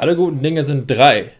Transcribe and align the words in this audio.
Alle 0.00 0.16
guten 0.16 0.42
Dinge 0.42 0.64
sind 0.64 0.90
drei. 0.90 1.32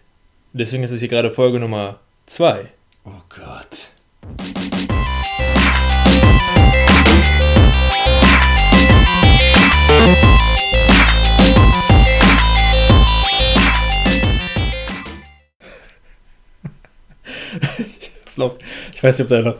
Deswegen 0.52 0.82
ist 0.82 0.90
es 0.90 1.00
hier 1.00 1.08
gerade 1.08 1.30
Folge 1.30 1.58
Nummer 1.58 1.98
zwei. 2.26 2.66
Oh 3.06 3.12
Gott. 3.30 3.88
ich 18.92 19.02
weiß 19.02 19.18
nicht, 19.18 19.24
ob 19.24 19.30
da 19.30 19.40
noch. 19.40 19.56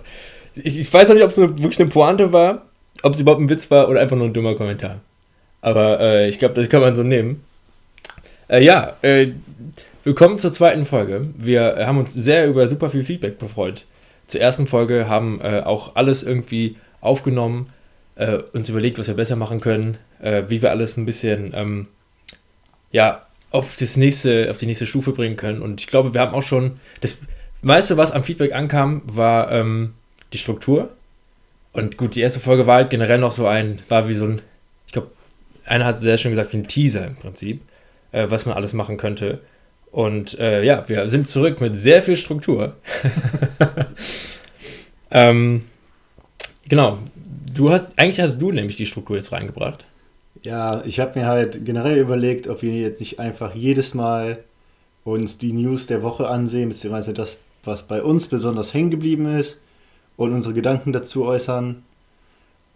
Ich, 0.57 0.77
ich 0.77 0.93
weiß 0.93 1.09
auch 1.09 1.14
nicht, 1.14 1.25
ob 1.25 1.30
es 1.30 1.39
wirklich 1.39 1.80
eine 1.80 1.89
Pointe 1.89 2.35
war, 2.35 2.67
ob 3.03 3.14
es 3.14 3.21
überhaupt 3.21 3.41
ein 3.41 3.48
Witz 3.48 3.71
war 3.71 3.89
oder 3.89 4.01
einfach 4.01 4.19
nur 4.19 4.27
ein 4.27 4.35
dummer 4.35 4.57
Kommentar. 4.57 5.01
Aber 5.62 6.01
äh, 6.01 6.29
ich 6.29 6.39
glaube, 6.39 6.53
das 6.53 6.69
kann 6.69 6.82
man 6.82 6.95
so 6.95 7.03
nehmen. 7.03 7.43
Äh, 8.51 8.64
ja, 8.64 8.96
äh, 9.03 9.29
willkommen 10.03 10.41
zur 10.41 10.50
zweiten 10.50 10.85
Folge. 10.85 11.22
Wir 11.39 11.86
haben 11.86 11.99
uns 11.99 12.13
sehr 12.13 12.49
über 12.49 12.67
super 12.67 12.91
viel 12.91 13.04
Feedback 13.04 13.39
gefreut. 13.39 13.86
Zur 14.27 14.41
ersten 14.41 14.67
Folge 14.67 15.08
haben 15.08 15.41
äh, 15.41 15.61
auch 15.61 15.95
alles 15.95 16.25
irgendwie 16.25 16.77
aufgenommen, 17.00 17.72
äh, 18.17 18.39
uns 18.53 18.68
überlegt, 18.68 18.99
was 18.99 19.07
wir 19.07 19.14
besser 19.14 19.36
machen 19.36 19.61
können, 19.61 19.99
äh, 20.21 20.43
wie 20.49 20.63
wir 20.63 20.71
alles 20.71 20.96
ein 20.96 21.07
bisschen 21.07 21.53
ähm, 21.55 21.86
ja, 22.91 23.25
auf, 23.53 23.77
das 23.79 23.96
nächste, 23.96 24.50
auf 24.50 24.58
die 24.58 24.67
nächste 24.67 24.89
Stufe 24.89 25.13
bringen 25.13 25.36
können. 25.36 25.63
Und 25.63 25.80
ich 25.80 25.86
glaube, 25.86 26.13
wir 26.13 26.21
haben 26.21 26.35
auch 26.35 26.43
schon. 26.43 26.80
Das 27.03 27.19
meiste, 27.63 27.99
was 27.99 28.11
am 28.11 28.25
Feedback 28.25 28.53
ankam, 28.53 29.03
war 29.05 29.53
ähm, 29.53 29.94
die 30.32 30.39
Struktur. 30.39 30.89
Und 31.72 31.96
gut, 31.96 32.17
die 32.17 32.20
erste 32.20 32.41
Folge 32.41 32.67
war 32.67 32.78
halt 32.78 32.91
generell 32.91 33.19
noch 33.19 33.30
so 33.30 33.47
ein, 33.47 33.78
war 33.89 34.08
wie 34.08 34.14
so 34.14 34.25
ein, 34.25 34.42
ich 34.89 34.92
glaube, 34.92 35.12
einer 35.64 35.84
hat 35.84 35.98
sehr 35.98 36.19
schön 36.19 36.33
gesagt, 36.33 36.53
wie 36.53 36.56
ein 36.58 36.67
Teaser 36.67 37.06
im 37.06 37.14
Prinzip, 37.14 37.61
äh, 38.12 38.27
was 38.28 38.47
man 38.47 38.56
alles 38.56 38.73
machen 38.73 38.97
könnte. 38.97 39.41
Und 39.91 40.39
äh, 40.39 40.62
ja, 40.62 40.89
wir 40.89 41.09
sind 41.09 41.27
zurück 41.27 41.61
mit 41.61 41.77
sehr 41.77 42.03
viel 42.03 42.17
Struktur. 42.17 42.77
ähm, 45.11 45.64
genau. 46.69 46.98
Du 47.55 47.70
hast, 47.70 47.98
eigentlich 47.98 48.20
hast 48.20 48.41
du 48.41 48.52
nämlich 48.52 48.77
die 48.77 48.86
Struktur 48.86 49.17
jetzt 49.17 49.33
reingebracht. 49.33 49.84
Ja, 50.42 50.83
ich 50.86 51.00
habe 51.00 51.19
mir 51.19 51.27
halt 51.27 51.64
generell 51.64 51.98
überlegt, 51.98 52.47
ob 52.47 52.62
wir 52.62 52.72
jetzt 52.72 53.00
nicht 53.00 53.19
einfach 53.19 53.55
jedes 53.55 53.94
Mal 53.94 54.39
uns 55.05 55.39
die 55.39 55.52
News 55.52 55.86
der 55.86 56.02
Woche 56.02 56.28
ansehen, 56.28 56.69
beziehungsweise 56.69 57.12
das, 57.12 57.39
was 57.64 57.83
bei 57.83 58.02
uns 58.02 58.28
besonders 58.28 58.72
hängen 58.72 58.91
geblieben 58.91 59.39
ist 59.39 59.58
und 60.17 60.33
unsere 60.33 60.55
Gedanken 60.55 60.92
dazu 60.92 61.24
äußern. 61.24 61.83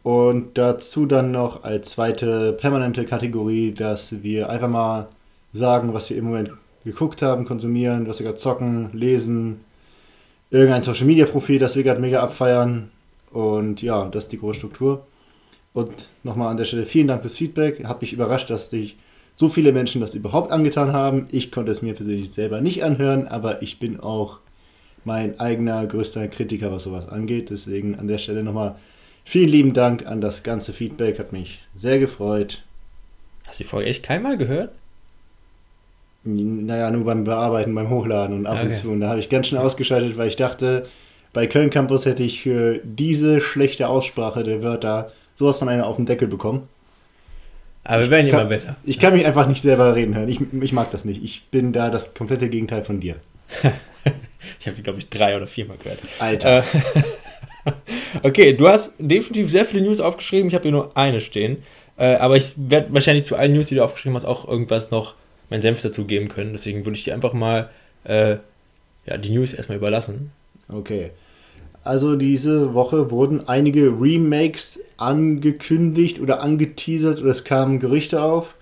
Und 0.03 0.59
dazu 0.59 1.07
dann 1.07 1.31
noch 1.31 1.65
als 1.65 1.93
zweite 1.93 2.53
permanente 2.53 3.07
Kategorie, 3.07 3.73
dass 3.73 4.23
wir 4.23 4.51
einfach 4.51 4.69
mal 4.69 5.09
sagen, 5.55 5.95
was 5.95 6.11
wir 6.11 6.19
im 6.19 6.25
Moment 6.25 6.51
geguckt 6.85 7.23
haben, 7.23 7.47
konsumieren, 7.47 8.07
was 8.07 8.19
wir 8.19 8.27
gerade 8.27 8.39
zocken, 8.39 8.91
lesen, 8.93 9.61
irgendein 10.51 10.83
Social 10.83 11.07
Media 11.07 11.25
Profil, 11.25 11.59
das 11.59 11.77
wir 11.77 11.83
gerade 11.83 12.01
mega 12.01 12.21
abfeiern. 12.21 12.91
Und 13.31 13.81
ja, 13.81 14.07
das 14.07 14.25
ist 14.25 14.33
die 14.33 14.39
große 14.39 14.59
Struktur. 14.59 15.07
Und 15.73 16.09
nochmal 16.23 16.49
an 16.49 16.57
der 16.57 16.67
Stelle 16.67 16.87
vielen 16.87 17.09
Dank 17.09 17.23
fürs 17.23 17.37
Feedback. 17.37 17.85
Hat 17.85 18.01
mich 18.01 18.13
überrascht, 18.13 18.51
dass 18.51 18.71
sich 18.71 18.97
so 19.35 19.49
viele 19.49 19.73
Menschen 19.73 20.01
das 20.01 20.15
überhaupt 20.15 20.53
angetan 20.53 20.93
haben. 20.93 21.27
Ich 21.33 21.51
konnte 21.51 21.73
es 21.73 21.83
mir 21.83 21.95
persönlich 21.95 22.33
selber 22.33 22.61
nicht 22.61 22.85
anhören, 22.85 23.27
aber 23.27 23.63
ich 23.63 23.79
bin 23.79 23.99
auch 23.99 24.39
mein 25.05 25.41
eigener 25.41 25.85
größter 25.87 26.29
Kritiker, 26.29 26.71
was 26.71 26.85
sowas 26.85 27.09
angeht. 27.09 27.51
Deswegen 27.51 27.97
an 27.99 28.07
der 28.07 28.19
Stelle 28.19 28.45
nochmal 28.45 28.77
vielen 29.25 29.49
lieben 29.49 29.73
Dank 29.73 30.07
an 30.07 30.21
das 30.21 30.43
ganze 30.43 30.73
Feedback. 30.73 31.19
Hat 31.19 31.33
mich 31.33 31.61
sehr 31.75 31.99
gefreut. 31.99 32.63
Hast 33.47 33.59
du 33.59 33.65
die 33.65 33.69
Folge 33.69 33.91
echt 33.91 34.05
keinmal 34.05 34.39
gehört? 34.39 34.71
Naja, 36.25 36.91
nur 36.91 37.05
beim 37.05 37.25
Bearbeiten, 37.25 37.75
beim 37.75 37.91
Hochladen 37.91 38.37
und 38.37 38.47
ab 38.47 38.55
okay. 38.55 38.65
und 38.65 38.71
zu. 38.71 38.91
Und 38.91 39.01
da 39.01 39.09
habe 39.09 39.21
ich 39.21 39.29
ganz 39.29 39.49
schnell 39.49 39.61
ausgeschaltet, 39.61 40.17
weil 40.17 40.29
ich 40.29 40.37
dachte, 40.37 40.87
bei 41.35 41.47
Köln 41.47 41.71
Campus 41.71 42.07
hätte 42.07 42.23
ich 42.23 42.43
für 42.43 42.81
diese 42.83 43.41
schlechte 43.41 43.89
Aussprache 43.89 44.45
der 44.45 44.63
Wörter 44.63 45.13
sowas 45.35 45.59
von 45.59 45.69
einer 45.69 45.87
auf 45.87 45.97
den 45.97 46.07
Deckel 46.07 46.29
bekommen. 46.29 46.69
Aber 47.83 48.03
wir 48.03 48.11
werden 48.11 48.29
immer 48.29 48.47
besser. 48.47 48.77
Ich 48.85 48.99
kann 48.99 49.15
mich 49.15 49.27
einfach 49.27 49.47
nicht 49.47 49.61
selber 49.61 49.95
reden 49.95 50.15
hören. 50.15 50.29
Ich, 50.29 50.41
ich 50.63 50.73
mag 50.73 50.91
das 50.91 51.05
nicht. 51.05 51.23
Ich 51.23 51.49
bin 51.51 51.73
da 51.73 51.91
das 51.91 52.15
komplette 52.15 52.49
Gegenteil 52.49 52.83
von 52.83 53.01
dir. 53.01 53.17
ich 54.59 54.67
habe 54.67 54.77
die, 54.77 54.83
glaube 54.83 54.99
ich, 55.01 55.11
drei 55.11 55.37
oder 55.37 55.47
viermal 55.47 55.77
gehört. 55.77 55.99
Alter. 56.19 56.61
Äh, 56.61 56.63
okay, 58.23 58.55
du 58.55 58.69
hast 58.69 58.95
definitiv 58.99 59.51
sehr 59.51 59.67
viele 59.67 59.83
News 59.83 60.01
aufgeschrieben. 60.01 60.49
Ich 60.49 60.55
habe 60.55 60.63
hier 60.63 60.73
nur 60.73 60.97
eine 60.97 61.21
stehen. 61.21 61.59
Äh, 61.99 62.15
aber 62.15 62.37
ich 62.37 62.55
werde 62.57 62.95
wahrscheinlich 62.95 63.25
zu 63.25 63.37
allen 63.37 63.53
News, 63.53 63.67
die 63.67 63.75
du 63.75 63.85
aufgeschrieben 63.85 64.17
hast, 64.17 64.25
auch 64.25 64.49
irgendwas 64.49 64.91
noch 64.91 65.15
meinen 65.51 65.63
Senf 65.63 65.83
dazu 65.83 66.05
geben 66.05 66.29
können. 66.29 66.53
Deswegen 66.53 66.85
würde 66.85 66.97
ich 66.97 67.05
dir 67.05 67.15
einfach 67.15 67.33
mal 67.33 67.71
äh, 68.05 68.37
ja, 69.07 69.19
die 69.19 69.31
News 69.31 69.55
erstmal 69.55 69.79
überlassen. 69.79 70.33
Okay. 70.69 71.11
Also 71.83 72.17
diese 72.17 72.73
Woche 72.73 73.11
wurden 73.11 73.47
einige 73.47 73.89
Remakes 74.01 74.81
angekündigt 74.97 76.19
oder 76.19 76.43
angeteasert 76.43 77.21
oder 77.21 77.31
es 77.31 77.45
kamen 77.45 77.79
Gerüchte 77.79 78.23
auf. 78.23 78.55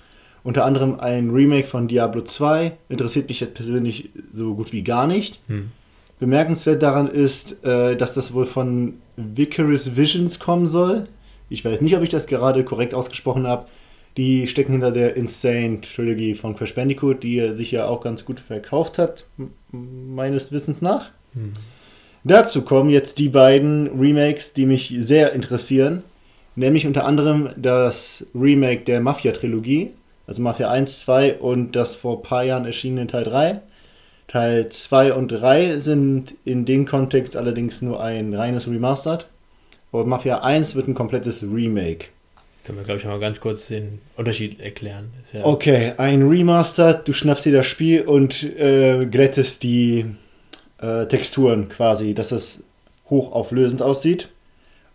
Unter 0.42 0.64
anderem 0.64 0.98
ein 0.98 1.30
Remake 1.30 1.68
von 1.68 1.86
Diablo 1.86 2.22
2. 2.22 2.72
Interessiert 2.88 3.28
mich 3.28 3.38
jetzt 3.38 3.54
persönlich 3.54 4.10
so 4.34 4.54
gut 4.56 4.72
wie 4.72 4.82
gar 4.82 5.06
nicht. 5.06 5.38
Hm. 5.46 5.70
Bemerkenswert 6.18 6.82
daran 6.82 7.08
ist, 7.08 7.64
äh, 7.64 7.96
dass 7.96 8.14
das 8.14 8.32
wohl 8.32 8.46
von 8.46 8.94
Vicarious 9.16 9.94
Visions 9.96 10.40
kommen 10.40 10.66
soll. 10.66 11.06
Ich 11.48 11.64
weiß 11.64 11.80
nicht, 11.80 11.96
ob 11.96 12.02
ich 12.02 12.08
das 12.08 12.26
gerade 12.26 12.64
korrekt 12.64 12.94
ausgesprochen 12.94 13.46
habe. 13.46 13.66
Die 14.16 14.46
stecken 14.46 14.72
hinter 14.72 14.90
der 14.90 15.16
Insane 15.16 15.80
Trilogy 15.80 16.34
von 16.34 16.54
Crash 16.54 16.74
Bandicoot, 16.74 17.22
die 17.22 17.54
sich 17.54 17.70
ja 17.70 17.86
auch 17.86 18.02
ganz 18.02 18.24
gut 18.24 18.40
verkauft 18.40 18.98
hat, 18.98 19.24
meines 19.70 20.52
Wissens 20.52 20.82
nach. 20.82 21.10
Hm. 21.32 21.54
Dazu 22.24 22.62
kommen 22.62 22.90
jetzt 22.90 23.18
die 23.18 23.30
beiden 23.30 23.98
Remakes, 23.98 24.52
die 24.52 24.66
mich 24.66 24.94
sehr 24.98 25.32
interessieren. 25.32 26.02
Nämlich 26.54 26.86
unter 26.86 27.04
anderem 27.06 27.50
das 27.56 28.26
Remake 28.34 28.84
der 28.84 29.00
Mafia-Trilogie, 29.00 29.92
also 30.26 30.42
Mafia 30.42 30.70
1, 30.70 31.00
2 31.00 31.38
und 31.38 31.74
das 31.74 31.94
vor 31.94 32.18
ein 32.18 32.22
paar 32.22 32.44
Jahren 32.44 32.66
erschienene 32.66 33.06
Teil 33.06 33.24
3. 33.24 33.60
Teil 34.28 34.68
2 34.68 35.14
und 35.14 35.28
3 35.28 35.80
sind 35.80 36.34
in 36.44 36.64
dem 36.66 36.86
Kontext 36.86 37.36
allerdings 37.36 37.80
nur 37.82 38.02
ein 38.02 38.34
reines 38.34 38.68
Remastered. 38.68 39.26
Und 39.90 40.08
Mafia 40.08 40.42
1 40.42 40.74
wird 40.74 40.88
ein 40.88 40.94
komplettes 40.94 41.42
Remake. 41.42 42.06
Können 42.64 42.78
wir, 42.78 42.84
glaube 42.84 43.00
ich, 43.00 43.06
mal 43.06 43.18
ganz 43.18 43.40
kurz 43.40 43.68
den 43.68 43.98
Unterschied 44.16 44.60
erklären. 44.60 45.10
Ja 45.32 45.44
okay, 45.44 45.94
ein 45.96 46.22
Remastered, 46.22 47.06
du 47.08 47.12
schnappst 47.12 47.44
dir 47.44 47.52
das 47.52 47.66
Spiel 47.66 48.02
und 48.02 48.42
äh, 48.42 49.06
glättest 49.06 49.62
die 49.64 50.06
äh, 50.78 51.06
Texturen 51.06 51.68
quasi, 51.68 52.14
dass 52.14 52.30
es 52.30 52.62
hochauflösend 53.10 53.82
aussieht. 53.82 54.28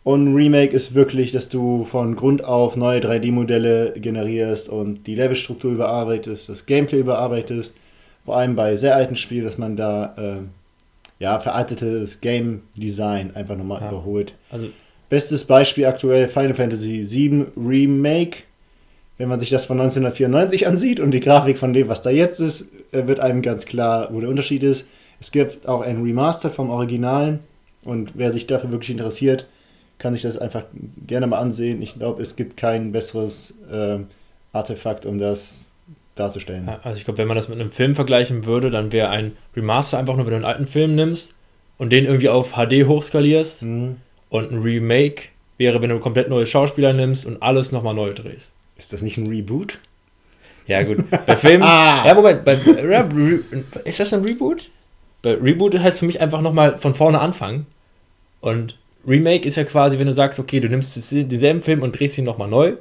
Und 0.04 0.34
Remake 0.34 0.74
ist 0.74 0.94
wirklich, 0.94 1.34
dass 1.34 1.50
du 1.50 1.84
von 1.84 2.16
Grund 2.16 2.46
auf 2.46 2.78
neue 2.78 3.02
3D-Modelle 3.02 3.94
generierst 3.98 4.70
und 4.70 5.06
die 5.06 5.16
Levelstruktur 5.16 5.74
überarbeitest, 5.74 6.48
das 6.48 6.66
Gameplay 6.66 7.00
überarbeitest. 7.00 7.76
Vor 8.24 8.38
allem 8.38 8.56
bei 8.56 8.78
sehr 8.78 8.96
alten 8.96 9.18
Spielen, 9.18 9.44
dass 9.44 9.58
man 9.58 9.76
da 9.76 10.16
äh, 10.18 10.44
ja, 11.20 11.40
veraltetes 11.42 12.22
Game 12.22 12.62
Design 12.78 13.36
einfach 13.36 13.58
nochmal 13.58 13.82
ja. 13.82 13.90
überholt. 13.90 14.34
Also 14.50 14.70
Bestes 15.10 15.46
Beispiel 15.46 15.86
aktuell 15.86 16.28
Final 16.28 16.54
Fantasy 16.54 17.06
VII 17.10 17.46
Remake. 17.56 18.40
Wenn 19.18 19.30
man 19.30 19.40
sich 19.40 19.50
das 19.50 19.66
von 19.66 19.80
1994 19.80 20.68
ansieht 20.68 21.00
und 21.00 21.12
die 21.12 21.22
Grafik 21.22 21.58
von 21.58 21.74
dem, 21.74 21.88
was 21.88 22.02
da 22.02 22.10
jetzt 22.10 22.40
ist, 22.40 22.68
äh, 22.92 23.08
wird 23.08 23.20
einem 23.20 23.42
ganz 23.42 23.66
klar, 23.66 24.10
wo 24.12 24.20
der 24.20 24.30
Unterschied 24.30 24.64
ist. 24.64 24.88
Es 25.20 25.32
gibt 25.32 25.68
auch 25.68 25.82
ein 25.82 26.04
Remaster 26.04 26.50
vom 26.52 26.70
Originalen 26.70 27.40
und 27.84 28.12
wer 28.16 28.32
sich 28.32 28.46
dafür 28.46 28.72
wirklich 28.72 28.92
interessiert, 28.92 29.48
kann 29.98 30.14
sich 30.14 30.22
das 30.22 30.38
einfach 30.38 30.64
gerne 31.08 31.26
mal 31.26 31.40
ansehen. 31.40 31.82
Ich 31.82 31.96
glaube, 31.96 32.22
es 32.22 32.36
gibt 32.36 32.58
kein 32.58 32.92
besseres 32.92 33.56
äh, 33.72 34.00
Artefakt, 34.54 35.06
um 35.06 35.18
das 35.18 35.74
darzustellen. 36.16 36.68
also 36.68 36.98
ich 36.98 37.06
glaube, 37.06 37.20
wenn 37.20 37.28
man 37.28 37.36
das 37.36 37.48
mit 37.48 37.60
einem 37.60 37.72
Film 37.72 37.96
vergleichen 37.96 38.46
würde, 38.46 38.72
dann 38.72 38.92
wäre 38.92 39.10
ein 39.10 39.34
Remaster 39.56 39.98
einfach 39.98 40.16
nur, 40.16 40.26
wenn 40.26 40.32
du 40.32 40.38
einen 40.38 40.46
alten 40.46 40.68
Film 40.68 40.96
nimmst 40.96 41.36
und 41.78 41.92
den 41.92 42.06
irgendwie 42.06 42.30
auf 42.30 42.54
HD 42.54 42.88
hochskalierst 42.88 43.64
mhm. 43.64 43.98
Und 44.30 44.52
ein 44.52 44.60
Remake 44.60 45.30
wäre, 45.58 45.82
wenn 45.82 45.90
du 45.90 46.00
komplett 46.00 46.30
neue 46.30 46.46
Schauspieler 46.46 46.94
nimmst 46.94 47.26
und 47.26 47.42
alles 47.42 47.72
nochmal 47.72 47.94
neu 47.94 48.14
drehst. 48.14 48.54
Ist 48.78 48.94
das 48.94 49.02
nicht 49.02 49.18
ein 49.18 49.28
Reboot? 49.28 49.80
Ja, 50.68 50.84
gut. 50.84 51.04
Bei 51.26 51.36
Filmen. 51.36 51.64
ah. 51.68 52.06
Ja, 52.06 52.14
Moment. 52.14 52.46
Bei, 52.46 52.54
ist 53.86 54.00
das 54.00 54.14
ein 54.14 54.24
Reboot? 54.24 54.70
Bei 55.22 55.34
Reboot 55.34 55.78
heißt 55.78 56.00
für 56.00 56.06
mich 56.06 56.22
einfach 56.22 56.42
nochmal 56.42 56.78
von 56.78 56.94
vorne 56.94 57.20
anfangen. 57.20 57.66
Und 58.42 58.78
Remake 59.08 59.48
ist 59.48 59.56
ja 59.56 59.64
quasi, 59.64 59.98
wenn 59.98 60.08
du 60.08 60.14
sagst, 60.14 60.40
okay, 60.40 60.60
du 60.60 60.70
nimmst 60.70 61.12
denselben 61.12 61.64
Film 61.64 61.82
und 61.82 61.98
drehst 61.98 62.18
ihn 62.18 62.26
nochmal 62.26 62.50
neu. 62.50 62.74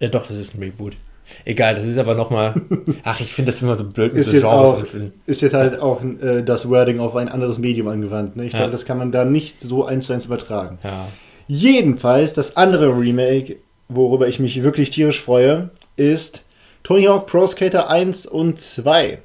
Ja, 0.00 0.08
doch, 0.08 0.26
das 0.26 0.36
ist 0.36 0.54
ein 0.54 0.62
Reboot. 0.62 0.96
Egal, 1.44 1.74
das 1.74 1.86
ist 1.86 1.98
aber 1.98 2.14
nochmal. 2.14 2.54
Ach, 3.04 3.20
ich 3.20 3.32
finde 3.32 3.52
das 3.52 3.62
immer 3.62 3.74
so 3.74 3.84
blöd 3.84 4.12
mit 4.12 4.20
ist 4.20 4.30
so 4.30 4.40
Genres. 4.40 4.50
Auch, 4.50 4.84
ist 5.26 5.42
jetzt 5.42 5.54
halt 5.54 5.80
auch 5.80 6.02
äh, 6.02 6.42
das 6.42 6.68
Wording 6.68 7.00
auf 7.00 7.16
ein 7.16 7.28
anderes 7.28 7.58
Medium 7.58 7.88
angewandt. 7.88 8.36
Ne? 8.36 8.46
Ich 8.46 8.52
ja. 8.52 8.60
glaube, 8.60 8.72
das 8.72 8.84
kann 8.84 8.98
man 8.98 9.12
da 9.12 9.24
nicht 9.24 9.60
so 9.60 9.84
eins 9.84 10.06
zu 10.06 10.12
eins 10.12 10.26
übertragen. 10.26 10.78
Ja. 10.82 11.08
Jedenfalls, 11.46 12.34
das 12.34 12.56
andere 12.56 12.88
Remake, 12.98 13.56
worüber 13.88 14.28
ich 14.28 14.38
mich 14.38 14.62
wirklich 14.62 14.90
tierisch 14.90 15.20
freue, 15.20 15.70
ist 15.96 16.42
Tony 16.82 17.04
Hawk 17.04 17.26
Pro 17.26 17.46
Skater 17.46 17.90
1 17.90 18.26
und 18.26 18.60
2 18.60 19.18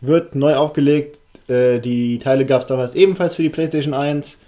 wird 0.00 0.34
neu 0.34 0.54
aufgelegt. 0.56 1.18
Äh, 1.48 1.80
die 1.80 2.18
Teile 2.18 2.44
gab 2.46 2.62
es 2.62 2.66
damals 2.66 2.94
ebenfalls 2.94 3.34
für 3.34 3.42
die 3.42 3.50
PlayStation 3.50 3.94
1. 3.94 4.38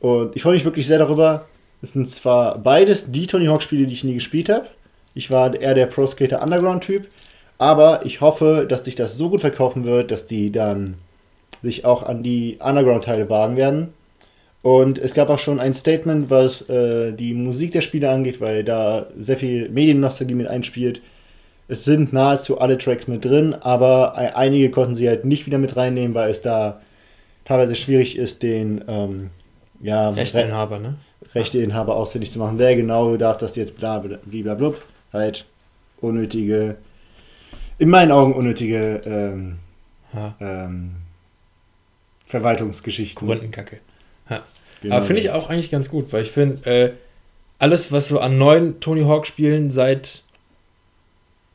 Und 0.00 0.36
ich 0.36 0.42
freue 0.42 0.54
mich 0.54 0.64
wirklich 0.64 0.86
sehr 0.86 0.98
darüber. 0.98 1.46
Es 1.82 1.92
sind 1.92 2.08
zwar 2.08 2.58
beides 2.58 3.10
die 3.10 3.26
Tony 3.26 3.46
Hawk 3.46 3.62
Spiele, 3.62 3.86
die 3.86 3.94
ich 3.94 4.04
nie 4.04 4.14
gespielt 4.14 4.48
habe. 4.48 4.66
Ich 5.14 5.30
war 5.30 5.54
eher 5.58 5.74
der 5.74 5.86
Pro 5.86 6.06
Skater 6.06 6.42
Underground 6.42 6.84
Typ. 6.84 7.08
Aber 7.58 8.04
ich 8.04 8.20
hoffe, 8.20 8.66
dass 8.68 8.84
sich 8.84 8.96
das 8.96 9.16
so 9.16 9.30
gut 9.30 9.40
verkaufen 9.40 9.84
wird, 9.84 10.10
dass 10.10 10.26
die 10.26 10.50
dann 10.50 10.96
sich 11.62 11.84
auch 11.84 12.02
an 12.02 12.24
die 12.24 12.58
Underground-Teile 12.60 13.30
wagen 13.30 13.56
werden. 13.56 13.94
Und 14.62 14.98
es 14.98 15.14
gab 15.14 15.28
auch 15.28 15.38
schon 15.38 15.60
ein 15.60 15.74
Statement, 15.74 16.30
was 16.30 16.68
äh, 16.68 17.12
die 17.12 17.34
Musik 17.34 17.72
der 17.72 17.80
Spiele 17.80 18.10
angeht, 18.10 18.40
weil 18.40 18.64
da 18.64 19.06
sehr 19.18 19.36
viel 19.36 19.68
Mediennostalgie 19.68 20.34
mit 20.34 20.48
einspielt. 20.48 21.02
Es 21.68 21.84
sind 21.84 22.12
nahezu 22.12 22.58
alle 22.58 22.78
Tracks 22.78 23.08
mit 23.08 23.24
drin, 23.24 23.54
aber 23.54 24.16
einige 24.16 24.70
konnten 24.70 24.94
sie 24.94 25.08
halt 25.08 25.24
nicht 25.24 25.46
wieder 25.46 25.58
mit 25.58 25.76
reinnehmen, 25.76 26.14
weil 26.14 26.30
es 26.30 26.42
da 26.42 26.80
teilweise 27.44 27.76
schwierig 27.76 28.18
ist, 28.18 28.42
den 28.42 28.84
ähm, 28.88 29.30
ja, 29.80 30.10
Rechteinhaber, 30.10 30.78
ne? 30.78 30.96
Rechteinhaber 31.34 31.96
ausfindig 31.96 32.30
zu 32.30 32.38
machen. 32.38 32.58
Wer 32.58 32.76
genau 32.76 33.16
darf 33.16 33.38
das 33.38 33.56
jetzt 33.56 33.76
bla 33.76 34.00
bla 34.00 34.18
bla, 34.24 34.54
bla 34.54 34.74
halt 35.12 35.46
unnötige, 36.00 36.76
in 37.78 37.88
meinen 37.88 38.10
Augen 38.10 38.34
unnötige 38.34 39.00
ähm, 39.04 39.58
ähm, 40.40 40.96
Verwaltungsgeschichten. 42.26 43.26
Grundenkacke. 43.26 43.78
Ja. 44.28 44.42
Genau. 44.82 44.96
Aber 44.96 45.04
finde 45.06 45.20
ich 45.20 45.30
auch 45.30 45.48
eigentlich 45.48 45.70
ganz 45.70 45.88
gut, 45.88 46.12
weil 46.12 46.22
ich 46.22 46.30
finde, 46.30 46.68
äh, 46.68 46.92
alles, 47.58 47.92
was 47.92 48.08
so 48.08 48.18
an 48.18 48.38
neuen 48.38 48.80
Tony 48.80 49.02
Hawk-Spielen 49.02 49.70
seit 49.70 50.24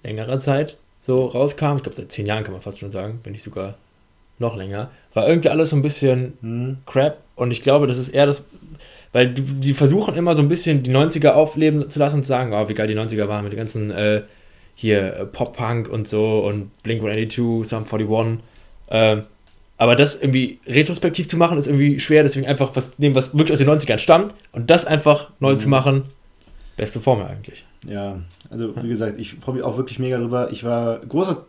längerer 0.04 0.38
Zeit 0.38 0.77
so 1.01 1.25
rauskam, 1.25 1.77
ich 1.77 1.83
glaube 1.83 1.95
seit 1.95 2.12
zehn 2.12 2.25
Jahren 2.25 2.44
kann 2.44 2.54
man 2.54 2.62
fast 2.62 2.80
schon 2.80 2.92
sagen, 2.92 3.19
wenn 3.24 3.33
nicht 3.33 3.44
sogar 3.44 3.77
noch 4.39 4.56
länger, 4.56 4.92
war 5.13 5.27
irgendwie 5.27 5.50
alles 5.50 5.71
so 5.71 5.75
ein 5.75 5.81
bisschen 5.81 6.38
hm. 6.42 6.77
Crap 6.86 7.18
und 7.36 7.51
ich 7.51 7.62
glaube, 7.62 7.88
das 7.88 7.98
ist 7.98 8.09
eher 8.09 8.25
das, 8.25 8.44
weil 9.17 9.29
die, 9.29 9.41
die, 9.41 9.73
versuchen 9.73 10.13
immer 10.13 10.35
so 10.35 10.43
ein 10.43 10.47
bisschen 10.47 10.83
die 10.83 10.91
90er 10.91 11.29
aufleben 11.29 11.89
zu 11.89 11.97
lassen 11.97 12.17
und 12.17 12.23
zu 12.23 12.27
sagen, 12.27 12.53
oh, 12.53 12.69
wie 12.69 12.75
geil 12.75 12.85
die 12.85 12.93
90er 12.93 13.27
waren 13.27 13.43
mit 13.43 13.51
den 13.51 13.57
ganzen 13.57 13.89
äh, 13.89 14.21
hier 14.75 15.15
äh, 15.15 15.25
Pop-Punk 15.25 15.89
und 15.89 16.07
so 16.07 16.41
und 16.41 16.69
Blink-182, 16.83 17.65
Sum 17.65 17.85
41. 17.91 18.45
Äh, 18.89 19.23
aber 19.79 19.95
das 19.95 20.21
irgendwie 20.21 20.59
retrospektiv 20.67 21.27
zu 21.27 21.35
machen, 21.35 21.57
ist 21.57 21.65
irgendwie 21.65 21.99
schwer, 21.99 22.21
deswegen 22.21 22.45
einfach 22.45 22.75
was 22.75 22.99
nehmen, 22.99 23.15
was 23.15 23.35
wirklich 23.35 23.53
aus 23.53 23.57
den 23.57 23.67
90ern 23.67 23.97
stammt 23.97 24.35
und 24.51 24.69
das 24.69 24.85
einfach 24.85 25.31
neu 25.39 25.53
mhm. 25.53 25.57
zu 25.57 25.69
machen, 25.69 26.03
beste 26.75 26.99
Form 26.99 27.23
eigentlich. 27.23 27.65
Ja, 27.87 28.19
also 28.51 28.75
wie 28.83 28.89
gesagt, 28.89 29.19
ich 29.19 29.33
freue 29.33 29.55
mich 29.55 29.63
auch 29.63 29.77
wirklich 29.77 29.97
mega 29.97 30.19
drüber. 30.19 30.51
Ich 30.51 30.63
war 30.63 30.99
großer 30.99 31.43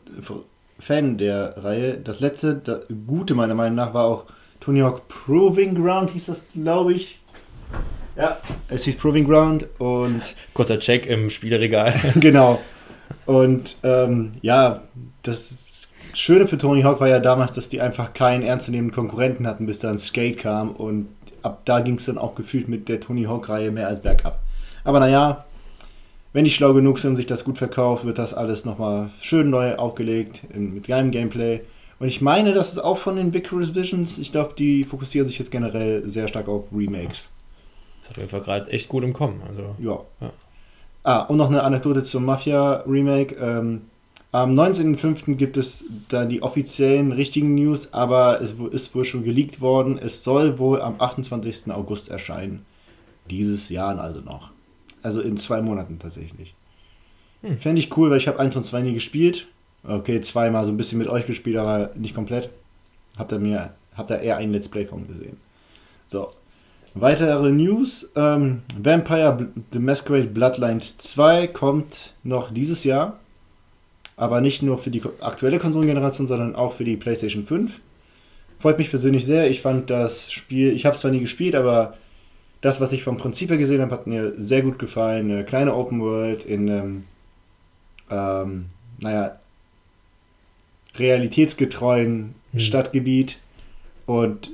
Fan 0.79 1.19
der 1.19 1.63
Reihe. 1.63 1.99
Das 1.99 2.21
letzte, 2.21 2.55
das 2.55 2.87
Gute 3.07 3.35
meiner 3.35 3.55
Meinung 3.55 3.75
nach, 3.75 3.93
war 3.93 4.07
auch 4.07 4.25
Tony 4.59 4.81
Hawk 4.81 5.07
Proving 5.09 5.75
Ground, 5.75 6.13
hieß 6.13 6.27
das, 6.27 6.47
glaube 6.55 6.95
ich. 6.95 7.19
Ja, 8.17 8.39
es 8.69 8.85
hieß 8.85 8.97
Proving 8.97 9.27
Ground 9.27 9.67
und. 9.79 10.23
Kurzer 10.55 10.79
Check 10.79 11.07
im 11.07 11.31
Spieleregal. 11.31 11.95
genau. 12.17 12.61
Und 13.27 13.77
ähm, 13.85 14.33
ja, 14.43 14.83
das 15.23 15.89
Schöne 16.15 16.47
für 16.47 16.59
Tony 16.59 16.83
Hawk 16.83 17.01
war 17.01 17.09
ja 17.09 17.21
damals, 17.21 17.53
dass 17.53 17.69
die 17.69 17.81
einfach 17.81 18.13
keinen 18.13 18.43
ernstzunehmenden 18.43 18.95
Konkurrenten 18.95 19.47
hatten, 19.47 19.67
bis 19.67 19.79
dann 19.79 19.99
Skate 19.99 20.39
kam. 20.39 20.73
Und 20.73 21.09
ab 21.43 21.63
da 21.65 21.81
ging 21.81 21.97
es 21.97 22.07
dann 22.07 22.19
auch 22.19 22.35
gefühlt 22.35 22.69
mit 22.69 22.89
der 22.89 23.01
Tony 23.01 23.25
Hawk-Reihe 23.25 23.71
mehr 23.71 23.87
als 23.87 24.03
bergab. 24.03 24.41
Aber 24.83 24.99
naja, 24.99 25.45
wenn 26.33 26.45
die 26.45 26.51
schlau 26.51 26.75
genug 26.75 26.99
sind 26.99 27.11
und 27.11 27.17
sich 27.17 27.27
das 27.27 27.45
gut 27.45 27.59
verkauft, 27.59 28.05
wird 28.05 28.19
das 28.19 28.35
alles 28.35 28.65
nochmal 28.65 29.11
schön 29.21 29.51
neu 29.51 29.77
aufgelegt 29.77 30.43
in, 30.53 30.75
mit 30.75 30.87
geilem 30.87 31.11
Gameplay. 31.11 31.61
Und 32.01 32.09
ich 32.09 32.21
meine, 32.21 32.53
das 32.53 32.73
ist 32.73 32.79
auch 32.79 32.99
von 32.99 33.17
den 33.17 33.35
Vicarious 33.35 33.75
Visions. 33.75 34.19
Ich 34.19 34.33
glaube, 34.33 34.55
die 34.57 34.85
fokussieren 34.85 35.27
sich 35.27 35.39
jetzt 35.39 35.51
generell 35.51 36.09
sehr 36.09 36.29
stark 36.29 36.49
auf 36.49 36.73
Remakes. 36.73 37.31
Ist 38.09 38.13
auf 38.13 38.17
jeden 38.17 38.31
Fall 38.31 38.41
gerade 38.41 38.71
echt 38.71 38.89
gut 38.89 39.05
im 39.05 39.13
Kommen. 39.13 39.43
Also, 39.49 39.75
ja. 39.79 40.01
ja. 40.21 40.33
Ah, 41.03 41.23
und 41.23 41.37
noch 41.37 41.49
eine 41.49 41.63
Anekdote 41.63 42.03
zum 42.03 42.25
Mafia-Remake. 42.25 43.35
Ähm, 43.37 43.83
am 44.31 44.59
19.05. 44.59 45.37
gibt 45.37 45.57
es 45.57 45.85
dann 46.11 46.29
die 46.29 46.43
offiziellen 46.43 47.13
richtigen 47.13 47.55
News, 47.55 47.93
aber 47.93 48.41
es 48.43 48.53
ist 48.73 48.95
wohl 48.95 49.05
schon 49.05 49.25
geleakt 49.25 49.61
worden. 49.61 49.99
Es 49.99 50.23
soll 50.23 50.59
wohl 50.59 50.83
am 50.83 50.97
28. 50.99 51.73
August 51.73 52.11
erscheinen. 52.11 52.65
Dieses 53.31 53.69
Jahr 53.69 53.99
also 53.99 54.21
noch. 54.21 54.51
Also 55.03 55.21
in 55.21 55.37
zwei 55.37 55.63
Monaten 55.63 55.99
tatsächlich. 55.99 56.55
Hm. 57.43 57.59
Fände 57.59 57.81
ich 57.81 57.97
cool, 57.97 58.11
weil 58.11 58.19
ich 58.19 58.29
habe 58.29 58.39
eins 58.39 58.57
und 58.57 58.65
zwei 58.65 58.83
nie 58.83 58.95
gespielt. 58.95 59.47
Okay, 59.85 60.21
zweimal 60.21 60.65
so 60.65 60.73
ein 60.73 60.77
bisschen 60.77 60.99
mit 60.99 61.09
euch 61.09 61.27
gespielt, 61.27 61.57
aber 61.57 61.91
nicht 61.95 62.15
komplett. 62.15 62.51
Habt 63.17 63.33
ihr 63.33 63.39
mir, 63.39 63.73
habt 63.95 64.11
ihr 64.11 64.21
eher 64.21 64.37
ein 64.37 64.53
Let's 64.53 64.69
Play 64.69 64.87
von 64.87 65.07
gesehen. 65.07 65.39
So. 66.07 66.31
Weitere 66.95 67.51
News. 67.51 68.11
Ähm, 68.17 68.63
Vampire 68.77 69.49
The 69.73 69.79
Masquerade 69.79 70.29
Bloodlines 70.29 70.99
2 70.99 71.49
kommt 71.49 72.15
noch 72.25 72.51
dieses 72.51 72.85
Jahr. 72.85 73.19
Aber 74.17 74.41
nicht 74.41 74.63
nur 74.63 74.79
für 74.79 74.91
die 74.91 75.03
aktuelle 75.21 75.59
Konsolengeneration, 75.59 76.27
sondern 76.27 76.57
auch 76.57 76.73
für 76.73 76.85
die 76.85 76.97
PlayStation 76.97 77.45
5. 77.45 77.73
Freut 78.59 78.79
mich 78.79 78.91
persönlich 78.91 79.25
sehr. 79.25 79.49
Ich 79.51 79.63
fand 79.63 79.91
das 79.91 80.33
Spiel, 80.33 80.73
ich 80.73 80.85
habe 80.85 80.97
es 80.97 81.03
zwar 81.03 81.13
nie 81.13 81.21
gespielt, 81.21 81.55
aber 81.55 81.95
das, 82.61 82.81
was 82.81 82.91
ich 82.91 83.05
vom 83.05 83.17
Prinzip 83.17 83.51
her 83.51 83.57
gesehen 83.57 83.81
habe, 83.81 83.93
hat 83.93 84.09
mir 84.09 84.35
sehr 84.37 84.63
gut 84.63 84.79
gefallen. 84.81 85.31
Eine 85.31 85.45
kleine 85.45 85.75
Open 85.75 86.01
World 86.01 86.45
in 86.45 86.69
einem, 86.69 87.05
ähm, 88.11 88.67
naja, 89.01 89.39
realitätsgetreuen 90.97 92.35
mhm. 92.53 92.59
Stadtgebiet. 92.59 93.39
Und 94.07 94.51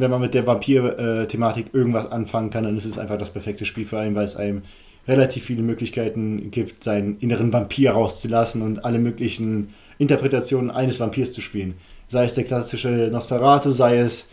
wenn 0.00 0.10
man 0.10 0.20
mit 0.20 0.34
der 0.34 0.46
Vampir-Thematik 0.46 1.74
irgendwas 1.74 2.10
anfangen 2.10 2.50
kann, 2.50 2.64
dann 2.64 2.76
ist 2.76 2.84
es 2.84 2.98
einfach 2.98 3.18
das 3.18 3.30
perfekte 3.30 3.66
Spiel 3.66 3.84
für 3.84 3.98
einen, 3.98 4.14
weil 4.14 4.24
es 4.24 4.36
einem 4.36 4.62
relativ 5.06 5.44
viele 5.44 5.62
Möglichkeiten 5.62 6.50
gibt, 6.50 6.84
seinen 6.84 7.18
inneren 7.18 7.52
Vampir 7.52 7.92
rauszulassen 7.92 8.62
und 8.62 8.84
alle 8.84 8.98
möglichen 8.98 9.74
Interpretationen 9.98 10.70
eines 10.70 11.00
Vampirs 11.00 11.32
zu 11.32 11.40
spielen. 11.40 11.74
Sei 12.08 12.26
es 12.26 12.34
der 12.34 12.44
klassische 12.44 13.08
Nosferatu, 13.10 13.72
sei 13.72 13.98
es 13.98 14.28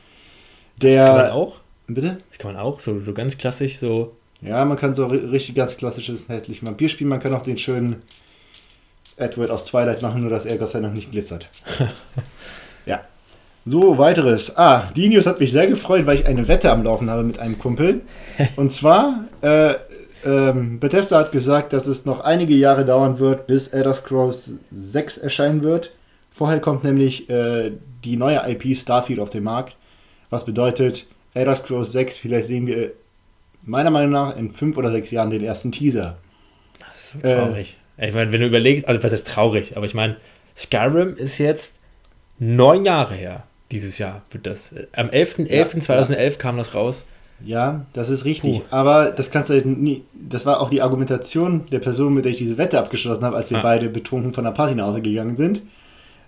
der. 0.81 0.95
Das 0.95 1.05
kann 1.05 1.17
man 1.17 1.31
auch? 1.31 1.55
Bitte? 1.87 2.17
Das 2.29 2.37
kann 2.37 2.53
man 2.53 2.61
auch, 2.61 2.79
so, 2.79 3.01
so 3.01 3.13
ganz 3.13 3.37
klassisch, 3.37 3.77
so. 3.77 4.15
Ja, 4.41 4.63
man 4.65 4.77
kann 4.77 4.93
so 4.93 5.05
richtig 5.07 5.55
ganz 5.55 5.77
klassisches 5.77 6.29
hässliches 6.29 6.65
Vampir 6.65 6.89
spielen. 6.89 7.09
Man 7.09 7.19
kann 7.19 7.33
auch 7.33 7.43
den 7.43 7.57
schönen 7.57 7.97
Edward 9.17 9.49
aus 9.49 9.65
Twilight 9.65 10.01
machen, 10.01 10.21
nur 10.21 10.29
dass 10.29 10.45
er 10.45 10.57
Gott 10.57 10.71
sei 10.71 10.81
Dank 10.81 10.95
nicht 10.95 11.11
glitzert. 11.11 11.47
So, 13.67 13.97
weiteres. 13.97 14.55
Ah, 14.57 14.91
die 14.95 15.09
News 15.09 15.25
hat 15.25 15.39
mich 15.39 15.51
sehr 15.51 15.65
gefreut, 15.65 16.05
weil 16.05 16.19
ich 16.19 16.27
eine 16.27 16.47
Wette 16.47 16.71
am 16.71 16.83
Laufen 16.83 17.09
habe 17.09 17.23
mit 17.23 17.39
einem 17.39 17.57
Kumpel. 17.57 18.01
Und 18.57 18.71
zwar, 18.71 19.25
äh, 19.41 19.73
ähm, 20.23 20.79
Bethesda 20.79 21.17
hat 21.17 21.31
gesagt, 21.31 21.73
dass 21.73 21.87
es 21.87 22.05
noch 22.05 22.19
einige 22.19 22.53
Jahre 22.53 22.85
dauern 22.85 23.17
wird, 23.17 23.47
bis 23.47 23.69
Elder 23.69 23.95
Scrolls 23.95 24.51
6 24.71 25.17
erscheinen 25.17 25.63
wird. 25.63 25.95
Vorher 26.31 26.59
kommt 26.59 26.83
nämlich 26.83 27.27
äh, 27.29 27.71
die 28.03 28.17
neue 28.17 28.41
IP 28.47 28.77
Starfield 28.77 29.19
auf 29.19 29.31
den 29.31 29.43
Markt, 29.43 29.75
was 30.29 30.45
bedeutet, 30.45 31.07
Elder 31.33 31.55
Scrolls 31.55 31.91
6, 31.91 32.17
vielleicht 32.17 32.45
sehen 32.45 32.67
wir 32.67 32.91
meiner 33.63 33.89
Meinung 33.89 34.11
nach 34.11 34.37
in 34.37 34.51
fünf 34.51 34.77
oder 34.77 34.91
sechs 34.91 35.09
Jahren 35.09 35.31
den 35.31 35.43
ersten 35.43 35.71
Teaser. 35.71 36.17
Das 36.79 36.97
ist 36.97 37.11
so 37.11 37.19
traurig. 37.19 37.77
Äh, 37.97 38.09
ich 38.09 38.15
meine, 38.15 38.31
wenn 38.31 38.41
du 38.41 38.47
überlegst, 38.47 38.87
also 38.87 39.01
was 39.01 39.11
ist 39.11 39.27
traurig, 39.27 39.75
aber 39.75 39.85
ich 39.85 39.95
meine, 39.95 40.17
Skyrim 40.55 41.15
ist 41.15 41.39
jetzt 41.39 41.79
neun 42.37 42.85
Jahre 42.85 43.15
her. 43.15 43.43
Dieses 43.71 43.97
Jahr 43.97 44.21
wird 44.31 44.45
das. 44.45 44.73
Am 44.93 45.07
11.11.2011 45.07 46.11
ja, 46.11 46.23
ja. 46.23 46.29
kam 46.31 46.57
das 46.57 46.75
raus. 46.75 47.05
Ja, 47.43 47.85
das 47.93 48.09
ist 48.09 48.25
richtig. 48.25 48.59
Puh. 48.59 48.61
Aber 48.69 49.11
das 49.11 49.31
kannst 49.31 49.49
du 49.49 49.55
halt 49.55 49.65
nie. 49.65 50.03
Das 50.13 50.45
war 50.45 50.61
auch 50.61 50.69
die 50.69 50.81
Argumentation 50.81 51.63
der 51.71 51.79
Person, 51.79 52.13
mit 52.13 52.25
der 52.25 52.31
ich 52.31 52.37
diese 52.37 52.57
Wette 52.57 52.79
abgeschlossen 52.79 53.23
habe, 53.23 53.35
als 53.35 53.49
wir 53.49 53.57
ah. 53.57 53.63
beide 53.63 53.89
betrunken 53.89 54.33
von 54.33 54.43
der 54.43 54.51
Party 54.51 54.75
nach 54.75 54.87
Hause 54.87 55.01
gegangen 55.01 55.35
sind. 55.35 55.61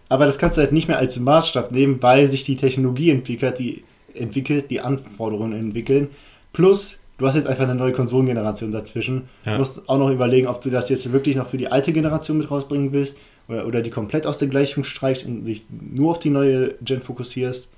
Aber 0.09 0.25
das 0.25 0.37
kannst 0.37 0.57
du 0.57 0.61
halt 0.61 0.71
nicht 0.71 0.87
mehr 0.87 0.97
als 0.97 1.19
Maßstab 1.19 1.71
nehmen, 1.71 2.01
weil 2.01 2.27
sich 2.27 2.43
die 2.43 2.55
Technologie 2.55 3.11
entwickelt, 3.11 3.59
die 3.59 3.83
entwickelt, 4.13 4.69
die 4.69 4.81
Anforderungen 4.81 5.53
entwickeln. 5.53 6.09
Plus, 6.53 6.97
du 7.17 7.27
hast 7.27 7.35
jetzt 7.35 7.47
einfach 7.47 7.63
eine 7.63 7.75
neue 7.75 7.93
Konsolengeneration 7.93 8.71
dazwischen. 8.71 9.23
Ja. 9.45 9.53
Du 9.53 9.59
musst 9.59 9.87
auch 9.87 9.97
noch 9.97 10.09
überlegen, 10.09 10.47
ob 10.47 10.61
du 10.61 10.69
das 10.69 10.89
jetzt 10.89 11.11
wirklich 11.11 11.35
noch 11.35 11.49
für 11.49 11.57
die 11.57 11.67
alte 11.67 11.93
Generation 11.93 12.37
mit 12.37 12.49
rausbringen 12.49 12.91
willst 12.93 13.17
oder, 13.47 13.65
oder 13.65 13.81
die 13.81 13.89
komplett 13.89 14.25
aus 14.25 14.37
der 14.37 14.47
Gleichung 14.47 14.83
streichst 14.83 15.25
und 15.25 15.45
dich 15.45 15.63
nur 15.69 16.11
auf 16.11 16.19
die 16.19 16.29
neue 16.29 16.75
Gen 16.81 17.01
fokussierst. 17.01 17.69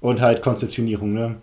Und 0.00 0.20
halt 0.20 0.42
Konzeptionierung, 0.42 1.14
ne? 1.14 1.36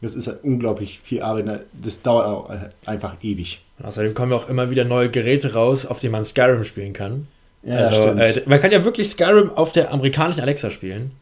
Das 0.00 0.14
ist 0.14 0.28
halt 0.28 0.44
unglaublich 0.44 1.00
viel 1.02 1.22
Arbeit. 1.22 1.46
Ne? 1.46 1.60
Das 1.72 2.02
dauert 2.02 2.26
auch 2.26 2.50
einfach 2.84 3.16
ewig. 3.22 3.62
außerdem 3.82 4.14
kommen 4.14 4.30
ja 4.30 4.38
auch 4.38 4.48
immer 4.48 4.70
wieder 4.70 4.84
neue 4.84 5.10
Geräte 5.10 5.54
raus, 5.54 5.86
auf 5.86 5.98
denen 5.98 6.12
man 6.12 6.24
Skyrim 6.24 6.62
spielen 6.62 6.92
kann. 6.92 7.26
Ja, 7.64 7.78
also, 7.78 8.20
äh, 8.20 8.42
man 8.46 8.60
kann 8.60 8.70
ja 8.70 8.84
wirklich 8.84 9.08
Skyrim 9.08 9.50
auf 9.50 9.72
der 9.72 9.90
amerikanischen 9.92 10.42
Alexa 10.42 10.70
spielen. 10.70 11.12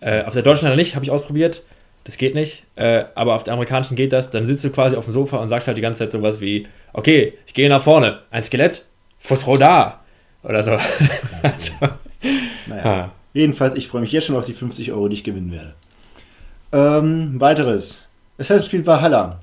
Äh, 0.00 0.24
auf 0.24 0.32
der 0.32 0.42
deutschen 0.42 0.64
leider 0.64 0.76
nicht, 0.76 0.96
habe 0.96 1.04
ich 1.04 1.10
ausprobiert 1.12 1.62
das 2.06 2.18
geht 2.18 2.36
nicht, 2.36 2.62
äh, 2.76 3.04
aber 3.16 3.34
auf 3.34 3.42
der 3.42 3.54
amerikanischen 3.54 3.96
geht 3.96 4.12
das, 4.12 4.30
dann 4.30 4.44
sitzt 4.44 4.62
du 4.62 4.70
quasi 4.70 4.94
auf 4.94 5.06
dem 5.06 5.12
Sofa 5.12 5.38
und 5.38 5.48
sagst 5.48 5.66
halt 5.66 5.76
die 5.76 5.82
ganze 5.82 5.98
Zeit 5.98 6.12
sowas 6.12 6.40
wie, 6.40 6.68
okay, 6.92 7.32
ich 7.46 7.52
gehe 7.52 7.68
nach 7.68 7.82
vorne, 7.82 8.20
ein 8.30 8.44
Skelett, 8.44 8.84
Phosro 9.18 9.56
da, 9.56 10.04
Oder 10.42 10.62
so. 10.62 10.70
Naja. 12.66 12.82
Ha. 12.84 13.12
Jedenfalls, 13.32 13.76
ich 13.76 13.86
freue 13.86 14.00
mich 14.00 14.12
jetzt 14.12 14.26
schon 14.26 14.34
auf 14.34 14.46
die 14.46 14.54
50 14.54 14.92
Euro, 14.92 15.08
die 15.08 15.14
ich 15.14 15.22
gewinnen 15.22 15.52
werde. 15.52 15.74
Ähm, 16.72 17.38
weiteres. 17.38 18.02
Assassin's 18.38 18.70
Creed 18.70 18.86
Valhalla. 18.86 19.40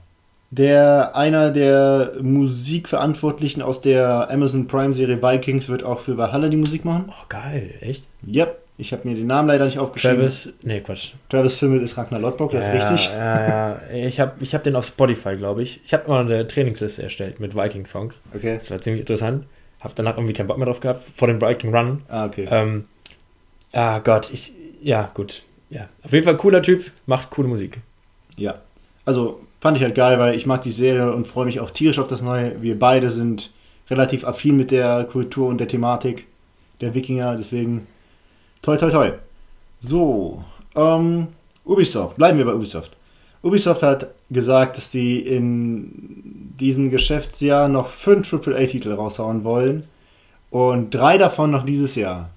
Der, 0.51 1.15
einer 1.15 1.51
der 1.51 2.13
Musikverantwortlichen 2.21 3.61
aus 3.61 3.81
der 3.81 4.29
Amazon 4.29 4.67
Prime 4.67 4.93
Serie 4.93 5.21
Vikings 5.21 5.69
wird 5.69 5.83
auch 5.83 5.99
für 5.99 6.17
Valhalla 6.17 6.47
die 6.49 6.57
Musik 6.57 6.85
machen. 6.85 7.05
Oh, 7.07 7.25
geil, 7.29 7.75
echt? 7.81 8.07
Yep, 8.27 8.57
ich 8.77 8.91
habe 8.93 9.07
mir 9.07 9.15
den 9.15 9.27
Namen 9.27 9.47
leider 9.47 9.65
nicht 9.65 9.79
aufgeschrieben. 9.79 10.17
Travis, 10.17 10.53
nee, 10.61 10.79
Quatsch. 10.81 11.13
Travis 11.29 11.55
Fimmel 11.55 11.81
ist 11.81 11.97
Ragnar 11.97 12.19
Lodbrok, 12.19 12.51
das 12.51 12.67
ist 12.67 12.73
ja, 12.73 12.89
richtig. 12.89 13.09
Ja, 13.11 13.47
ja. 13.47 13.81
Ich 13.93 14.19
habe 14.19 14.33
ich 14.41 14.53
hab 14.53 14.63
den 14.63 14.75
auf 14.75 14.85
Spotify, 14.85 15.35
glaube 15.37 15.61
ich. 15.63 15.81
Ich 15.85 15.93
habe 15.93 16.07
mal 16.07 16.21
eine 16.21 16.47
Trainingsliste 16.47 17.01
erstellt 17.03 17.39
mit 17.39 17.55
Viking-Songs. 17.55 18.21
Okay. 18.35 18.57
Das 18.57 18.69
war 18.69 18.81
ziemlich 18.81 19.01
interessant. 19.01 19.45
Habe 19.83 19.93
danach 19.95 20.15
irgendwie 20.17 20.33
keinen 20.33 20.47
Bock 20.47 20.57
mehr 20.57 20.65
drauf 20.65 20.79
gehabt 20.79 21.03
vor 21.15 21.27
dem 21.27 21.41
Viking 21.41 21.75
Run. 21.75 22.01
Ah, 22.07 22.25
okay. 22.25 22.47
Ähm, 22.49 22.85
ah 23.73 23.99
Gott, 23.99 24.31
ich, 24.31 24.53
ja, 24.81 25.11
gut. 25.13 25.43
Ja, 25.69 25.89
auf 26.03 26.13
jeden 26.13 26.23
Fall 26.23 26.37
cooler 26.37 26.61
Typ, 26.61 26.91
macht 27.05 27.31
coole 27.31 27.47
Musik. 27.47 27.81
Ja. 28.37 28.61
Also 29.05 29.41
fand 29.59 29.77
ich 29.77 29.83
halt 29.83 29.95
geil, 29.95 30.19
weil 30.19 30.35
ich 30.35 30.45
mag 30.45 30.61
die 30.61 30.71
Serie 30.71 31.11
und 31.13 31.27
freue 31.27 31.45
mich 31.45 31.59
auch 31.59 31.71
tierisch 31.71 31.99
auf 31.99 32.07
das 32.07 32.21
Neue. 32.21 32.61
Wir 32.61 32.79
beide 32.79 33.09
sind 33.09 33.51
relativ 33.89 34.23
affin 34.25 34.55
mit 34.55 34.71
der 34.71 35.03
Kultur 35.05 35.47
und 35.47 35.57
der 35.57 35.67
Thematik 35.67 36.25
der 36.79 36.93
Wikinger, 36.93 37.35
deswegen 37.35 37.87
toi 38.61 38.77
toi 38.77 38.89
toi. 38.89 39.11
So, 39.79 40.43
ähm, 40.75 41.27
Ubisoft, 41.65 42.15
bleiben 42.15 42.37
wir 42.37 42.45
bei 42.45 42.53
Ubisoft. 42.53 42.95
Ubisoft 43.41 43.83
hat 43.83 44.07
gesagt, 44.29 44.77
dass 44.77 44.91
sie 44.91 45.19
in 45.19 46.42
diesem 46.59 46.89
Geschäftsjahr 46.89 47.67
noch 47.67 47.87
fünf 47.87 48.31
AAA-Titel 48.33 48.91
raushauen 48.91 49.43
wollen 49.43 49.83
und 50.49 50.93
drei 50.93 51.17
davon 51.17 51.51
noch 51.51 51.63
dieses 51.63 51.95
Jahr. 51.95 52.29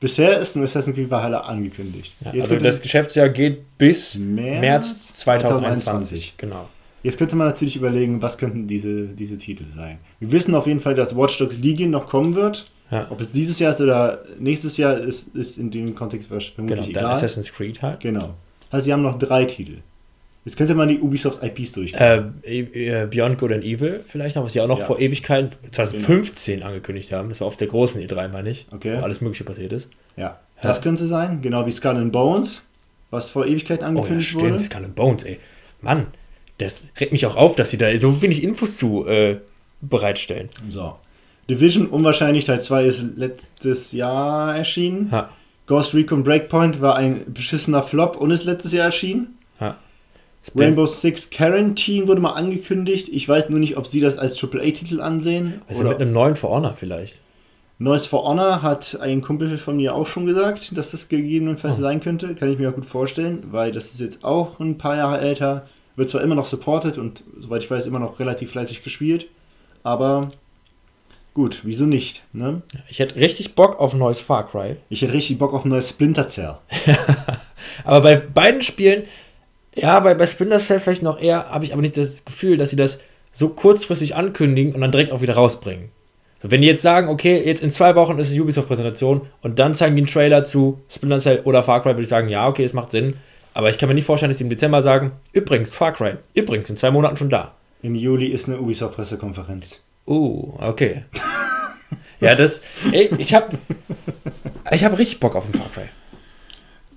Bisher 0.00 0.38
ist 0.38 0.56
ein 0.56 0.64
Assassin's 0.64 0.96
Creed 0.96 1.10
Valhalla 1.10 1.40
angekündigt. 1.40 2.14
Ja, 2.24 2.32
also 2.40 2.56
das 2.56 2.80
Geschäftsjahr 2.80 3.28
geht 3.28 3.76
bis 3.76 4.16
März 4.16 4.60
März, 4.60 5.12
2021. 5.12 5.84
2021. 5.84 6.34
Genau. 6.38 6.68
Jetzt 7.02 7.18
könnte 7.18 7.36
man 7.36 7.46
natürlich 7.46 7.76
überlegen, 7.76 8.20
was 8.20 8.36
könnten 8.36 8.66
diese, 8.66 9.08
diese 9.08 9.38
Titel 9.38 9.64
sein. 9.64 9.98
Wir 10.18 10.32
wissen 10.32 10.54
auf 10.54 10.66
jeden 10.66 10.80
Fall, 10.80 10.94
dass 10.94 11.16
Watch 11.16 11.38
Dogs 11.38 11.58
Legion 11.58 11.90
noch 11.90 12.06
kommen 12.06 12.34
wird. 12.34 12.66
Ja, 12.90 13.06
Ob 13.10 13.20
es 13.20 13.30
dieses 13.30 13.58
Jahr 13.58 13.72
ist 13.72 13.80
oder 13.80 14.24
nächstes 14.38 14.76
Jahr 14.76 14.98
ist, 14.98 15.34
ist 15.34 15.58
in 15.58 15.70
dem 15.70 15.94
Kontext 15.94 16.28
vermutlich 16.28 16.58
genau. 16.58 16.76
Dann 16.76 16.88
egal. 16.90 17.04
Assassin's 17.12 17.52
Creed 17.52 17.80
halt. 17.82 18.00
Genau. 18.00 18.34
Also 18.70 18.84
sie 18.84 18.92
haben 18.92 19.02
noch 19.02 19.18
drei 19.18 19.44
Titel. 19.44 19.78
Jetzt 20.44 20.56
könnte 20.56 20.74
man 20.74 20.88
die 20.88 20.98
Ubisoft 21.00 21.42
IPs 21.42 21.72
durchgehen. 21.72 22.34
Äh, 22.42 22.60
äh, 22.60 23.06
Beyond 23.06 23.38
Good 23.38 23.52
and 23.52 23.64
Evil 23.64 24.02
vielleicht 24.08 24.36
noch, 24.36 24.44
was 24.44 24.54
sie 24.54 24.60
auch 24.62 24.68
noch 24.68 24.78
Ja. 24.78 24.86
vor 24.86 24.98
Ewigkeiten 24.98 25.50
2015 25.70 26.62
angekündigt 26.62 27.12
haben. 27.12 27.28
Das 27.28 27.40
war 27.40 27.46
auf 27.46 27.56
der 27.58 27.68
großen 27.68 28.00
E3, 28.00 28.28
meine 28.28 28.48
ich. 28.50 28.66
Okay. 28.72 28.96
Wo 28.98 29.04
alles 29.04 29.20
Mögliche 29.20 29.44
passiert 29.44 29.72
ist. 29.72 29.90
ja. 30.16 30.38
Das 30.62 30.76
ja. 30.76 30.82
könnte 30.82 31.06
sein. 31.06 31.40
Genau 31.40 31.64
wie 31.64 31.70
Skull 31.70 31.96
and 31.96 32.12
Bones, 32.12 32.62
was 33.10 33.30
vor 33.30 33.46
Ewigkeiten 33.46 33.82
Oh 33.82 33.86
ja, 33.86 33.88
angekündigt 33.88 34.28
stimmt. 34.28 34.44
wurde. 34.44 34.60
Skull 34.60 34.84
and 34.84 34.94
Bones, 34.94 35.22
ey. 35.24 35.38
Mann, 35.80 36.08
das 36.58 36.84
regt 37.00 37.12
mich 37.12 37.24
auch 37.24 37.34
auf, 37.36 37.56
dass 37.56 37.70
sie 37.70 37.78
da 37.78 37.96
so 37.98 38.20
wenig 38.20 38.42
Infos 38.42 38.76
zu 38.76 39.06
äh, 39.06 39.38
bereitstellen. 39.80 40.50
So. 40.68 40.96
Division 41.48 41.86
unwahrscheinlich 41.86 42.44
Teil 42.44 42.60
2 42.60 42.84
ist 42.84 43.04
letztes 43.16 43.92
Jahr 43.92 44.54
erschienen. 44.54 45.10
Ha, 45.12 45.30
Ghost 45.66 45.94
Recon 45.94 46.24
Breakpoint 46.24 46.82
war 46.82 46.96
ein 46.96 47.32
beschissener 47.32 47.82
Flop 47.82 48.16
und 48.16 48.30
ist 48.30 48.44
letztes 48.44 48.72
Jahr 48.72 48.84
erschienen. 48.86 49.38
Spin- 50.46 50.62
Rainbow 50.62 50.86
Six 50.86 51.30
Quarantine 51.30 52.06
wurde 52.08 52.20
mal 52.20 52.32
angekündigt. 52.32 53.08
Ich 53.12 53.28
weiß 53.28 53.48
nur 53.50 53.58
nicht, 53.60 53.76
ob 53.76 53.86
sie 53.86 54.00
das 54.00 54.16
als 54.18 54.42
AAA-Titel 54.42 55.00
ansehen. 55.00 55.60
Also 55.68 55.84
mit 55.84 56.00
einem 56.00 56.12
neuen 56.12 56.36
For 56.36 56.50
Honor 56.50 56.74
vielleicht. 56.78 57.20
Neues 57.82 58.04
for 58.04 58.24
Honor 58.24 58.60
hat 58.62 58.98
ein 59.00 59.22
Kumpel 59.22 59.56
von 59.56 59.76
mir 59.76 59.94
auch 59.94 60.06
schon 60.06 60.26
gesagt, 60.26 60.76
dass 60.76 60.90
das 60.90 61.08
gegebenenfalls 61.08 61.78
Oh. 61.78 61.82
sein 61.82 62.00
könnte. 62.00 62.34
Kann 62.34 62.52
ich 62.52 62.58
mir 62.58 62.68
auch 62.70 62.74
gut 62.74 62.84
vorstellen, 62.84 63.42
weil 63.52 63.72
das 63.72 63.92
ist 63.92 64.00
jetzt 64.00 64.22
auch 64.22 64.60
ein 64.60 64.76
paar 64.76 64.96
Jahre 64.96 65.18
älter. 65.20 65.66
Wird 65.96 66.10
zwar 66.10 66.20
immer 66.22 66.34
noch 66.34 66.44
supported 66.44 66.98
und 66.98 67.22
soweit 67.38 67.64
ich 67.64 67.70
weiß 67.70 67.86
immer 67.86 67.98
noch 67.98 68.18
relativ 68.20 68.50
fleißig 68.50 68.82
gespielt. 68.84 69.26
Aber 69.82 70.28
gut, 71.32 71.60
wieso 71.64 71.84
nicht? 71.86 72.22
Ne? 72.34 72.60
Ich 72.90 72.98
hätte 72.98 73.16
richtig 73.16 73.54
Bock 73.54 73.80
auf 73.80 73.94
ein 73.94 73.98
neues 73.98 74.20
Far 74.20 74.46
Cry. 74.46 74.76
Ich 74.90 75.00
hätte 75.00 75.14
richtig 75.14 75.38
Bock 75.38 75.54
auf 75.54 75.64
ein 75.64 75.70
neues 75.70 75.88
Splinter 75.88 76.26
Cell. 76.26 76.58
Aber 77.84 78.00
bei 78.02 78.16
beiden 78.20 78.60
Spielen, 78.62 79.04
ja, 79.74 80.00
bei, 80.00 80.14
bei 80.14 80.26
Splinter 80.26 80.58
Cell 80.58 80.80
vielleicht 80.80 81.02
noch 81.02 81.20
eher, 81.20 81.50
habe 81.50 81.64
ich 81.64 81.72
aber 81.72 81.82
nicht 81.82 81.96
das 81.96 82.24
Gefühl, 82.24 82.56
dass 82.56 82.70
sie 82.70 82.76
das 82.76 83.00
so 83.32 83.50
kurzfristig 83.50 84.16
ankündigen 84.16 84.74
und 84.74 84.80
dann 84.80 84.90
direkt 84.90 85.12
auch 85.12 85.20
wieder 85.20 85.34
rausbringen. 85.34 85.90
So, 86.42 86.50
wenn 86.50 86.62
die 86.62 86.66
jetzt 86.66 86.82
sagen, 86.82 87.08
okay, 87.08 87.42
jetzt 87.44 87.62
in 87.62 87.70
zwei 87.70 87.94
Wochen 87.94 88.18
ist 88.18 88.32
eine 88.32 88.42
Ubisoft-Präsentation 88.42 89.22
und 89.42 89.58
dann 89.58 89.74
zeigen 89.74 89.94
die 89.94 90.00
einen 90.00 90.06
Trailer 90.06 90.44
zu 90.44 90.80
Splinter 90.88 91.18
Cell 91.18 91.40
oder 91.44 91.62
Far 91.62 91.82
Cry, 91.82 91.90
würde 91.90 92.02
ich 92.02 92.08
sagen, 92.08 92.28
ja, 92.28 92.48
okay, 92.48 92.64
es 92.64 92.72
macht 92.72 92.90
Sinn. 92.90 93.14
Aber 93.52 93.68
ich 93.68 93.78
kann 93.78 93.88
mir 93.88 93.94
nicht 93.94 94.06
vorstellen, 94.06 94.30
dass 94.30 94.38
sie 94.38 94.44
im 94.44 94.50
Dezember 94.50 94.80
sagen, 94.80 95.12
übrigens, 95.32 95.74
Far 95.74 95.92
Cry, 95.92 96.14
übrigens, 96.34 96.70
in 96.70 96.76
zwei 96.76 96.90
Monaten 96.90 97.16
schon 97.16 97.28
da. 97.28 97.54
Im 97.82 97.94
Juli 97.94 98.26
ist 98.26 98.48
eine 98.48 98.58
Ubisoft-Pressekonferenz. 98.58 99.80
Uh, 100.06 100.54
okay. 100.58 101.04
ja, 102.20 102.34
das, 102.34 102.62
ey, 102.90 103.10
ich 103.18 103.34
habe 103.34 103.58
ich 104.70 104.84
hab 104.84 104.98
richtig 104.98 105.20
Bock 105.20 105.36
auf 105.36 105.46
ein 105.46 105.52
Far 105.52 105.70
Cry. 105.72 105.88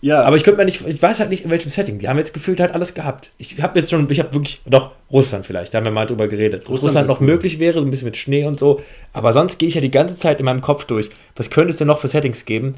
Ja, 0.03 0.21
Aber 0.23 0.35
ich 0.35 0.43
könnte 0.43 0.57
mir 0.57 0.65
nicht, 0.65 0.85
ich 0.85 1.01
weiß 1.01 1.21
halt 1.21 1.29
nicht 1.29 1.45
in 1.45 1.49
welchem 1.49 1.71
Setting. 1.71 1.97
Die 1.97 2.09
haben 2.09 2.17
jetzt 2.17 2.33
gefühlt 2.33 2.59
halt 2.59 2.73
alles 2.73 2.93
gehabt. 2.93 3.31
Ich 3.37 3.61
habe 3.61 3.79
jetzt 3.79 3.89
schon, 3.89 4.09
ich 4.09 4.19
habe 4.19 4.33
wirklich, 4.33 4.61
doch, 4.65 4.91
Russland 5.09 5.45
vielleicht, 5.45 5.73
da 5.73 5.77
haben 5.77 5.85
wir 5.85 5.93
mal 5.93 6.05
drüber 6.05 6.27
geredet. 6.27 6.63
Dass 6.63 6.71
Russland 6.71 6.83
Russland 6.83 7.07
wird 7.07 7.15
noch 7.15 7.21
cool. 7.21 7.27
möglich 7.27 7.57
wäre, 7.57 7.79
so 7.79 7.85
ein 7.85 7.89
bisschen 7.89 8.07
mit 8.07 8.17
Schnee 8.17 8.45
und 8.45 8.59
so. 8.59 8.81
Aber 9.13 9.31
sonst 9.31 9.59
gehe 9.59 9.69
ich 9.69 9.75
ja 9.75 9.81
die 9.81 9.91
ganze 9.91 10.17
Zeit 10.17 10.39
in 10.39 10.45
meinem 10.45 10.59
Kopf 10.59 10.83
durch. 10.83 11.09
Was 11.37 11.49
könnte 11.49 11.69
es 11.69 11.77
denn 11.77 11.87
noch 11.87 11.99
für 11.99 12.09
Settings 12.09 12.43
geben? 12.43 12.75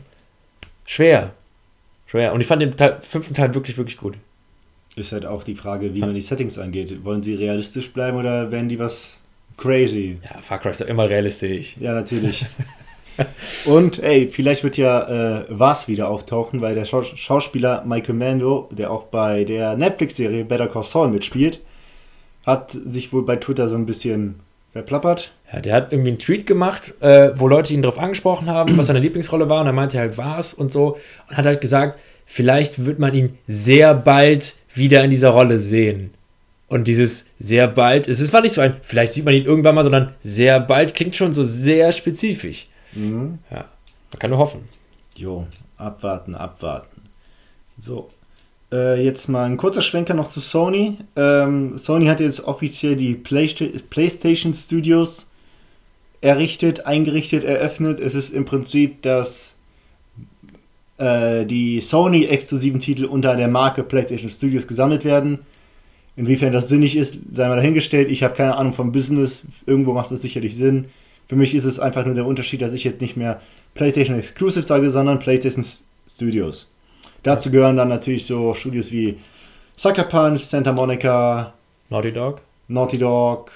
Schwer. 0.85 1.31
Schwer. 2.05 2.31
Und 2.31 2.41
ich 2.41 2.47
fand 2.47 2.61
den 2.61 2.77
Teil, 2.77 2.99
fünften 3.01 3.33
Teil 3.33 3.55
wirklich, 3.55 3.75
wirklich 3.79 3.97
gut. 3.97 4.13
ist 4.95 5.11
halt 5.11 5.25
auch 5.25 5.41
die 5.41 5.55
Frage, 5.55 5.95
wie 5.95 6.01
man 6.01 6.13
die 6.13 6.21
Settings 6.21 6.59
angeht. 6.59 7.03
Wollen 7.03 7.23
sie 7.23 7.33
realistisch 7.33 7.91
bleiben 7.91 8.17
oder 8.17 8.51
werden 8.51 8.69
die 8.69 8.77
was 8.77 9.17
crazy? 9.57 10.19
Ja, 10.23 10.43
Far 10.43 10.59
Cry 10.59 10.69
ist 10.69 10.81
doch 10.81 10.87
immer 10.87 11.09
realistisch. 11.09 11.75
Ja, 11.79 11.93
natürlich. 11.93 12.45
Und 13.65 14.01
ey, 14.01 14.27
vielleicht 14.27 14.63
wird 14.63 14.77
ja 14.77 15.39
äh, 15.39 15.45
was 15.49 15.87
wieder 15.87 16.09
auftauchen, 16.09 16.61
weil 16.61 16.75
der 16.75 16.85
Schaus 16.85 17.07
Schauspieler 17.15 17.83
Michael 17.85 18.15
Mando, 18.15 18.69
der 18.71 18.91
auch 18.91 19.03
bei 19.03 19.43
der 19.43 19.75
Netflix-Serie 19.77 20.45
Better 20.45 20.67
Call 20.67 20.83
Saul 20.83 21.09
mitspielt, 21.09 21.59
hat 22.45 22.71
sich 22.71 23.11
wohl 23.13 23.25
bei 23.25 23.37
Twitter 23.37 23.67
so 23.67 23.75
ein 23.75 23.85
bisschen 23.85 24.39
verplappert. 24.73 25.31
Ja, 25.51 25.61
der 25.61 25.73
hat 25.73 25.91
irgendwie 25.91 26.11
einen 26.11 26.19
Tweet 26.19 26.45
gemacht, 26.45 26.95
äh, 26.99 27.31
wo 27.35 27.47
Leute 27.47 27.73
ihn 27.73 27.81
darauf 27.81 27.97
angesprochen 27.97 28.49
haben, 28.49 28.77
was 28.77 28.87
seine 28.87 28.99
Lieblingsrolle 28.99 29.49
war. 29.49 29.61
Und 29.61 29.67
er 29.67 29.73
meinte 29.73 29.97
halt, 29.97 30.17
war's 30.17 30.53
und 30.53 30.71
so. 30.71 30.97
Und 31.29 31.37
hat 31.37 31.45
halt 31.45 31.61
gesagt, 31.61 31.99
vielleicht 32.25 32.85
wird 32.85 32.99
man 32.99 33.13
ihn 33.13 33.37
sehr 33.47 33.93
bald 33.93 34.55
wieder 34.73 35.03
in 35.03 35.09
dieser 35.09 35.29
Rolle 35.29 35.57
sehen. 35.57 36.13
Und 36.67 36.87
dieses 36.87 37.27
sehr 37.39 37.67
bald, 37.67 38.07
es 38.07 38.33
war 38.33 38.41
nicht 38.41 38.53
so 38.53 38.61
ein, 38.61 38.75
vielleicht 38.81 39.13
sieht 39.13 39.23
man 39.23 39.33
ihn 39.33 39.45
irgendwann 39.45 39.75
mal, 39.75 39.83
sondern 39.83 40.13
sehr 40.21 40.59
bald 40.59 40.95
klingt 40.95 41.15
schon 41.15 41.31
so 41.31 41.43
sehr 41.43 41.91
spezifisch. 41.91 42.67
Mhm. 42.95 43.39
Ja, 43.51 43.65
man 44.11 44.19
kann 44.19 44.29
nur 44.29 44.39
hoffen. 44.39 44.61
Jo, 45.15 45.47
abwarten, 45.77 46.35
abwarten. 46.35 47.01
So. 47.77 48.09
Äh, 48.71 49.03
jetzt 49.03 49.27
mal 49.27 49.45
ein 49.45 49.57
kurzer 49.57 49.81
Schwenker 49.81 50.13
noch 50.13 50.29
zu 50.29 50.39
Sony. 50.39 50.97
Ähm, 51.15 51.77
Sony 51.77 52.07
hat 52.07 52.19
jetzt 52.19 52.45
offiziell 52.45 52.95
die 52.95 53.13
Playsta 53.13 53.65
PlayStation 53.89 54.53
Studios 54.53 55.27
errichtet, 56.21 56.85
eingerichtet, 56.85 57.43
eröffnet. 57.43 57.99
Es 57.99 58.15
ist 58.15 58.33
im 58.33 58.45
Prinzip 58.45 59.01
das 59.03 59.53
äh, 60.97 61.45
die 61.45 61.81
Sony-exklusiven 61.81 62.79
Titel 62.79 63.05
unter 63.05 63.35
der 63.35 63.47
Marke 63.47 63.83
PlayStation 63.83 64.29
Studios 64.29 64.67
gesammelt 64.67 65.05
werden. 65.05 65.39
Inwiefern 66.15 66.53
das 66.53 66.69
sinnig 66.69 66.95
ist, 66.95 67.17
sei 67.33 67.47
mal 67.47 67.57
dahingestellt. 67.57 68.09
Ich 68.09 68.23
habe 68.23 68.35
keine 68.35 68.55
Ahnung 68.55 68.73
vom 68.73 68.91
Business. 68.91 69.43
Irgendwo 69.65 69.93
macht 69.93 70.11
das 70.11 70.21
sicherlich 70.21 70.55
Sinn. 70.55 70.85
Für 71.27 71.35
mich 71.35 71.55
ist 71.55 71.65
es 71.65 71.79
einfach 71.79 72.05
nur 72.05 72.15
der 72.15 72.25
Unterschied, 72.25 72.61
dass 72.61 72.73
ich 72.73 72.83
jetzt 72.83 73.01
nicht 73.01 73.17
mehr 73.17 73.41
PlayStation 73.73 74.17
Exclusive 74.17 74.63
sage, 74.63 74.89
sondern 74.89 75.19
PlayStation 75.19 75.65
Studios. 76.07 76.67
Dazu 77.23 77.49
gehören 77.51 77.77
dann 77.77 77.89
natürlich 77.89 78.25
so 78.27 78.53
Studios 78.53 78.91
wie 78.91 79.17
Sucker 79.75 80.03
Punch, 80.03 80.41
Santa 80.41 80.71
Monica, 80.71 81.53
Naughty 81.89 82.11
Dog? 82.13 82.41
Naughty 82.67 82.97
Dog, 82.97 83.51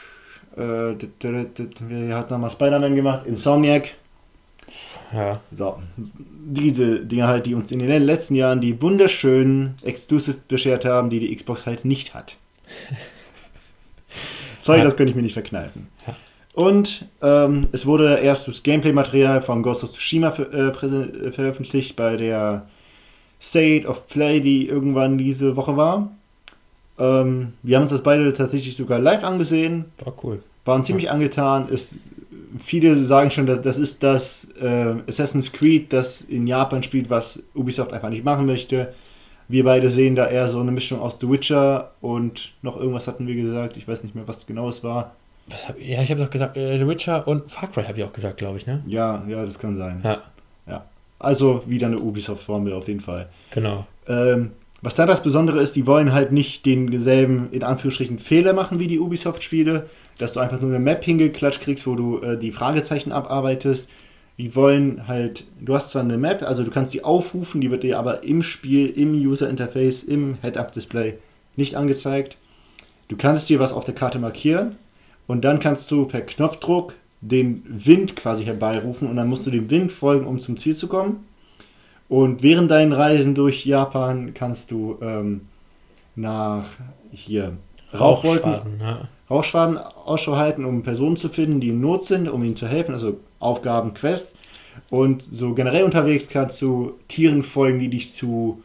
äh, 0.58 0.94
wer 1.22 2.16
hat 2.18 2.32
nochmal 2.32 2.50
Spider-Man 2.50 2.96
gemacht? 2.96 3.26
Insomniac. 3.28 3.94
Ja. 5.14 5.40
So, 5.52 5.80
diese 5.98 7.00
Dinge 7.00 7.28
halt, 7.28 7.46
die 7.48 7.56
uns 7.56 7.72
in 7.72 7.80
den 7.80 8.04
letzten 8.04 8.36
Jahren 8.36 8.62
die 8.62 8.80
wunderschönen 8.82 9.76
Exclusive 9.84 10.38
beschert 10.48 10.86
haben, 10.86 11.10
die 11.10 11.20
die 11.20 11.36
Xbox 11.36 11.66
halt 11.66 11.86
nicht 11.86 12.14
hat. 12.14 12.36
Sorry, 14.60 14.80
Ja. 14.80 14.84
das 14.86 14.96
könnte 14.98 15.12
ich 15.12 15.16
mir 15.16 15.24
nicht 15.24 15.34
verkneifen. 15.34 15.88
Ja. 16.06 16.16
Und 16.60 17.06
ähm, 17.22 17.70
es 17.72 17.86
wurde 17.86 18.16
erstes 18.18 18.64
Gameplay-Material 18.64 19.42
von 19.42 19.64
Ghost 19.64 19.82
of 19.86 19.94
Tsushima 19.94 20.28
äh, 20.52 20.68
äh, 20.68 21.32
veröffentlicht 21.32 21.96
bei 21.96 22.18
der 22.18 22.66
State 23.42 23.88
of 23.88 24.10
Play, 24.10 24.42
die 24.42 24.68
irgendwann 24.68 25.18
diese 25.18 25.56
Woche 25.56 25.78
war. 25.78 26.12
Ähm, 27.00 27.54
wir 27.64 27.78
haben 27.78 27.84
uns 27.84 27.94
das 27.94 28.04
beide 28.04 28.34
tatsächlich 28.34 28.76
sogar 28.76 29.00
live 29.00 29.24
angesehen, 29.24 29.86
War 30.04 30.14
cool. 30.22 30.44
waren 30.66 30.84
ziemlich 30.84 31.10
angetan. 31.10 31.70
Es 31.72 31.96
viele 32.62 33.06
sagen 33.06 33.32
schon, 33.32 33.46
dass 33.46 33.62
das 33.62 33.78
ist 33.78 34.04
das 34.04 34.50
äh, 34.60 34.96
Assassin's 35.08 35.54
Creed, 35.54 35.94
das 35.94 36.20
in 36.24 36.46
Japan 36.46 36.84
spielt, 36.84 37.10
was 37.10 37.42
Ubisoft 37.56 37.94
einfach 37.94 38.10
nicht 38.10 38.26
machen 38.26 38.46
möchte. 38.46 38.94
Wir 39.48 39.64
beide 39.64 39.90
sehen 39.90 40.18
da 40.18 40.28
eher 40.28 40.50
so 40.50 40.60
eine 40.60 40.72
Mischung 40.72 41.00
aus 41.00 41.20
The 41.22 41.30
Witcher 41.30 41.92
und 42.02 42.52
noch 42.62 42.76
irgendwas 42.76 43.08
hatten 43.08 43.28
wir 43.28 43.36
gesagt. 43.36 43.78
Ich 43.78 43.88
weiß 43.88 44.04
nicht 44.04 44.14
mehr, 44.14 44.28
was 44.28 44.46
genau 44.46 44.68
es 44.68 44.84
war. 44.84 45.16
Hab, 45.68 45.82
ja, 45.82 46.02
ich 46.02 46.12
habe 46.12 46.22
doch 46.22 46.30
gesagt, 46.30 46.58
äh, 46.58 46.78
The 46.78 46.88
Witcher 46.88 47.28
und 47.28 47.50
Far 47.52 47.72
Cry 47.72 47.84
habe 47.84 47.98
ich 47.98 48.04
auch 48.04 48.14
gesagt, 48.14 48.38
glaube 48.38 48.58
ich, 48.58 48.68
ne? 48.68 48.84
Ja, 48.88 49.24
ja, 49.28 49.46
das 49.46 49.60
kann 49.60 49.78
sein. 49.78 50.02
Ja. 50.04 50.22
ja. 50.68 50.86
Also 51.18 51.64
wieder 51.68 51.88
eine 51.88 52.00
Ubisoft-Formel 52.00 52.74
auf 52.74 52.88
jeden 52.88 53.02
Fall. 53.02 53.30
Genau. 53.52 53.86
Ähm, 54.08 54.52
was 54.82 54.96
da 54.96 55.06
das 55.06 55.22
Besondere 55.22 55.60
ist, 55.60 55.76
die 55.76 55.86
wollen 55.86 56.14
halt 56.14 56.32
nicht 56.32 56.66
denselben, 56.66 57.50
in 57.52 57.64
Anführungsstrichen, 57.64 58.18
Fehler 58.18 58.54
machen 58.54 58.80
wie 58.80 58.88
die 58.88 59.00
Ubisoft-Spiele, 59.00 59.88
dass 60.18 60.34
du 60.34 60.40
einfach 60.40 60.62
nur 60.62 60.70
eine 60.70 60.80
Map 60.80 61.04
hingeklatscht 61.04 61.62
kriegst, 61.62 61.86
wo 61.86 61.96
du 61.96 62.20
äh, 62.22 62.38
die 62.38 62.52
Fragezeichen 62.52 63.12
abarbeitest. 63.12 63.90
Die 64.38 64.56
wollen 64.56 65.06
halt, 65.08 65.44
du 65.60 65.76
hast 65.76 65.90
zwar 65.90 66.02
eine 66.02 66.18
Map, 66.18 66.44
also 66.44 66.64
du 66.64 66.72
kannst 66.72 66.94
die 66.94 67.04
aufrufen, 67.04 67.60
die 67.60 67.72
wird 67.72 67.84
dir 67.84 68.00
aber 68.00 68.24
im 68.24 68.42
Spiel, 68.42 68.88
im 68.88 69.14
User-Interface, 69.14 70.04
im 70.04 70.38
Head-Up-Display 70.42 71.16
nicht 71.58 71.76
angezeigt. 71.76 72.38
Du 73.10 73.18
kannst 73.18 73.50
dir 73.50 73.60
was 73.60 73.74
auf 73.74 73.84
der 73.84 73.96
Karte 73.96 74.20
markieren 74.20 74.78
und 75.30 75.46
dann 75.46 75.60
kannst 75.60 75.92
du 75.92 76.06
per 76.06 76.22
Knopfdruck 76.22 76.96
den 77.22 77.64
Wind 77.68 78.16
quasi 78.16 78.46
herbeirufen 78.46 79.08
und 79.08 79.16
dann 79.16 79.30
musst 79.30 79.46
du 79.46 79.52
dem 79.52 79.70
Wind 79.70 79.92
folgen, 79.92 80.26
um 80.26 80.40
zum 80.40 80.58
Ziel 80.58 80.74
zu 80.74 80.88
kommen. 80.88 81.24
Und 82.08 82.42
während 82.42 82.72
deinen 82.72 82.94
Reisen 82.94 83.36
durch 83.36 83.64
Japan 83.64 84.34
kannst 84.34 84.72
du 84.72 84.98
ähm, 85.04 85.42
nach 86.16 86.66
hier 87.12 87.56
Rauchschwaden, 87.94 88.80
ja. 88.80 89.08
Rauchschwaden 89.30 89.78
Ausschau 89.78 90.36
halten, 90.36 90.66
um 90.66 90.82
Personen 90.82 91.16
zu 91.16 91.30
finden, 91.30 91.62
die 91.62 91.70
in 91.70 91.80
Not 91.80 92.06
sind, 92.06 92.28
um 92.28 92.44
ihnen 92.44 92.56
zu 92.56 92.68
helfen, 92.68 92.96
also 92.96 93.20
Aufgaben, 93.38 93.94
Quest. 93.94 94.34
Und 94.90 95.22
so 95.22 95.54
generell 95.54 95.84
unterwegs 95.84 96.28
kannst 96.28 96.60
du 96.64 96.94
Tieren 97.08 97.44
folgen, 97.44 97.80
die 97.80 97.90
dich 97.90 98.14
zu 98.14 98.64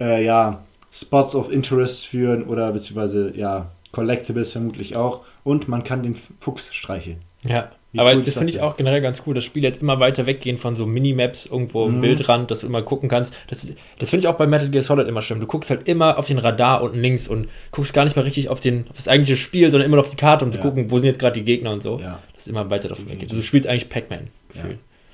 äh, 0.00 0.24
ja, 0.24 0.62
Spots 0.90 1.34
of 1.34 1.52
Interest 1.52 2.06
führen 2.06 2.44
oder 2.44 2.72
beziehungsweise 2.72 3.36
ja, 3.36 3.70
Collectibles 3.92 4.52
vermutlich 4.52 4.96
auch. 4.96 5.22
Und 5.44 5.68
man 5.68 5.84
kann 5.84 6.02
den 6.02 6.16
Fuchs 6.40 6.74
streicheln. 6.74 7.18
Ja, 7.44 7.70
Wie 7.90 7.98
aber 7.98 8.14
cool 8.14 8.22
das 8.22 8.34
finde 8.34 8.50
ich 8.50 8.60
auch 8.60 8.76
generell 8.76 9.00
ganz 9.00 9.24
cool. 9.26 9.34
Das 9.34 9.42
Spiel 9.42 9.64
jetzt 9.64 9.82
immer 9.82 9.98
weiter 9.98 10.26
weggehen 10.26 10.58
von 10.58 10.76
so 10.76 10.86
Minimaps 10.86 11.46
irgendwo 11.46 11.86
im 11.86 11.96
mhm. 11.96 12.00
Bildrand, 12.02 12.50
dass 12.50 12.60
du 12.60 12.68
immer 12.68 12.82
gucken 12.82 13.08
kannst. 13.08 13.34
Das, 13.48 13.68
das 13.98 14.10
finde 14.10 14.24
ich 14.24 14.28
auch 14.28 14.36
bei 14.36 14.46
Metal 14.46 14.68
Gear 14.68 14.82
Solid 14.82 15.08
immer 15.08 15.22
schlimm. 15.22 15.40
Du 15.40 15.46
guckst 15.46 15.68
halt 15.68 15.88
immer 15.88 16.18
auf 16.18 16.28
den 16.28 16.38
Radar 16.38 16.82
unten 16.82 17.00
links 17.00 17.26
und 17.26 17.48
guckst 17.72 17.92
gar 17.92 18.04
nicht 18.04 18.14
mal 18.14 18.22
richtig 18.22 18.48
auf, 18.48 18.60
den, 18.60 18.86
auf 18.88 18.96
das 18.96 19.08
eigentliche 19.08 19.36
Spiel, 19.36 19.70
sondern 19.72 19.90
immer 19.90 19.98
auf 19.98 20.10
die 20.10 20.16
Karte, 20.16 20.44
um 20.44 20.52
ja. 20.52 20.58
zu 20.58 20.62
gucken, 20.62 20.90
wo 20.90 20.98
sind 20.98 21.08
jetzt 21.08 21.18
gerade 21.18 21.38
die 21.38 21.44
Gegner 21.44 21.72
und 21.72 21.82
so. 21.82 21.98
Ja. 21.98 22.20
Das 22.34 22.44
ist 22.44 22.48
immer 22.48 22.70
weiter 22.70 22.88
davon 22.88 23.08
weggeht. 23.08 23.30
Also 23.30 23.40
du 23.40 23.42
spielst 23.42 23.68
eigentlich 23.68 23.88
Pac-Man. 23.88 24.28
Ja. 24.54 24.62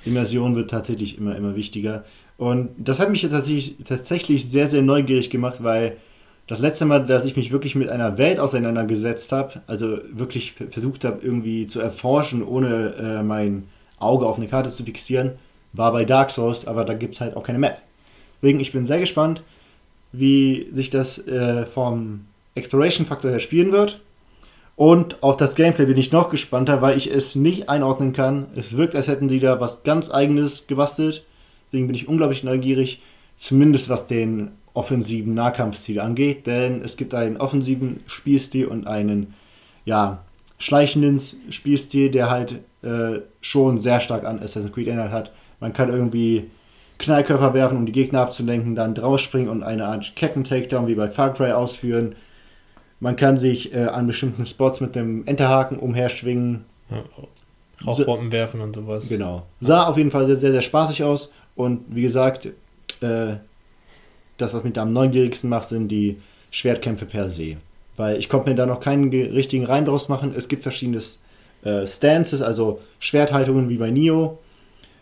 Immersion 0.04 0.54
wird 0.54 0.70
tatsächlich 0.70 1.16
immer, 1.16 1.34
immer 1.34 1.56
wichtiger. 1.56 2.04
Und 2.36 2.70
das 2.78 3.00
hat 3.00 3.10
mich 3.10 3.22
tatsächlich, 3.22 3.76
tatsächlich 3.86 4.48
sehr, 4.48 4.68
sehr 4.68 4.82
neugierig 4.82 5.30
gemacht, 5.30 5.56
weil 5.60 5.96
das 6.48 6.60
letzte 6.60 6.86
Mal, 6.86 7.04
dass 7.04 7.26
ich 7.26 7.36
mich 7.36 7.52
wirklich 7.52 7.74
mit 7.74 7.90
einer 7.90 8.16
Welt 8.16 8.40
auseinandergesetzt 8.40 9.32
habe, 9.32 9.60
also 9.66 9.98
wirklich 10.10 10.54
versucht 10.70 11.04
habe, 11.04 11.18
irgendwie 11.22 11.66
zu 11.66 11.78
erforschen, 11.78 12.42
ohne 12.42 12.94
äh, 12.94 13.22
mein 13.22 13.68
Auge 13.98 14.26
auf 14.26 14.38
eine 14.38 14.48
Karte 14.48 14.70
zu 14.70 14.82
fixieren, 14.82 15.32
war 15.74 15.92
bei 15.92 16.06
Dark 16.06 16.30
Souls, 16.30 16.66
aber 16.66 16.86
da 16.86 16.94
gibt 16.94 17.14
es 17.14 17.20
halt 17.20 17.36
auch 17.36 17.42
keine 17.42 17.58
Map. 17.58 17.78
Deswegen, 18.40 18.60
ich 18.60 18.72
bin 18.72 18.86
sehr 18.86 18.98
gespannt, 18.98 19.42
wie 20.12 20.68
sich 20.72 20.88
das 20.88 21.18
äh, 21.26 21.66
vom 21.66 22.24
Exploration-Faktor 22.54 23.30
her 23.30 23.40
spielen 23.40 23.70
wird. 23.70 24.00
Und 24.74 25.22
auf 25.22 25.36
das 25.36 25.54
Gameplay 25.54 25.86
bin 25.86 25.98
ich 25.98 26.12
noch 26.12 26.30
gespannter, 26.30 26.80
weil 26.80 26.96
ich 26.96 27.12
es 27.12 27.34
nicht 27.34 27.68
einordnen 27.68 28.14
kann. 28.14 28.46
Es 28.54 28.76
wirkt, 28.76 28.94
als 28.94 29.08
hätten 29.08 29.28
sie 29.28 29.40
da 29.40 29.60
was 29.60 29.82
ganz 29.82 30.10
Eigenes 30.10 30.66
gebastelt. 30.66 31.24
Deswegen 31.66 31.88
bin 31.88 31.96
ich 31.96 32.08
unglaublich 32.08 32.44
neugierig, 32.44 33.02
zumindest 33.36 33.88
was 33.88 34.06
den 34.06 34.52
offensiven 34.78 35.34
Nahkampfstil 35.34 35.98
angeht, 35.98 36.46
denn 36.46 36.82
es 36.82 36.96
gibt 36.96 37.12
einen 37.12 37.36
offensiven 37.36 37.98
Spielstil 38.06 38.66
und 38.66 38.86
einen 38.86 39.34
ja, 39.84 40.20
schleichenden 40.58 41.20
Spielstil, 41.50 42.12
der 42.12 42.30
halt 42.30 42.60
äh, 42.82 43.22
schon 43.40 43.78
sehr 43.78 44.00
stark 44.00 44.24
an 44.24 44.38
Assassin's 44.38 44.72
Creed 44.72 44.86
erinnert 44.86 45.10
hat. 45.10 45.32
Man 45.58 45.72
kann 45.72 45.88
irgendwie 45.88 46.48
Knallkörper 46.98 47.54
werfen, 47.54 47.76
um 47.76 47.86
die 47.86 47.92
Gegner 47.92 48.20
abzulenken, 48.20 48.76
dann 48.76 48.94
draufspringen 48.94 49.48
und 49.48 49.64
eine 49.64 49.84
Art 49.86 50.14
Ketten-Takedown 50.14 50.86
wie 50.86 50.94
bei 50.94 51.10
Far 51.10 51.34
Cry 51.34 51.50
ausführen. 51.50 52.14
Man 53.00 53.16
kann 53.16 53.36
sich 53.36 53.74
äh, 53.74 53.86
an 53.86 54.06
bestimmten 54.06 54.46
Spots 54.46 54.80
mit 54.80 54.94
dem 54.94 55.26
Enterhaken 55.26 55.80
umherschwingen. 55.80 56.64
Ja, 56.88 57.02
Rauchbomben 57.84 58.30
werfen 58.30 58.60
und 58.60 58.76
sowas. 58.76 59.08
Genau. 59.08 59.42
Sah 59.60 59.88
auf 59.88 59.96
jeden 59.96 60.12
Fall 60.12 60.26
sehr, 60.28 60.36
sehr, 60.36 60.52
sehr 60.52 60.62
spaßig 60.62 61.02
aus 61.02 61.32
und 61.56 61.82
wie 61.88 62.02
gesagt, 62.02 62.46
äh, 63.00 63.36
das, 64.38 64.54
was 64.54 64.64
mich 64.64 64.72
da 64.72 64.82
am 64.82 64.92
neugierigsten 64.92 65.50
macht, 65.50 65.68
sind 65.68 65.88
die 65.88 66.16
Schwertkämpfe 66.50 67.04
per 67.04 67.30
se. 67.30 67.56
Weil 67.96 68.18
ich 68.18 68.28
konnte 68.28 68.48
mir 68.50 68.56
da 68.56 68.66
noch 68.66 68.80
keinen 68.80 69.10
richtigen 69.10 69.66
Reim 69.66 69.84
draus 69.84 70.08
machen. 70.08 70.32
Es 70.36 70.48
gibt 70.48 70.62
verschiedene 70.62 71.02
äh, 71.64 71.86
Stances, 71.86 72.40
also 72.40 72.80
Schwerthaltungen 73.00 73.68
wie 73.68 73.76
bei 73.76 73.90
Nio. 73.90 74.38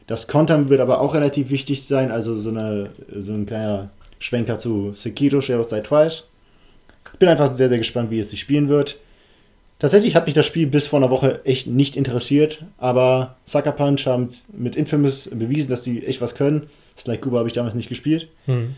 Das 0.07 0.27
Kontern 0.27 0.69
wird 0.69 0.81
aber 0.81 1.01
auch 1.01 1.15
relativ 1.15 1.51
wichtig 1.51 1.85
sein, 1.85 2.11
also 2.11 2.37
so, 2.37 2.51
eine, 2.51 2.91
so 3.15 3.33
ein 3.33 3.47
kleiner 3.47 3.91
Schwenker 4.19 4.59
zu 4.59 4.93
Sekiro, 4.95 5.41
Shadows 5.41 5.69
Die 5.69 5.81
Twice. 5.81 6.25
Ich 7.13 7.19
bin 7.19 7.29
einfach 7.29 7.53
sehr, 7.53 7.69
sehr 7.69 7.79
gespannt, 7.79 8.11
wie 8.11 8.21
es 8.21 8.31
sich 8.31 8.41
spielen 8.41 8.69
wird. 8.69 8.99
Tatsächlich 9.79 10.15
hat 10.15 10.25
mich 10.25 10.35
das 10.35 10.47
Spiel 10.47 10.67
bis 10.67 10.87
vor 10.87 10.99
einer 10.99 11.11
Woche 11.11 11.45
echt 11.45 11.67
nicht 11.67 11.97
interessiert, 11.97 12.65
aber 12.79 13.37
Sucker 13.45 13.73
Punch 13.73 14.07
haben 14.07 14.29
mit 14.57 14.75
Infamous 14.75 15.29
bewiesen, 15.31 15.69
dass 15.69 15.85
sie 15.85 16.07
echt 16.07 16.23
was 16.23 16.35
können. 16.35 16.69
Sly 16.97 17.19
Cooper 17.19 17.39
habe 17.39 17.49
ich 17.49 17.55
damals 17.55 17.75
nicht 17.75 17.91
gespielt. 17.91 18.29
Hm. 18.47 18.75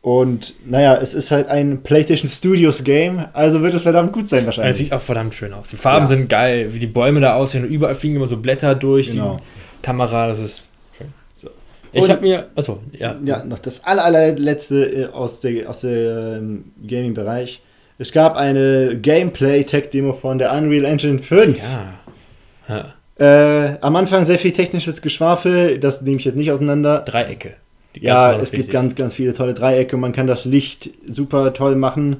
Und 0.00 0.54
naja, 0.64 0.96
es 0.96 1.12
ist 1.12 1.30
halt 1.30 1.48
ein 1.48 1.82
PlayStation 1.82 2.28
Studios 2.28 2.84
Game, 2.84 3.24
also 3.32 3.62
wird 3.62 3.74
es 3.74 3.82
verdammt 3.82 4.12
gut 4.12 4.28
sein 4.28 4.46
wahrscheinlich. 4.46 4.70
Es 4.70 4.78
sieht 4.78 4.92
auch 4.92 5.00
verdammt 5.00 5.34
schön 5.34 5.52
aus. 5.52 5.70
Die 5.70 5.76
Farben 5.76 6.04
ja. 6.04 6.06
sind 6.06 6.28
geil, 6.28 6.72
wie 6.72 6.78
die 6.78 6.86
Bäume 6.86 7.20
da 7.20 7.34
aussehen 7.34 7.64
und 7.64 7.70
überall 7.70 7.96
fliegen 7.96 8.16
immer 8.16 8.28
so 8.28 8.36
Blätter 8.36 8.74
durch 8.74 9.10
genau. 9.10 9.36
die 9.36 9.82
Kamera, 9.82 10.28
das 10.28 10.38
ist 10.38 10.70
schön. 10.96 11.08
So. 11.34 11.50
Ich 11.92 12.08
habe 12.08 12.20
mir, 12.20 12.46
achso, 12.54 12.78
ja. 12.92 13.16
Ja, 13.24 13.44
noch 13.44 13.58
das 13.58 13.84
allerletzte 13.84 14.84
äh, 14.84 15.06
aus, 15.06 15.40
der, 15.40 15.68
aus 15.68 15.80
dem 15.80 16.72
Gaming-Bereich. 16.86 17.60
Es 17.98 18.12
gab 18.12 18.36
eine 18.36 18.96
Gameplay-Tech-Demo 19.02 20.12
von 20.12 20.38
der 20.38 20.52
Unreal 20.52 20.84
Engine 20.84 21.18
5. 21.18 21.58
Ja. 21.58 22.84
ja. 23.18 23.64
Äh, 23.64 23.78
am 23.80 23.96
Anfang 23.96 24.24
sehr 24.24 24.38
viel 24.38 24.52
technisches 24.52 25.02
Geschwafel, 25.02 25.80
das 25.80 26.02
nehme 26.02 26.18
ich 26.18 26.24
jetzt 26.24 26.36
nicht 26.36 26.52
auseinander. 26.52 27.00
Dreiecke 27.00 27.54
ja, 27.96 28.32
es 28.38 28.50
gibt 28.50 28.70
ganz, 28.70 28.94
ganz 28.94 29.14
viele 29.14 29.34
tolle 29.34 29.54
Dreiecke. 29.54 29.96
Man 29.96 30.12
kann 30.12 30.26
das 30.26 30.44
Licht 30.44 30.90
super 31.06 31.52
toll 31.52 31.76
machen. 31.76 32.16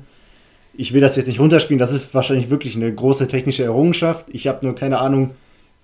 Ich 0.76 0.92
will 0.92 1.00
das 1.00 1.16
jetzt 1.16 1.26
nicht 1.26 1.40
runterspielen. 1.40 1.78
Das 1.78 1.92
ist 1.92 2.14
wahrscheinlich 2.14 2.50
wirklich 2.50 2.76
eine 2.76 2.92
große 2.92 3.28
technische 3.28 3.64
Errungenschaft. 3.64 4.26
Ich 4.30 4.46
habe 4.46 4.64
nur 4.64 4.74
keine 4.74 4.98
Ahnung, 4.98 5.30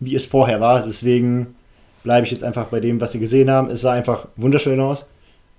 wie 0.00 0.14
es 0.14 0.24
vorher 0.24 0.60
war. 0.60 0.84
Deswegen 0.84 1.54
bleibe 2.02 2.26
ich 2.26 2.32
jetzt 2.32 2.44
einfach 2.44 2.66
bei 2.66 2.80
dem, 2.80 3.00
was 3.00 3.12
Sie 3.12 3.18
gesehen 3.18 3.50
haben. 3.50 3.70
Es 3.70 3.80
sah 3.80 3.92
einfach 3.92 4.28
wunderschön 4.36 4.80
aus. 4.80 5.06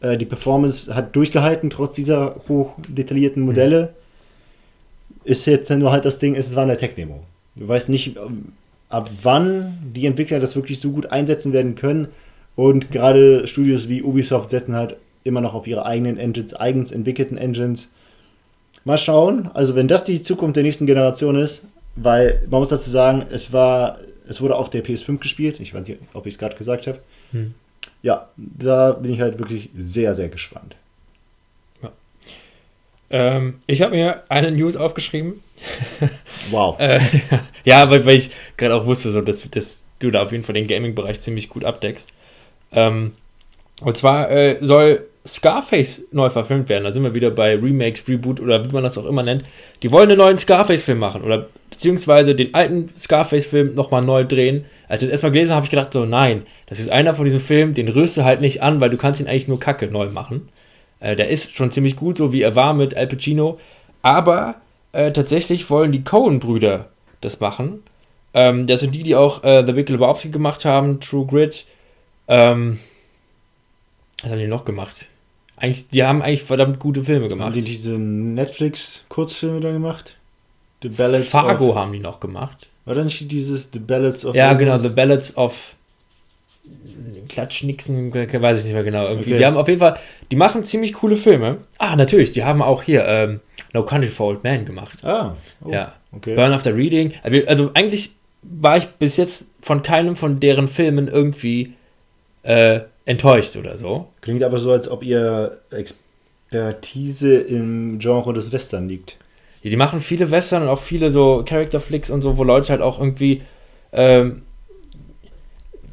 Äh, 0.01 0.17
die 0.17 0.25
Performance 0.25 0.93
hat 0.95 1.15
durchgehalten, 1.15 1.69
trotz 1.69 1.95
dieser 1.95 2.35
hoch 2.47 2.73
detaillierten 2.87 3.41
mhm. 3.41 3.47
Modelle. 3.47 3.81
Mhm. 3.81 5.31
Ist 5.31 5.45
jetzt 5.47 5.69
nur 5.69 5.91
halt 5.91 6.05
das 6.05 6.19
Ding, 6.19 6.35
es 6.35 6.55
war 6.55 6.63
eine 6.63 6.77
Tech-Demo. 6.77 7.23
Du 7.55 7.67
weißt 7.67 7.89
nicht, 7.89 8.15
ähm, 8.17 8.53
ab 8.89 9.09
wann 9.23 9.77
die 9.95 10.05
Entwickler 10.05 10.39
das 10.39 10.55
wirklich 10.55 10.79
so 10.79 10.91
gut 10.91 11.11
einsetzen 11.11 11.51
werden 11.53 11.75
können. 11.75 12.07
Und 12.55 12.91
gerade 12.91 13.47
Studios 13.47 13.89
wie 13.89 14.01
Ubisoft 14.01 14.49
setzen 14.49 14.75
halt 14.75 14.95
immer 15.23 15.41
noch 15.41 15.53
auf 15.53 15.67
ihre 15.67 15.85
eigenen 15.85 16.17
Engines, 16.17 16.53
eigens 16.53 16.91
entwickelten 16.91 17.37
Engines. 17.37 17.89
Mal 18.85 18.97
schauen, 18.97 19.49
also 19.53 19.75
wenn 19.75 19.87
das 19.87 20.03
die 20.03 20.21
Zukunft 20.21 20.55
der 20.55 20.63
nächsten 20.63 20.85
Generation 20.85 21.35
ist, 21.35 21.63
weil 21.95 22.43
man 22.49 22.59
muss 22.59 22.69
dazu 22.69 22.89
sagen, 22.89 23.25
es 23.31 23.51
war, 23.51 23.99
es 24.27 24.41
wurde 24.41 24.55
auf 24.55 24.69
der 24.69 24.83
PS5 24.83 25.17
gespielt. 25.19 25.59
Ich 25.59 25.73
weiß 25.73 25.87
nicht, 25.87 25.99
ob 26.13 26.25
ich 26.27 26.35
es 26.35 26.39
gerade 26.39 26.55
gesagt 26.55 26.87
habe. 26.87 26.99
Hm. 27.31 27.53
Ja, 28.03 28.29
da 28.37 28.91
bin 28.91 29.13
ich 29.13 29.21
halt 29.21 29.39
wirklich 29.39 29.69
sehr, 29.77 30.15
sehr 30.15 30.29
gespannt. 30.29 30.75
Ja, 31.81 31.91
ähm, 33.09 33.55
ich 33.65 33.81
habe 33.81 33.95
mir 33.95 34.23
eine 34.29 34.51
News 34.51 34.77
aufgeschrieben. 34.77 35.41
Wow. 36.51 36.79
äh, 36.79 36.99
ja, 37.63 37.89
weil, 37.89 38.05
weil 38.05 38.17
ich 38.17 38.29
gerade 38.55 38.75
auch 38.75 38.85
wusste, 38.85 39.09
so, 39.09 39.19
dass, 39.21 39.49
dass 39.49 39.85
du 39.97 40.11
da 40.11 40.21
auf 40.21 40.31
jeden 40.31 40.43
Fall 40.43 40.53
den 40.53 40.67
Gaming-Bereich 40.67 41.19
ziemlich 41.19 41.49
gut 41.49 41.65
abdeckst. 41.65 42.11
Ähm, 42.71 43.13
und 43.81 43.97
zwar 43.97 44.31
äh, 44.31 44.57
soll 44.61 45.05
Scarface 45.27 46.03
neu 46.11 46.29
verfilmt 46.29 46.69
werden. 46.69 46.83
Da 46.83 46.91
sind 46.91 47.03
wir 47.03 47.15
wieder 47.15 47.31
bei 47.31 47.55
Remakes, 47.55 48.07
Reboot 48.07 48.39
oder 48.39 48.63
wie 48.63 48.71
man 48.71 48.83
das 48.83 48.97
auch 48.97 49.05
immer 49.05 49.23
nennt. 49.23 49.43
Die 49.81 49.91
wollen 49.91 50.09
einen 50.09 50.19
neuen 50.19 50.37
Scarface-Film 50.37 50.99
machen 50.99 51.23
oder 51.23 51.47
beziehungsweise 51.71 52.35
den 52.35 52.53
alten 52.53 52.91
Scarface-Film 52.95 53.73
nochmal 53.73 54.03
neu 54.03 54.23
drehen. 54.23 54.65
Als 54.87 55.01
ich 55.01 55.07
das 55.07 55.13
erstmal 55.13 55.31
gelesen 55.31 55.49
habe, 55.49 55.57
habe 55.57 55.65
ich 55.65 55.71
gedacht, 55.71 55.93
so 55.93 56.05
nein, 56.05 56.43
das 56.67 56.79
ist 56.79 56.89
einer 56.89 57.15
von 57.15 57.25
diesem 57.25 57.39
Film, 57.39 57.73
den 57.73 57.87
rührst 57.87 58.17
du 58.17 58.23
halt 58.23 58.39
nicht 58.39 58.61
an, 58.61 58.79
weil 58.81 58.91
du 58.91 58.97
kannst 58.97 59.19
ihn 59.19 59.27
eigentlich 59.27 59.47
nur 59.47 59.59
Kacke 59.59 59.87
neu 59.87 60.11
machen. 60.11 60.49
Äh, 60.99 61.15
der 61.15 61.29
ist 61.29 61.55
schon 61.55 61.71
ziemlich 61.71 61.95
gut, 61.95 62.17
so 62.17 62.31
wie 62.31 62.43
er 62.43 62.55
war 62.55 62.73
mit 62.75 62.95
Al 62.95 63.07
Pacino. 63.07 63.59
Aber 64.03 64.55
äh, 64.91 65.11
tatsächlich 65.11 65.69
wollen 65.71 65.91
die 65.91 66.03
Coen-Brüder 66.03 66.89
das 67.21 67.39
machen. 67.39 67.81
Ähm, 68.35 68.67
das 68.67 68.81
sind 68.81 68.93
die, 68.93 69.01
die 69.01 69.15
auch 69.15 69.43
äh, 69.43 69.63
The 69.65 69.73
Big 69.73 69.89
Lebowski 69.89 70.29
gemacht 70.29 70.65
haben, 70.65 70.99
True 70.99 71.25
Grit. 71.25 71.65
Ähm, 72.27 72.79
was 74.21 74.31
haben 74.31 74.39
die 74.39 74.47
noch 74.47 74.65
gemacht? 74.65 75.07
Eigentlich, 75.57 75.87
die 75.89 76.03
haben 76.03 76.21
eigentlich 76.21 76.43
verdammt 76.43 76.79
gute 76.79 77.03
Filme 77.03 77.29
gemacht. 77.29 77.47
Haben 77.47 77.55
die 77.55 77.61
diese 77.61 77.91
Netflix-Kurzfilme 77.91 79.61
da 79.61 79.71
gemacht? 79.71 80.17
The 80.81 80.89
Ballads 80.89 81.27
Fargo 81.27 81.69
of, 81.69 81.75
haben 81.75 81.93
die 81.93 81.99
noch 81.99 82.19
gemacht. 82.19 82.67
War 82.85 82.95
dann 82.95 83.05
nicht 83.05 83.31
dieses 83.31 83.69
The 83.71 83.79
Ballads 83.79 84.25
of 84.25 84.35
Ja, 84.35 84.53
genau? 84.53 84.77
The 84.77 84.89
Ballads 84.89 85.35
of 85.37 85.75
Klatschnixen, 87.29 88.13
weiß 88.13 88.59
ich 88.59 88.65
nicht 88.65 88.73
mehr 88.73 88.83
genau. 88.83 89.09
Okay. 89.09 89.37
Die 89.37 89.45
haben 89.45 89.57
auf 89.57 89.67
jeden 89.67 89.79
Fall, 89.79 89.97
die 90.31 90.35
machen 90.35 90.63
ziemlich 90.63 90.93
coole 90.93 91.15
Filme. 91.15 91.59
Ah, 91.77 91.95
natürlich, 91.95 92.31
die 92.31 92.43
haben 92.43 92.61
auch 92.61 92.83
hier 92.83 93.05
ähm, 93.05 93.39
No 93.73 93.83
Country 93.83 94.09
for 94.09 94.27
Old 94.27 94.43
Men 94.43 94.65
gemacht. 94.65 95.03
Ah, 95.03 95.35
oh, 95.63 95.71
ja. 95.71 95.93
okay. 96.11 96.35
Burn 96.35 96.51
After 96.51 96.75
Reading. 96.75 97.13
Also, 97.23 97.47
also 97.47 97.71
eigentlich 97.73 98.11
war 98.41 98.77
ich 98.77 98.87
bis 98.87 99.17
jetzt 99.17 99.49
von 99.61 99.81
keinem 99.81 100.15
von 100.15 100.39
deren 100.39 100.67
Filmen 100.67 101.07
irgendwie 101.07 101.73
äh, 102.45 102.81
enttäuscht 103.05 103.55
oder 103.57 103.75
so. 103.75 104.07
Klingt 104.21 104.43
aber 104.43 104.59
so, 104.59 104.71
als 104.71 104.87
ob 104.87 105.03
ihr 105.03 105.59
Expertise 105.71 107.35
im 107.37 107.99
Genre 107.99 108.33
des 108.33 108.51
Western 108.51 108.87
liegt. 108.87 109.17
Die, 109.63 109.69
die 109.69 109.77
machen 109.77 109.99
viele 109.99 110.29
Western 110.31 110.63
und 110.63 110.69
auch 110.69 110.79
viele 110.79 111.09
so 111.09 111.43
Character 111.45 111.79
Flicks 111.79 112.09
und 112.09 112.21
so, 112.21 112.37
wo 112.37 112.43
Leute 112.43 112.69
halt 112.69 112.81
auch 112.81 112.99
irgendwie 112.99 113.41
ähm, 113.91 114.43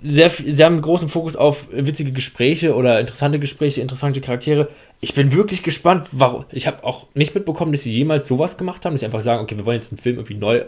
sehr, 0.03 0.29
sie 0.29 0.65
haben 0.65 0.75
einen 0.75 0.83
großen 0.83 1.09
Fokus 1.09 1.37
auf 1.37 1.69
witzige 1.71 2.11
Gespräche 2.11 2.75
oder 2.75 3.01
interessante 3.01 3.39
Gespräche, 3.39 3.81
interessante 3.81 4.21
Charaktere. 4.21 4.69
Ich 5.01 5.15
bin 5.15 5.33
wirklich 5.33 5.63
gespannt, 5.63 6.09
warum. 6.13 6.45
Ich 6.51 6.67
habe 6.67 6.85
auch 6.85 7.07
nicht 7.15 7.35
mitbekommen, 7.35 7.73
dass 7.73 7.83
sie 7.83 7.93
jemals 7.93 8.27
sowas 8.27 8.59
gemacht 8.59 8.85
haben, 8.85 8.93
dass 8.93 9.01
sie 9.01 9.07
einfach 9.07 9.23
sagen, 9.23 9.43
okay, 9.43 9.57
wir 9.57 9.65
wollen 9.65 9.77
jetzt 9.77 9.93
einen 9.93 9.99
Film 9.99 10.17
irgendwie 10.17 10.35
neu 10.35 10.65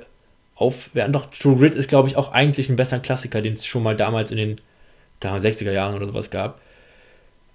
aufwerten. 0.54 1.12
Doch 1.12 1.26
True 1.26 1.56
Grit 1.56 1.74
ist, 1.74 1.88
glaube 1.88 2.08
ich, 2.08 2.16
auch 2.16 2.32
eigentlich 2.32 2.68
ein 2.70 2.76
besserer 2.76 3.00
Klassiker, 3.00 3.42
den 3.42 3.54
es 3.54 3.66
schon 3.66 3.82
mal 3.82 3.96
damals 3.96 4.30
in 4.30 4.36
den 4.36 4.56
Ahnung, 5.30 5.44
60er 5.44 5.72
Jahren 5.72 5.94
oder 5.94 6.06
sowas 6.06 6.30
gab. 6.30 6.60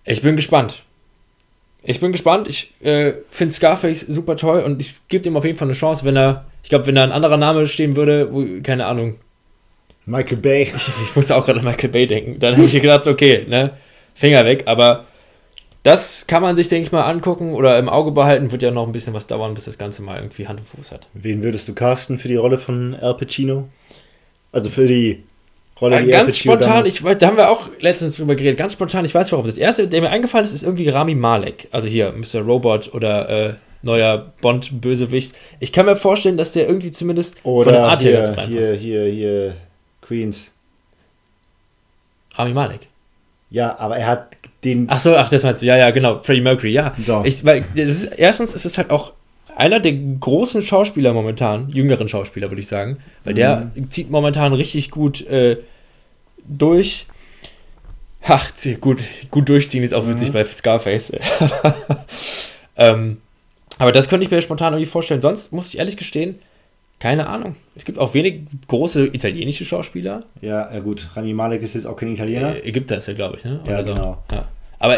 Ich 0.06 0.22
bin 0.22 0.36
gespannt. 0.36 0.84
Ich 1.84 2.00
bin 2.00 2.12
gespannt. 2.12 2.48
Ich 2.48 2.74
äh, 2.82 3.14
finde 3.30 3.54
Scarface 3.54 4.02
super 4.02 4.36
toll 4.36 4.62
und 4.62 4.82
ich 4.82 4.96
gebe 5.08 5.28
ihm 5.28 5.38
auf 5.38 5.46
jeden 5.46 5.58
Fall 5.58 5.68
eine 5.68 5.76
Chance, 5.76 6.06
wenn 6.06 6.18
er, 6.18 6.46
ich 6.64 6.70
glaube, 6.70 6.88
wenn 6.88 6.96
da 6.96 7.04
ein 7.04 7.12
anderer 7.12 7.38
Name 7.38 7.68
stehen 7.68 7.96
würde, 7.96 8.34
wo, 8.34 8.46
keine 8.62 8.86
Ahnung, 8.86 9.16
Michael 10.06 10.38
Bay. 10.38 10.64
ich, 10.76 10.88
ich 10.88 11.16
musste 11.16 11.36
auch 11.36 11.46
gerade 11.46 11.60
an 11.60 11.66
Michael 11.66 11.90
Bay 11.90 12.06
denken. 12.06 12.40
Dann 12.40 12.56
habe 12.56 12.66
ich 12.66 12.74
gedacht, 12.74 13.08
okay, 13.08 13.46
ne, 13.48 13.72
Finger 14.14 14.46
weg. 14.46 14.64
Aber 14.66 15.06
das 15.84 16.28
kann 16.28 16.42
man 16.42 16.56
sich, 16.56 16.68
denke 16.68 16.88
ich 16.88 16.92
mal, 16.92 17.04
angucken 17.04 17.54
oder 17.54 17.80
im 17.80 17.88
Auge 17.88 18.12
behalten. 18.12 18.52
Wird 18.52 18.64
ja 18.64 18.72
noch 18.72 18.86
ein 18.86 18.92
bisschen 18.92 19.14
was 19.14 19.28
dauern, 19.28 19.54
bis 19.54 19.66
das 19.66 19.78
Ganze 19.78 20.02
mal 20.02 20.18
irgendwie 20.18 20.48
Hand 20.48 20.60
und 20.60 20.68
Fuß 20.68 20.92
hat. 20.92 21.08
Wen 21.14 21.44
würdest 21.44 21.68
du 21.68 21.74
casten 21.74 22.20
für 22.20 22.28
die 22.28 22.36
Rolle 22.36 22.60
von 22.60 22.96
Al 22.96 23.16
Pacino? 23.16 23.70
Also 24.52 24.70
für 24.70 24.88
die 24.88 25.24
Rolle, 25.82 25.98
Äh, 25.98 26.06
die 26.06 26.14
Al 26.14 26.22
ganz 26.22 26.38
spontan, 26.38 26.86
ich, 26.86 27.02
da 27.02 27.28
haben 27.28 27.38
wir 27.38 27.50
auch 27.50 27.70
letztens 27.80 28.18
drüber 28.18 28.36
geredet, 28.36 28.58
ganz 28.58 28.74
spontan, 28.74 29.06
ich 29.06 29.14
weiß 29.16 29.32
warum. 29.32 29.46
Das 29.46 29.58
erste, 29.58 29.88
der 29.88 30.02
mir 30.02 30.10
eingefallen 30.10 30.46
ist, 30.46 30.54
ist 30.54 30.64
irgendwie 30.64 30.90
Rami 30.90 31.16
Malek. 31.16 31.68
Also 31.72 31.88
hier, 31.88 32.14
Mr. 32.14 32.42
Robot 32.42 32.94
oder 32.94 33.30
äh, 33.30 33.54
neuer 33.82 34.34
Bond-Bösewicht. 34.42 35.34
Ich 35.60 35.72
kann 35.72 35.86
mir 35.86 35.96
vorstellen, 35.96 36.38
dass 36.38 36.52
der 36.54 36.68
irgendwie 36.68 36.92
zumindest 36.92 37.40
von 37.40 37.64
der 37.66 37.74
Oder 37.74 37.84
Art 37.88 38.04
her 38.04 38.24
ganz 38.24 38.30
hier, 38.30 38.38
reinpasst. 38.38 38.82
hier, 38.82 39.04
hier, 39.04 39.12
hier, 39.12 39.54
Queens. 40.02 40.52
Rami 42.36 42.54
Malek. 42.54 42.82
Ja, 43.52 43.78
aber 43.80 43.98
er 43.98 44.08
hat 44.08 44.36
den. 44.64 44.88
Ach 44.90 45.00
so, 45.00 45.16
ach, 45.16 45.30
das 45.30 45.44
meinst 45.44 45.62
du. 45.62 45.66
Ja, 45.66 45.78
ja, 45.78 45.90
genau. 45.92 46.20
Freddie 46.22 46.42
Mercury, 46.42 46.72
ja. 46.72 46.94
So. 47.04 47.24
Ich, 47.26 47.44
weil, 47.44 47.66
ist, 47.76 48.06
erstens 48.06 48.54
ist 48.54 48.66
es 48.66 48.78
halt 48.78 48.92
auch 48.92 49.14
einer 49.60 49.82
der 49.82 49.92
großen 49.92 50.62
Schauspieler 50.62 51.12
momentan, 51.12 51.68
jüngeren 51.70 52.08
Schauspieler, 52.08 52.50
würde 52.50 52.62
ich 52.62 52.68
sagen, 52.68 53.00
weil 53.26 53.34
der 53.34 53.72
zieht 53.90 54.10
momentan 54.10 54.54
richtig 54.54 54.90
gut 54.90 55.22
äh, 55.28 55.58
durch. 56.48 57.08
Ach, 58.24 58.50
gut, 58.80 59.02
gut 59.30 59.50
durchziehen 59.50 59.84
ist 59.84 59.94
auch 59.94 60.08
witzig 60.08 60.32
bei 60.32 60.46
Scarface. 60.46 61.12
ähm, 62.78 63.18
aber 63.80 63.92
das 63.92 64.08
könnte 64.08 64.26
ich 64.26 64.32
mir 64.32 64.42
spontan 64.42 64.74
irgendwie 64.74 64.90
vorstellen. 64.90 65.20
Sonst 65.20 65.52
muss 65.52 65.70
ich 65.70 65.78
ehrlich 65.78 65.98
gestehen, 65.98 66.40
keine 67.00 67.28
Ahnung. 67.28 67.58
Es 67.76 67.84
gibt 67.84 67.98
auch 67.98 68.14
wenig 68.14 68.44
große 68.68 69.08
italienische 69.08 69.66
Schauspieler. 69.66 70.24
Ja, 70.40 70.74
ja 70.74 70.80
gut. 70.80 71.10
Rami 71.16 71.34
Malek 71.34 71.62
ist 71.64 71.76
jetzt 71.76 71.86
auch 71.86 71.98
kein 71.98 72.14
Italiener. 72.14 72.56
Äh, 72.56 72.70
Ägypter 72.70 72.98
ist 72.98 73.10
er, 73.10 73.14
glaube 73.14 73.38
ich, 73.38 73.44
ne? 73.44 73.60
Ja, 73.68 73.80
Oder 73.80 73.88
so. 73.88 73.94
genau. 73.94 74.24
Ja. 74.32 74.46
Aber 74.82 74.98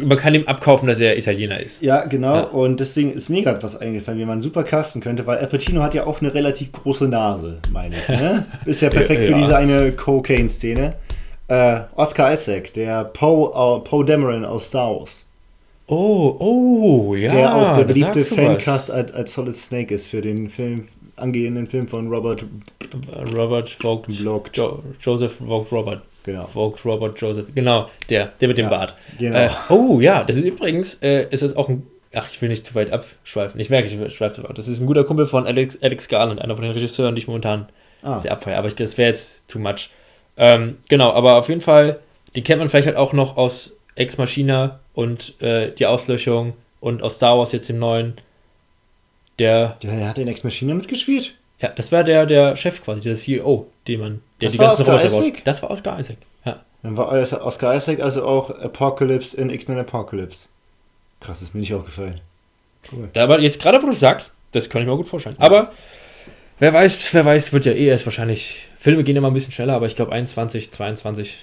man 0.00 0.18
kann 0.18 0.34
ihm 0.34 0.46
abkaufen, 0.46 0.88
dass 0.88 0.98
er 0.98 1.16
Italiener 1.16 1.60
ist. 1.60 1.80
Ja, 1.80 2.04
genau. 2.06 2.34
Ja. 2.34 2.42
Und 2.42 2.80
deswegen 2.80 3.12
ist 3.12 3.28
mir 3.28 3.42
gerade 3.42 3.62
was 3.62 3.76
eingefallen, 3.76 4.18
wie 4.18 4.24
man 4.24 4.42
super 4.42 4.64
casten 4.64 5.00
könnte, 5.00 5.26
weil 5.28 5.38
Al 5.38 5.46
Pacino 5.46 5.80
hat 5.80 5.94
ja 5.94 6.06
auch 6.06 6.20
eine 6.20 6.34
relativ 6.34 6.72
große 6.72 7.06
Nase, 7.06 7.58
meine 7.72 7.94
ich. 7.94 8.08
Ne? 8.08 8.44
Ist 8.64 8.82
ja 8.82 8.88
perfekt 8.88 9.20
Ja, 9.22 9.26
für 9.28 9.32
ja. 9.32 9.44
diese 9.44 9.56
eine 9.56 9.92
Cocaine-Szene. 9.92 10.94
Äh, 11.46 11.80
Oscar 11.94 12.32
Isaac, 12.32 12.72
der 12.74 13.04
Poe 13.04 13.50
äh, 13.50 13.88
Poe 13.88 14.04
Dameron 14.04 14.44
aus 14.44 14.68
Star 14.68 14.90
Wars. 14.90 15.24
Oh, 15.86 16.36
oh, 16.38 17.14
ja. 17.14 17.32
der 17.32 17.54
auch 17.54 17.76
der 17.76 17.84
beliebte. 17.84 18.20
Fancast 18.22 18.90
als, 18.90 19.12
als 19.12 19.34
Solid 19.34 19.56
Snake 19.56 19.94
ist 19.94 20.08
für 20.08 20.20
den 20.20 20.48
Film, 20.48 20.88
angehenden 21.16 21.66
Film 21.68 21.86
von 21.86 22.08
Robert. 22.08 22.44
Robert 23.36 23.68
Vogt. 23.68 24.12
Vogt. 24.12 24.56
Jo 24.56 24.82
Joseph 25.00 25.36
Vogt 25.46 25.70
Robert. 25.70 26.02
Genau. 26.24 26.46
Vogt 26.46 26.84
Robert 26.84 27.20
Joseph. 27.20 27.46
Genau, 27.54 27.88
der, 28.08 28.26
der 28.40 28.48
mit 28.48 28.58
dem 28.58 28.66
Ja, 28.66 28.70
Bart. 28.70 28.94
genau. 29.18 29.36
Äh, 29.38 29.50
oh, 29.70 30.00
ja, 30.00 30.22
das 30.24 30.36
ist 30.36 30.44
übrigens, 30.44 30.94
äh, 31.02 31.26
ist 31.30 31.42
das 31.42 31.56
auch 31.56 31.68
ein. 31.68 31.86
Ach, 32.14 32.28
ich 32.30 32.40
will 32.42 32.48
nicht 32.50 32.66
zu 32.66 32.74
weit 32.74 32.92
abschweifen. 32.92 33.58
Ich 33.58 33.70
merke, 33.70 33.86
ich 33.88 34.14
schweife 34.14 34.34
zu 34.36 34.44
weit. 34.44 34.56
Das 34.58 34.68
ist 34.68 34.80
ein 34.80 34.86
guter 34.86 35.02
Kumpel 35.04 35.24
von 35.26 35.46
Alex, 35.46 35.82
Alex 35.82 36.08
Garland, 36.08 36.42
einer 36.42 36.54
von 36.54 36.62
den 36.64 36.72
Regisseuren, 36.72 37.14
die 37.14 37.20
ich 37.20 37.26
momentan 37.26 37.68
Ah. 38.02 38.18
sehr 38.18 38.32
abfeiere. 38.32 38.58
Aber 38.58 38.68
ich, 38.68 38.74
das 38.74 38.98
wäre 38.98 39.08
jetzt 39.08 39.48
too 39.48 39.58
much. 39.58 39.88
Ähm, 40.36 40.76
genau, 40.88 41.10
aber 41.12 41.36
auf 41.36 41.48
jeden 41.48 41.60
Fall, 41.60 42.00
die 42.34 42.42
kennt 42.42 42.58
man 42.58 42.68
vielleicht 42.68 42.86
halt 42.86 42.96
auch 42.96 43.12
noch 43.12 43.36
aus 43.36 43.72
Ex 43.94 44.18
Machina 44.18 44.80
und 44.92 45.40
äh, 45.40 45.70
die 45.72 45.86
Auslöschung 45.86 46.52
und 46.80 47.02
aus 47.02 47.16
Star 47.16 47.38
Wars 47.38 47.52
jetzt 47.52 47.70
im 47.70 47.78
neuen. 47.78 48.14
Der, 49.38 49.78
Der, 49.82 49.96
der 49.96 50.08
hat 50.08 50.18
in 50.18 50.28
Ex 50.28 50.44
Machina 50.44 50.74
mitgespielt? 50.74 51.34
Ja, 51.62 51.70
das 51.74 51.92
war 51.92 52.04
der, 52.04 52.26
der 52.26 52.56
Chef 52.56 52.82
quasi, 52.82 53.00
der 53.00 53.14
CEO, 53.14 53.68
den 53.86 54.00
man, 54.00 54.20
der 54.40 54.46
Das 54.46 54.52
die 54.52 54.58
ganzen 54.58 54.82
Oscar 54.82 54.96
Roboter 54.96 55.10
baut. 55.10 55.24
Isaac? 55.24 55.44
Das 55.44 55.62
war 55.62 55.70
Oscar 55.70 55.98
Isaac. 56.00 56.18
Ja. 56.44 56.60
Dann 56.82 56.96
war 56.96 57.12
Oscar 57.12 57.76
Isaac 57.76 58.00
also 58.00 58.24
auch 58.24 58.50
Apocalypse 58.58 59.36
in 59.36 59.48
X-Men 59.48 59.78
Apocalypse. 59.78 60.48
Krass, 61.20 61.40
ist 61.40 61.54
mir 61.54 61.60
nicht 61.60 61.72
aufgefallen. 61.72 62.20
Cool. 62.92 63.08
Da, 63.12 63.22
aber 63.22 63.40
jetzt 63.40 63.62
gerade, 63.62 63.80
wo 63.80 63.86
du 63.86 63.92
sagst, 63.92 64.34
das 64.50 64.68
kann 64.68 64.82
ich 64.82 64.88
mir 64.88 64.96
gut 64.96 65.08
vorstellen. 65.08 65.36
Aber 65.38 65.70
wer 66.58 66.72
weiß, 66.72 67.14
wer 67.14 67.24
weiß, 67.24 67.52
wird 67.52 67.64
ja 67.64 67.72
eh 67.72 67.86
erst 67.86 68.06
wahrscheinlich. 68.06 68.66
Filme 68.76 69.04
gehen 69.04 69.14
immer 69.14 69.28
ein 69.30 69.34
bisschen 69.34 69.52
schneller, 69.52 69.74
aber 69.74 69.86
ich 69.86 69.94
glaube 69.94 70.10
21, 70.10 70.72
22 70.72 71.38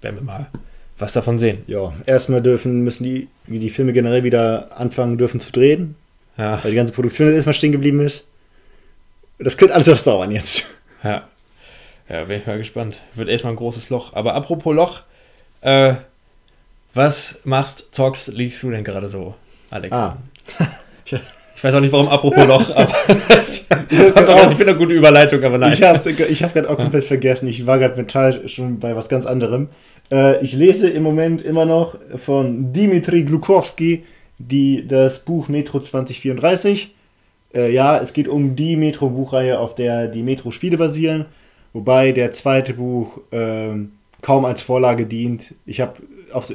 werden 0.00 0.16
wir 0.16 0.22
mal 0.22 0.46
was 0.98 1.12
davon 1.12 1.38
sehen. 1.38 1.58
Ja, 1.66 1.92
erstmal 2.06 2.40
dürfen, 2.40 2.82
müssen 2.82 3.04
die, 3.04 3.28
die 3.46 3.68
Filme 3.68 3.92
generell 3.92 4.24
wieder 4.24 4.68
anfangen 4.78 5.18
dürfen 5.18 5.40
zu 5.40 5.52
drehen, 5.52 5.94
Ja, 6.38 6.58
weil 6.62 6.70
die 6.70 6.76
ganze 6.76 6.94
Produktion 6.94 7.28
jetzt 7.28 7.36
erstmal 7.36 7.54
stehen 7.54 7.72
geblieben 7.72 8.00
ist. 8.00 8.24
Das 9.38 9.56
könnte 9.56 9.74
alles 9.74 9.88
was 9.88 10.04
dauern 10.04 10.30
jetzt. 10.30 10.64
ja. 11.02 11.28
Ja, 12.08 12.22
bin 12.24 12.38
ich 12.38 12.46
mal 12.46 12.56
gespannt. 12.56 13.00
Wird 13.14 13.28
erstmal 13.28 13.52
ein 13.54 13.56
großes 13.56 13.90
Loch. 13.90 14.12
Aber 14.12 14.34
apropos 14.34 14.72
Loch, 14.74 15.00
äh, 15.60 15.94
was 16.94 17.40
machst, 17.42 17.92
zockst, 17.92 18.28
liegst 18.28 18.62
du 18.62 18.70
denn 18.70 18.84
gerade 18.84 19.08
so, 19.08 19.34
Alex? 19.70 19.96
Ah. 19.96 20.16
Ich 21.56 21.64
weiß 21.64 21.74
auch 21.74 21.80
nicht, 21.80 21.92
warum 21.92 22.08
apropos 22.08 22.46
Loch, 22.46 22.68
aber 22.76 22.92
ich 23.46 23.62
finde 23.62 24.72
eine 24.72 24.76
gute 24.76 24.92
Überleitung, 24.92 25.42
aber 25.42 25.56
nein. 25.56 25.72
Ich 25.72 25.82
habe 25.82 26.10
ich 26.10 26.42
hab 26.42 26.52
gerade 26.52 26.68
auch 26.68 26.76
komplett 26.76 27.04
vergessen. 27.04 27.48
Ich 27.48 27.64
war 27.64 27.78
gerade 27.78 27.96
mental 27.96 28.46
schon 28.46 28.78
bei 28.78 28.94
was 28.94 29.08
ganz 29.08 29.24
anderem. 29.24 29.70
Äh, 30.12 30.44
ich 30.44 30.52
lese 30.52 30.90
im 30.90 31.02
Moment 31.02 31.40
immer 31.40 31.64
noch 31.64 31.96
von 32.18 32.74
Dimitri 32.74 33.22
Glukowski 33.22 34.04
die, 34.36 34.86
das 34.86 35.20
Buch 35.20 35.48
Metro 35.48 35.80
2034. 35.80 36.94
Äh, 37.56 37.72
ja, 37.72 37.98
es 37.98 38.12
geht 38.12 38.28
um 38.28 38.54
die 38.54 38.76
Metro-Buchreihe, 38.76 39.58
auf 39.58 39.74
der 39.74 40.08
die 40.08 40.22
Metro-Spiele 40.22 40.76
basieren. 40.76 41.24
Wobei 41.72 42.12
der 42.12 42.32
zweite 42.32 42.74
Buch 42.74 43.20
ähm, 43.32 43.92
kaum 44.22 44.44
als 44.44 44.62
Vorlage 44.62 45.06
dient. 45.06 45.54
Ich 45.64 45.80
habe 45.80 45.94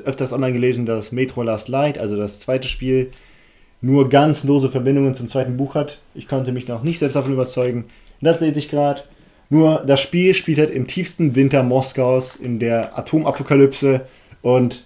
öfters 0.06 0.34
online 0.34 0.54
gelesen, 0.54 0.86
dass 0.86 1.12
Metro 1.12 1.44
Last 1.44 1.68
Light, 1.68 1.98
also 1.98 2.16
das 2.16 2.40
zweite 2.40 2.68
Spiel, 2.68 3.10
nur 3.82 4.10
ganz 4.10 4.44
lose 4.44 4.70
Verbindungen 4.70 5.16
zum 5.16 5.28
zweiten 5.28 5.58
Buch 5.58 5.74
hat. 5.74 6.00
Ich 6.14 6.28
konnte 6.28 6.52
mich 6.52 6.68
noch 6.68 6.84
nicht 6.84 7.00
selbst 7.00 7.16
davon 7.16 7.34
überzeugen. 7.34 7.86
Das 8.22 8.40
lese 8.40 8.60
ich 8.60 8.70
gerade. 8.70 9.02
Nur 9.50 9.84
das 9.86 10.02
Spiel 10.02 10.34
spielt 10.36 10.60
halt 10.60 10.72
im 10.72 10.88
tiefsten 10.88 11.36
Winter 11.36 11.64
Moskaus 11.64 12.36
in 12.36 12.60
der 12.60 12.98
Atomapokalypse 12.98 14.02
und 14.42 14.86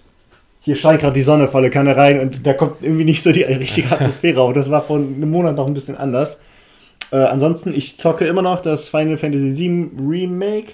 hier 0.66 0.76
scheint 0.76 1.02
gerade 1.02 1.14
die 1.14 1.22
Sonne 1.22 1.48
volle 1.48 1.70
Kanne 1.70 1.96
rein 1.96 2.20
und 2.20 2.46
da 2.46 2.54
kommt 2.54 2.82
irgendwie 2.82 3.06
nicht 3.06 3.22
so 3.22 3.32
die 3.32 3.44
richtige 3.44 3.92
Atmosphäre 3.92 4.42
auf. 4.42 4.54
Das 4.54 4.72
war 4.72 4.84
vor 4.84 4.98
einem 4.98 5.30
Monat 5.30 5.56
noch 5.56 5.68
ein 5.68 5.76
bisschen 5.76 5.96
anders. 5.96 6.40
Äh, 7.12 7.18
ansonsten, 7.18 7.72
ich 7.72 7.98
zocke 7.98 8.26
immer 8.26 8.42
noch 8.42 8.62
das 8.62 8.90
Final 8.90 9.20
Fantasy 9.20 9.56
VII 9.56 9.92
Remake. 10.00 10.74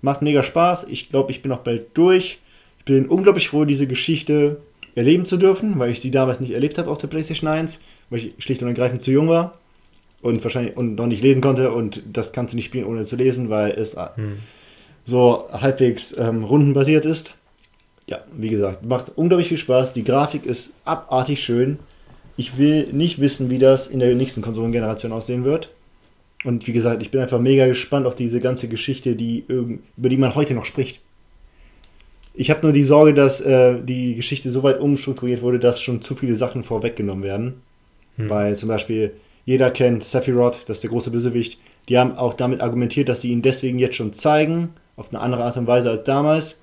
Macht 0.00 0.22
mega 0.22 0.44
Spaß. 0.44 0.86
Ich 0.88 1.10
glaube, 1.10 1.32
ich 1.32 1.42
bin 1.42 1.50
auch 1.50 1.58
bald 1.58 1.86
durch. 1.94 2.38
Ich 2.78 2.84
bin 2.84 3.06
unglaublich 3.06 3.48
froh, 3.48 3.64
diese 3.64 3.88
Geschichte 3.88 4.58
erleben 4.94 5.26
zu 5.26 5.36
dürfen, 5.36 5.76
weil 5.76 5.90
ich 5.90 6.00
sie 6.00 6.12
damals 6.12 6.38
nicht 6.38 6.52
erlebt 6.52 6.78
habe 6.78 6.88
auf 6.88 6.98
der 6.98 7.08
PlayStation 7.08 7.48
1, 7.48 7.80
weil 8.10 8.20
ich 8.20 8.34
schlicht 8.38 8.62
und 8.62 8.68
ergreifend 8.68 9.02
zu 9.02 9.10
jung 9.10 9.28
war. 9.28 9.58
und 10.20 10.44
wahrscheinlich 10.44 10.76
und 10.76 10.94
noch 10.94 11.06
nicht 11.06 11.22
lesen 11.22 11.40
konnte 11.40 11.72
und 11.72 12.00
das 12.12 12.32
kannst 12.32 12.52
du 12.52 12.56
nicht 12.56 12.66
spielen 12.66 12.84
ohne 12.84 13.04
zu 13.04 13.16
lesen, 13.16 13.50
weil 13.50 13.72
es 13.72 13.96
hm. 13.96 14.38
so 15.04 15.48
halbwegs 15.50 16.16
ähm, 16.16 16.44
rundenbasiert 16.44 17.06
ist. 17.06 17.34
Ja, 18.08 18.22
wie 18.36 18.48
gesagt, 18.48 18.84
macht 18.84 19.12
unglaublich 19.16 19.48
viel 19.48 19.58
Spaß. 19.58 19.92
Die 19.92 20.04
Grafik 20.04 20.44
ist 20.44 20.72
abartig 20.84 21.42
schön. 21.42 21.78
Ich 22.36 22.58
will 22.58 22.88
nicht 22.92 23.20
wissen, 23.20 23.50
wie 23.50 23.58
das 23.58 23.86
in 23.86 24.00
der 24.00 24.14
nächsten 24.14 24.42
Konsolengeneration 24.42 25.12
aussehen 25.12 25.44
wird. 25.44 25.70
Und 26.44 26.66
wie 26.66 26.72
gesagt, 26.72 27.02
ich 27.02 27.10
bin 27.10 27.20
einfach 27.20 27.38
mega 27.38 27.66
gespannt 27.66 28.06
auf 28.06 28.16
diese 28.16 28.40
ganze 28.40 28.68
Geschichte, 28.68 29.14
die 29.14 29.44
über 29.48 30.08
die 30.08 30.16
man 30.16 30.34
heute 30.34 30.54
noch 30.54 30.64
spricht. 30.64 31.00
Ich 32.34 32.50
habe 32.50 32.62
nur 32.62 32.72
die 32.72 32.82
Sorge, 32.82 33.14
dass 33.14 33.40
äh, 33.40 33.80
die 33.82 34.16
Geschichte 34.16 34.50
so 34.50 34.62
weit 34.62 34.80
umstrukturiert 34.80 35.42
wurde, 35.42 35.58
dass 35.58 35.80
schon 35.80 36.00
zu 36.00 36.14
viele 36.14 36.34
Sachen 36.34 36.64
vorweggenommen 36.64 37.22
werden. 37.22 37.62
Hm. 38.16 38.30
Weil 38.30 38.56
zum 38.56 38.68
Beispiel 38.68 39.12
jeder 39.44 39.70
kennt 39.70 40.02
Sephiroth, 40.02 40.62
das 40.66 40.78
ist 40.78 40.84
der 40.84 40.90
große 40.90 41.10
Bösewicht. 41.10 41.58
Die 41.88 41.98
haben 41.98 42.16
auch 42.16 42.34
damit 42.34 42.60
argumentiert, 42.60 43.08
dass 43.08 43.20
sie 43.20 43.32
ihn 43.32 43.42
deswegen 43.42 43.78
jetzt 43.78 43.96
schon 43.96 44.12
zeigen, 44.12 44.70
auf 44.96 45.10
eine 45.10 45.20
andere 45.20 45.44
Art 45.44 45.56
und 45.56 45.66
Weise 45.66 45.90
als 45.90 46.04
damals. 46.04 46.58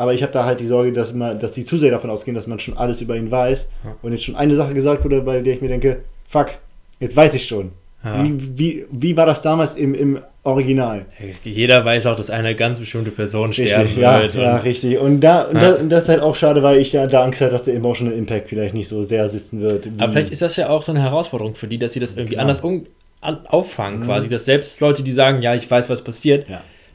Aber 0.00 0.14
ich 0.14 0.22
habe 0.22 0.32
da 0.32 0.46
halt 0.46 0.60
die 0.60 0.64
Sorge, 0.64 0.94
dass, 0.94 1.12
man, 1.12 1.38
dass 1.38 1.52
die 1.52 1.62
zu 1.62 1.76
sehr 1.76 1.90
davon 1.90 2.08
ausgehen, 2.08 2.34
dass 2.34 2.46
man 2.46 2.58
schon 2.58 2.74
alles 2.74 3.02
über 3.02 3.16
ihn 3.16 3.30
weiß. 3.30 3.68
Ja. 3.84 3.96
Und 4.00 4.12
jetzt 4.12 4.24
schon 4.24 4.34
eine 4.34 4.54
Sache 4.54 4.72
gesagt 4.72 5.04
wurde, 5.04 5.20
bei 5.20 5.42
der 5.42 5.52
ich 5.52 5.60
mir 5.60 5.68
denke, 5.68 5.98
fuck, 6.26 6.52
jetzt 7.00 7.14
weiß 7.14 7.34
ich 7.34 7.44
schon. 7.44 7.72
Ja. 8.02 8.24
Wie, 8.24 8.58
wie, 8.58 8.86
wie 8.90 9.14
war 9.14 9.26
das 9.26 9.42
damals 9.42 9.74
im, 9.74 9.92
im 9.92 10.20
Original? 10.42 11.04
Jeder 11.44 11.84
weiß 11.84 12.06
auch, 12.06 12.16
dass 12.16 12.30
eine 12.30 12.54
ganz 12.54 12.80
bestimmte 12.80 13.10
Person 13.10 13.48
richtig, 13.48 13.72
sterben 13.72 14.00
ja, 14.00 14.22
wird. 14.22 14.34
Ja, 14.36 14.56
richtig. 14.56 14.98
Und, 14.98 15.20
da, 15.20 15.42
und, 15.42 15.56
ja. 15.56 15.72
das, 15.72 15.80
das 15.86 16.02
ist 16.04 16.08
halt 16.08 16.22
auch 16.22 16.34
schade, 16.34 16.62
weil 16.62 16.78
ich 16.78 16.92
da, 16.92 17.06
da 17.06 17.22
Angst 17.22 17.42
habe, 17.42 17.52
dass 17.52 17.64
der 17.64 17.74
Emotional 17.74 18.14
Impact 18.14 18.48
vielleicht 18.48 18.72
nicht 18.72 18.88
so 18.88 19.02
sehr 19.02 19.28
sitzen 19.28 19.60
wird. 19.60 19.86
Aber 19.98 20.12
vielleicht 20.12 20.30
ist 20.30 20.40
das 20.40 20.56
ja 20.56 20.70
auch 20.70 20.82
so 20.82 20.92
eine 20.92 21.02
Herausforderung 21.02 21.54
für 21.54 21.66
die, 21.66 21.76
dass 21.76 21.92
sie 21.92 22.00
das 22.00 22.14
irgendwie 22.14 22.38
anders 22.38 22.60
um, 22.60 22.86
an, 23.20 23.40
auffangen, 23.48 24.00
mhm. 24.00 24.04
quasi. 24.04 24.30
Dass 24.30 24.46
selbst 24.46 24.80
Leute, 24.80 25.02
die 25.02 25.12
sagen, 25.12 25.42
ja, 25.42 25.54
ich 25.54 25.70
weiß, 25.70 25.90
was 25.90 26.00
passiert, 26.00 26.46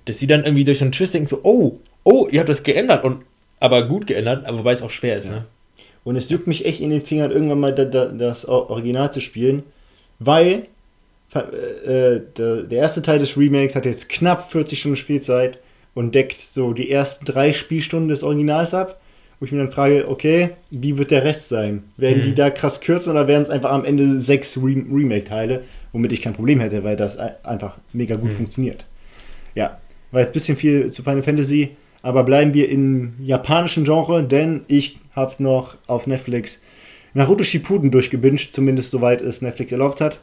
dass 0.06 0.18
sie 0.18 0.26
dann 0.26 0.44
irgendwie 0.44 0.64
durch 0.64 0.80
so 0.80 0.86
einen 0.86 0.92
Twist 0.92 1.14
denken, 1.14 1.28
so, 1.28 1.42
oh, 1.44 1.78
oh, 2.06 2.30
ihr 2.32 2.40
habt 2.40 2.50
das 2.50 2.64
geändert. 2.64 3.04
Und 3.04 3.26
aber 3.60 3.88
gut 3.88 4.08
geändert, 4.08 4.46
aber 4.46 4.60
wobei 4.60 4.72
es 4.72 4.82
auch 4.82 4.90
schwer 4.90 5.16
ist. 5.16 5.30
Ne? 5.30 5.46
Und 6.04 6.16
es 6.16 6.30
juckt 6.30 6.48
mich 6.48 6.66
echt 6.66 6.82
in 6.82 6.92
den 6.92 7.02
Fingern, 7.02 7.32
irgendwann 7.32 7.60
mal 7.60 7.74
da, 7.74 7.86
da, 7.86 8.06
das 8.06 8.46
Original 8.46 9.12
zu 9.12 9.20
spielen, 9.20 9.64
weil 10.20 10.68
äh, 11.34 12.22
der, 12.38 12.64
der 12.64 12.78
erste 12.78 13.02
Teil 13.02 13.20
des 13.20 13.38
Remakes 13.38 13.76
hat 13.76 13.86
jetzt 13.86 14.10
knapp 14.10 14.50
40 14.50 14.80
Stunden 14.80 14.98
Spielzeit 14.98 15.58
und 15.94 16.14
deckt 16.14 16.40
so 16.40 16.74
die 16.74 16.92
ersten 16.92 17.26
drei 17.26 17.54
Spielstunden 17.54 18.10
des 18.10 18.24
Originals 18.24 18.74
ab. 18.74 19.02
Wo 19.38 19.46
ich 19.46 19.52
mir 19.52 19.58
dann 19.58 19.72
frage, 19.72 20.08
okay, 20.08 20.52
wie 20.72 20.98
wird 20.98 21.12
der 21.12 21.26
Rest 21.26 21.50
sein? 21.50 21.84
Werden 21.98 22.20
mhm. 22.20 22.24
die 22.24 22.36
da 22.36 22.50
krass 22.50 22.80
kürzen 22.80 23.12
oder 23.12 23.28
werden 23.28 23.44
es 23.44 23.50
einfach 23.50 23.72
am 23.72 23.84
Ende 23.84 24.18
sechs 24.18 24.56
Re 24.56 24.76
Remake-Teile, 24.90 25.64
womit 25.92 26.14
ich 26.14 26.22
kein 26.22 26.32
Problem 26.32 26.62
hätte, 26.62 26.86
weil 26.86 26.96
das 26.96 27.18
einfach 27.18 27.78
mega 27.92 28.16
gut 28.16 28.32
mhm. 28.32 28.36
funktioniert. 28.36 28.86
Ja, 29.54 29.82
war 30.12 30.22
jetzt 30.22 30.30
ein 30.30 30.34
bisschen 30.34 30.56
viel 30.56 30.90
zu 30.90 31.04
Final 31.04 31.24
Fantasy, 31.24 31.76
aber 32.06 32.24
bleiben 32.24 32.54
wir 32.54 32.70
im 32.70 33.14
japanischen 33.20 33.84
Genre, 33.84 34.24
denn 34.24 34.62
ich 34.68 35.00
habe 35.16 35.42
noch 35.42 35.76
auf 35.88 36.06
Netflix 36.06 36.62
Naruto 37.16 37.44
Shippuden 37.44 37.90
durchgebinged, 37.90 38.54
zumindest 38.54 38.92
soweit 38.92 39.22
es 39.22 39.42
Netflix 39.42 39.72
erlaubt 39.72 40.02
hat. 40.02 40.20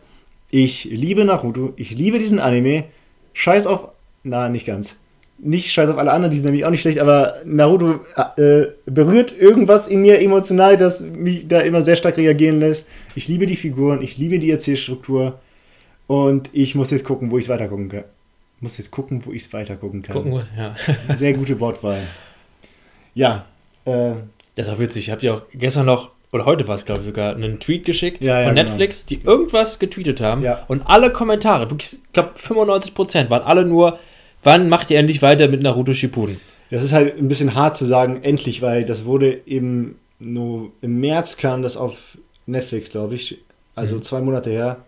Ich 0.49 0.85
liebe 0.85 1.25
Naruto, 1.25 1.73
ich 1.75 1.91
liebe 1.91 2.21
diesen 2.21 2.39
Anime. 2.39 2.85
Scheiß 3.33 3.67
auf. 3.67 3.89
Na, 4.23 4.49
nicht 4.49 4.65
ganz. 4.65 4.95
Nicht 5.39 5.73
scheiß 5.73 5.91
auf 5.91 5.99
alle 5.99 6.13
anderen, 6.13 6.31
die 6.31 6.37
sind 6.37 6.45
nämlich 6.45 6.65
auch 6.65 6.71
nicht 6.71 6.83
schlecht, 6.83 7.01
aber 7.01 7.39
Naruto 7.45 7.99
äh, 8.37 8.67
berührt 8.87 9.37
irgendwas 9.37 9.89
in 9.89 10.03
mir 10.03 10.21
emotional, 10.21 10.77
das 10.77 11.01
mich 11.01 11.49
da 11.49 11.59
immer 11.59 11.83
sehr 11.83 11.97
stark 11.97 12.17
reagieren 12.17 12.61
lässt. 12.61 12.87
Ich 13.17 13.27
liebe 13.27 13.47
die 13.47 13.57
Figuren, 13.57 14.03
ich 14.03 14.19
liebe 14.19 14.39
die 14.39 14.53
Erzählstruktur 14.53 15.41
und 16.07 16.49
ich 16.53 16.77
muss 16.77 16.93
jetzt 16.93 17.05
gucken, 17.05 17.33
wo 17.33 17.39
ich 17.39 17.47
es 17.47 17.49
weiter 17.49 17.67
gucken 17.67 17.89
kann. 17.89 18.05
Muss 18.63 18.79
jetzt 18.79 18.91
gucken, 18.91 19.27
wo 19.27 19.33
ich 19.33 19.43
es 19.43 19.53
weiter 19.53 19.77
gucken 19.77 20.03
kann. 20.03 20.15
Gucken, 20.15 20.43
ja. 20.57 20.75
sehr 21.19 21.35
gute 21.35 21.61
Wortwahl. 21.61 22.01
Ja. 23.15 23.45
Äh, 23.85 24.13
das 24.55 24.69
ist 24.69 24.73
auch 24.73 24.79
witzig. 24.79 25.05
Ich 25.05 25.11
habe 25.11 25.21
dir 25.21 25.35
auch 25.35 25.43
gestern 25.53 25.85
noch 25.85 26.13
oder 26.33 26.47
heute 26.47 26.67
war 26.67 26.77
es, 26.77 26.87
glaube 26.87 27.01
ich, 27.01 27.07
sogar, 27.07 27.35
einen 27.35 27.61
Tweet 27.61 27.85
geschickt 27.85 28.25
ja, 28.25 28.41
ja, 28.41 28.47
von 28.47 28.55
genau. 28.55 28.69
Netflix, 28.71 29.05
genau. 29.05 29.21
die 29.21 29.27
irgendwas 29.27 29.79
getweetet 29.79 30.23
haben. 30.23 30.43
Ja. 30.43 30.65
Und 30.67 30.87
alle 30.87 31.13
Kommentare, 31.13 31.71
wirklich, 31.71 31.95
ich 31.95 32.13
glaube 32.15 32.31
95% 32.39 33.29
waren 33.29 33.43
alle 33.43 33.67
nur, 33.67 33.99
wann 34.43 34.71
macht 34.71 34.91
ihr 34.91 34.99
endlich 34.99 35.21
weiter 35.21 35.49
mit 35.49 35.63
Naruto 35.63 35.93
Shippuden? 35.93 36.41
Das 36.71 36.83
ist 36.83 36.93
halt 36.93 37.19
ein 37.19 37.29
bisschen 37.29 37.55
hart 37.55 37.77
zu 37.77 37.85
sagen, 37.85 38.21
endlich, 38.23 38.63
weil 38.63 38.87
das 38.87 39.05
wurde 39.05 39.31
im, 39.31 39.97
no, 40.21 40.73
im 40.81 41.01
März 41.01 41.37
kam 41.37 41.61
das 41.63 41.77
auf 41.77 41.99
Netflix, 42.47 42.91
glaube 42.91 43.15
ich. 43.15 43.39
Also 43.75 43.97
mhm. 43.97 44.03
zwei 44.03 44.23
Monate 44.23 44.49
her. 44.49 44.79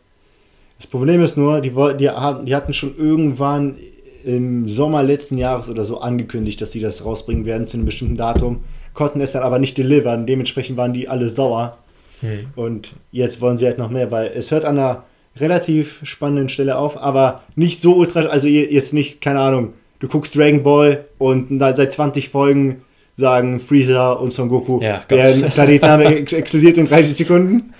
Das 0.85 0.91
Problem 0.91 1.23
ist 1.23 1.39
nur, 1.39 1.63
die, 1.63 1.71
die, 1.71 2.11
die 2.45 2.55
hatten 2.55 2.75
schon 2.75 2.95
irgendwann 2.99 3.77
im 4.23 4.69
Sommer 4.69 5.03
letzten 5.03 5.39
Jahres 5.39 5.71
oder 5.71 5.87
so 5.87 5.99
angekündigt, 5.99 6.61
dass 6.61 6.73
sie 6.73 6.81
das 6.81 7.07
rausbringen 7.07 7.47
werden 7.47 7.67
zu 7.67 7.79
einem 7.79 7.87
bestimmten 7.87 8.19
Datum 8.19 8.61
konnten 8.93 9.23
es 9.23 9.33
dann 9.33 9.43
aber 9.43 9.59
nicht 9.59 9.79
delivern. 9.79 10.27
Dementsprechend 10.27 10.77
waren 10.77 10.93
die 10.93 11.09
alle 11.09 11.31
sauer. 11.31 11.79
Hm. 12.21 12.49
Und 12.55 12.93
jetzt 13.13 13.41
wollen 13.41 13.57
sie 13.57 13.65
halt 13.65 13.79
noch 13.79 13.89
mehr, 13.89 14.11
weil 14.11 14.31
es 14.37 14.51
hört 14.51 14.67
an 14.67 14.79
einer 14.79 15.05
relativ 15.39 16.01
spannenden 16.03 16.51
Stelle 16.51 16.77
auf, 16.77 17.01
aber 17.01 17.41
nicht 17.57 17.81
so 17.81 17.95
ultra, 17.95 18.21
also 18.21 18.47
jetzt 18.47 18.93
nicht, 18.93 19.23
keine 19.23 19.41
Ahnung, 19.41 19.73
du 20.01 20.09
guckst 20.09 20.37
Dragon 20.37 20.63
Ball 20.63 21.07
und 21.17 21.49
seit 21.59 21.95
20 21.95 22.29
Folgen 22.29 22.83
sagen 23.17 23.59
Freezer 23.59 24.21
und 24.21 24.33
Son 24.33 24.51
Goku, 24.51 24.83
ja, 24.83 25.03
der 25.09 25.49
Planetname 25.49 26.05
explodiert 26.31 26.77
in 26.77 26.87
30 26.87 27.17
Sekunden. 27.17 27.73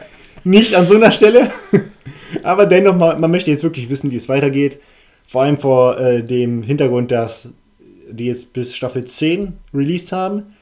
Nicht 0.43 0.75
an 0.75 0.87
so 0.87 0.95
einer 0.95 1.13
Stelle. 1.13 1.51
aber 2.43 2.67
dennoch, 2.67 2.97
man, 2.97 3.21
man 3.21 3.31
möchte 3.31 3.51
jetzt 3.51 3.63
wirklich 3.63 3.91
wissen, 3.91 4.11
wie 4.11 4.17
es 4.17 4.29
weitergeht. 4.29 4.79
Vor 5.27 5.43
allem 5.43 5.59
vor 5.59 5.99
äh, 5.99 6.23
dem 6.23 6.63
Hintergrund, 6.63 7.11
dass 7.11 7.49
die 8.11 8.27
jetzt 8.27 8.53
bis 8.53 8.75
Staffel 8.77 9.05
10 9.05 9.55
released 9.73 10.13
haben 10.13 10.55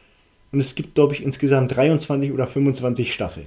und 0.52 0.61
es 0.61 0.74
gibt, 0.74 0.94
glaube 0.94 1.14
ich, 1.14 1.22
insgesamt 1.22 1.74
23 1.74 2.32
oder 2.32 2.46
25 2.46 3.12
Staffeln. 3.12 3.46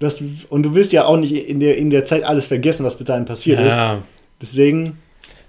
Das, 0.00 0.20
und 0.48 0.64
du 0.64 0.74
wirst 0.74 0.92
ja 0.92 1.04
auch 1.04 1.16
nicht 1.16 1.32
in 1.32 1.60
der, 1.60 1.78
in 1.78 1.90
der 1.90 2.04
Zeit 2.04 2.24
alles 2.24 2.46
vergessen, 2.46 2.84
was 2.84 2.96
bis 2.96 3.06
dahin 3.06 3.24
passiert 3.24 3.60
ja. 3.60 3.98
ist. 3.98 4.04
Deswegen. 4.40 4.98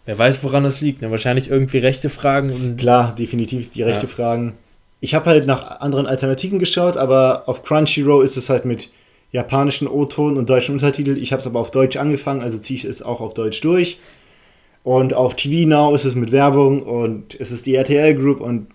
Wer 0.05 0.17
weiß, 0.17 0.43
woran 0.43 0.63
das 0.63 0.81
liegt. 0.81 1.01
Ne? 1.01 1.09
Wahrscheinlich 1.09 1.49
irgendwie 1.49 1.79
rechte 1.79 2.09
Fragen. 2.09 2.51
Und 2.51 2.77
Klar, 2.77 3.15
definitiv 3.15 3.71
die 3.71 3.81
rechte 3.81 4.05
ja. 4.05 4.11
Fragen. 4.11 4.55
Ich 4.99 5.15
habe 5.15 5.25
halt 5.25 5.47
nach 5.47 5.79
anderen 5.79 6.05
Alternativen 6.05 6.59
geschaut, 6.59 6.97
aber 6.97 7.43
auf 7.47 7.63
Crunchyroll 7.63 8.23
ist 8.23 8.37
es 8.37 8.49
halt 8.49 8.65
mit 8.65 8.89
japanischen 9.33 9.87
O-Ton 9.87 10.37
und 10.37 10.49
deutschen 10.49 10.73
Untertitel. 10.75 11.17
Ich 11.17 11.33
habe 11.33 11.41
es 11.41 11.47
aber 11.47 11.59
auf 11.59 11.71
Deutsch 11.71 11.97
angefangen, 11.97 12.41
also 12.41 12.59
ziehe 12.59 12.77
ich 12.77 12.85
es 12.85 13.01
auch 13.01 13.19
auf 13.19 13.33
Deutsch 13.33 13.59
durch. 13.61 13.99
Und 14.83 15.13
auf 15.13 15.35
TV 15.35 15.67
Now 15.67 15.93
ist 15.95 16.05
es 16.05 16.15
mit 16.15 16.31
Werbung 16.31 16.83
und 16.83 17.39
es 17.39 17.51
ist 17.51 17.65
die 17.65 17.75
RTL 17.75 18.15
Group 18.15 18.41
und 18.41 18.67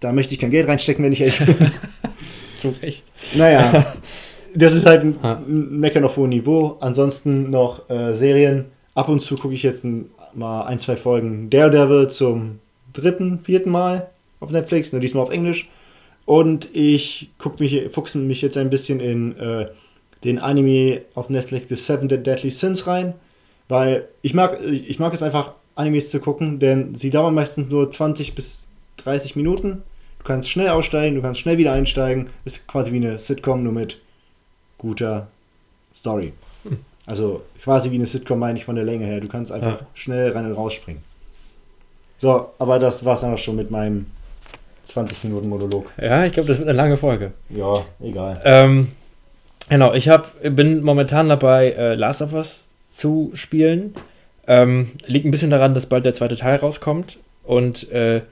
da 0.00 0.12
möchte 0.12 0.34
ich 0.34 0.40
kein 0.40 0.50
Geld 0.50 0.68
reinstecken, 0.68 1.04
wenn 1.04 1.12
ich 1.12 1.20
ehrlich 1.20 1.38
bin. 1.38 1.56
Zu 2.56 2.74
Recht. 2.82 3.04
Naja, 3.34 3.86
das 4.54 4.74
ist 4.74 4.84
halt 4.84 5.02
ein, 5.02 5.16
ein 5.22 5.78
Meckern 5.78 6.04
auf 6.04 6.16
hohem 6.16 6.30
Niveau. 6.30 6.76
Ansonsten 6.80 7.50
noch 7.50 7.88
äh, 7.88 8.14
Serien. 8.14 8.66
Ab 8.94 9.08
und 9.08 9.20
zu 9.20 9.36
gucke 9.36 9.54
ich 9.54 9.62
jetzt 9.62 9.84
mal 10.34 10.64
ein, 10.64 10.78
zwei 10.78 10.96
Folgen 10.96 11.50
Daredevil 11.50 12.08
zum 12.08 12.58
dritten, 12.92 13.40
vierten 13.40 13.70
Mal 13.70 14.08
auf 14.40 14.50
Netflix, 14.50 14.92
nur 14.92 15.00
diesmal 15.00 15.24
auf 15.24 15.30
Englisch. 15.30 15.68
Und 16.26 16.68
ich 16.72 17.30
gucke 17.38 17.62
mich, 17.62 17.90
fuchse 17.92 18.18
mich 18.18 18.40
jetzt 18.42 18.56
ein 18.56 18.70
bisschen 18.70 19.00
in 19.00 19.36
äh, 19.36 19.66
den 20.24 20.38
Anime 20.38 21.02
auf 21.14 21.28
Netflix 21.28 21.68
The 21.68 21.76
Seven 21.76 22.08
Deadly 22.08 22.50
Sins 22.50 22.86
rein, 22.86 23.14
weil 23.68 24.08
ich 24.22 24.34
mag, 24.34 24.60
ich 24.62 24.98
mag 24.98 25.14
es 25.14 25.22
einfach, 25.22 25.52
Animes 25.76 26.10
zu 26.10 26.20
gucken, 26.20 26.60
denn 26.60 26.94
sie 26.94 27.10
dauern 27.10 27.34
meistens 27.34 27.68
nur 27.68 27.90
20 27.90 28.34
bis 28.34 28.66
30 28.98 29.34
Minuten 29.34 29.82
Du 30.24 30.28
kannst 30.28 30.48
schnell 30.48 30.70
aussteigen, 30.70 31.16
du 31.16 31.20
kannst 31.20 31.38
schnell 31.38 31.58
wieder 31.58 31.74
einsteigen. 31.74 32.28
Ist 32.46 32.66
quasi 32.66 32.92
wie 32.92 32.96
eine 32.96 33.18
Sitcom, 33.18 33.62
nur 33.62 33.74
mit 33.74 34.00
guter 34.78 35.28
Story. 35.94 36.32
Hm. 36.62 36.78
Also 37.04 37.42
quasi 37.62 37.90
wie 37.90 37.96
eine 37.96 38.06
Sitcom 38.06 38.38
meine 38.38 38.58
ich 38.58 38.64
von 38.64 38.74
der 38.74 38.86
Länge 38.86 39.04
her. 39.04 39.20
Du 39.20 39.28
kannst 39.28 39.52
einfach 39.52 39.82
ja. 39.82 39.86
schnell 39.92 40.32
rein 40.32 40.46
und 40.46 40.54
rausspringen. 40.54 41.02
So, 42.16 42.48
aber 42.58 42.78
das 42.78 43.04
war's 43.04 43.20
dann 43.20 43.34
auch 43.34 43.38
schon 43.38 43.56
mit 43.56 43.70
meinem 43.70 44.06
20 44.84 45.24
Minuten 45.24 45.46
Monolog. 45.46 45.90
Ja, 46.00 46.24
ich 46.24 46.32
glaube, 46.32 46.48
das 46.48 46.56
wird 46.56 46.70
eine 46.70 46.76
lange 46.78 46.96
Folge. 46.96 47.32
Ja, 47.50 47.84
egal. 48.00 48.40
Ähm, 48.44 48.92
genau, 49.68 49.94
ich 49.94 50.08
hab, 50.08 50.32
bin 50.42 50.82
momentan 50.82 51.28
dabei, 51.28 51.70
äh, 51.72 51.94
Last 51.94 52.22
of 52.22 52.32
Us 52.32 52.70
zu 52.90 53.30
spielen. 53.34 53.94
Ähm, 54.46 54.90
liegt 55.06 55.24
ein 55.24 55.30
bisschen 55.30 55.50
daran, 55.50 55.74
dass 55.74 55.86
bald 55.86 56.04
der 56.04 56.12
zweite 56.12 56.36
Teil 56.36 56.56
rauskommt. 56.56 57.18
Und 57.44 57.90
äh, 57.90 58.22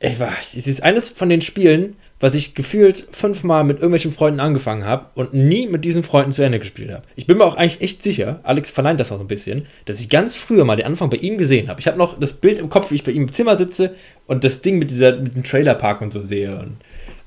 ich 0.00 0.20
war, 0.20 0.32
es 0.40 0.54
ist 0.54 0.82
eines 0.82 1.08
von 1.08 1.28
den 1.28 1.40
Spielen, 1.40 1.96
was 2.20 2.34
ich 2.34 2.54
gefühlt 2.54 3.06
fünfmal 3.12 3.64
mit 3.64 3.78
irgendwelchen 3.78 4.12
Freunden 4.12 4.40
angefangen 4.40 4.84
habe 4.84 5.06
und 5.14 5.34
nie 5.34 5.66
mit 5.66 5.84
diesen 5.84 6.02
Freunden 6.02 6.32
zu 6.32 6.42
Ende 6.42 6.58
gespielt 6.58 6.90
habe. 6.90 7.02
Ich 7.14 7.26
bin 7.26 7.38
mir 7.38 7.44
auch 7.44 7.56
eigentlich 7.56 7.82
echt 7.82 8.02
sicher, 8.02 8.40
Alex 8.42 8.70
verneint 8.70 9.00
das 9.00 9.12
auch 9.12 9.20
ein 9.20 9.26
bisschen, 9.26 9.66
dass 9.84 10.00
ich 10.00 10.08
ganz 10.08 10.36
früher 10.36 10.64
mal 10.64 10.76
den 10.76 10.86
Anfang 10.86 11.10
bei 11.10 11.18
ihm 11.18 11.36
gesehen 11.36 11.68
habe. 11.68 11.80
Ich 11.80 11.86
habe 11.86 11.98
noch 11.98 12.18
das 12.18 12.34
Bild 12.34 12.58
im 12.58 12.70
Kopf, 12.70 12.90
wie 12.90 12.94
ich 12.94 13.04
bei 13.04 13.12
ihm 13.12 13.22
im 13.22 13.32
Zimmer 13.32 13.56
sitze 13.56 13.94
und 14.26 14.44
das 14.44 14.62
Ding 14.62 14.78
mit 14.78 14.90
dieser 14.90 15.16
mit 15.16 15.34
dem 15.34 15.44
Trailerpark 15.44 16.00
und 16.00 16.12
so 16.12 16.20
sehe 16.20 16.58
und, 16.58 16.76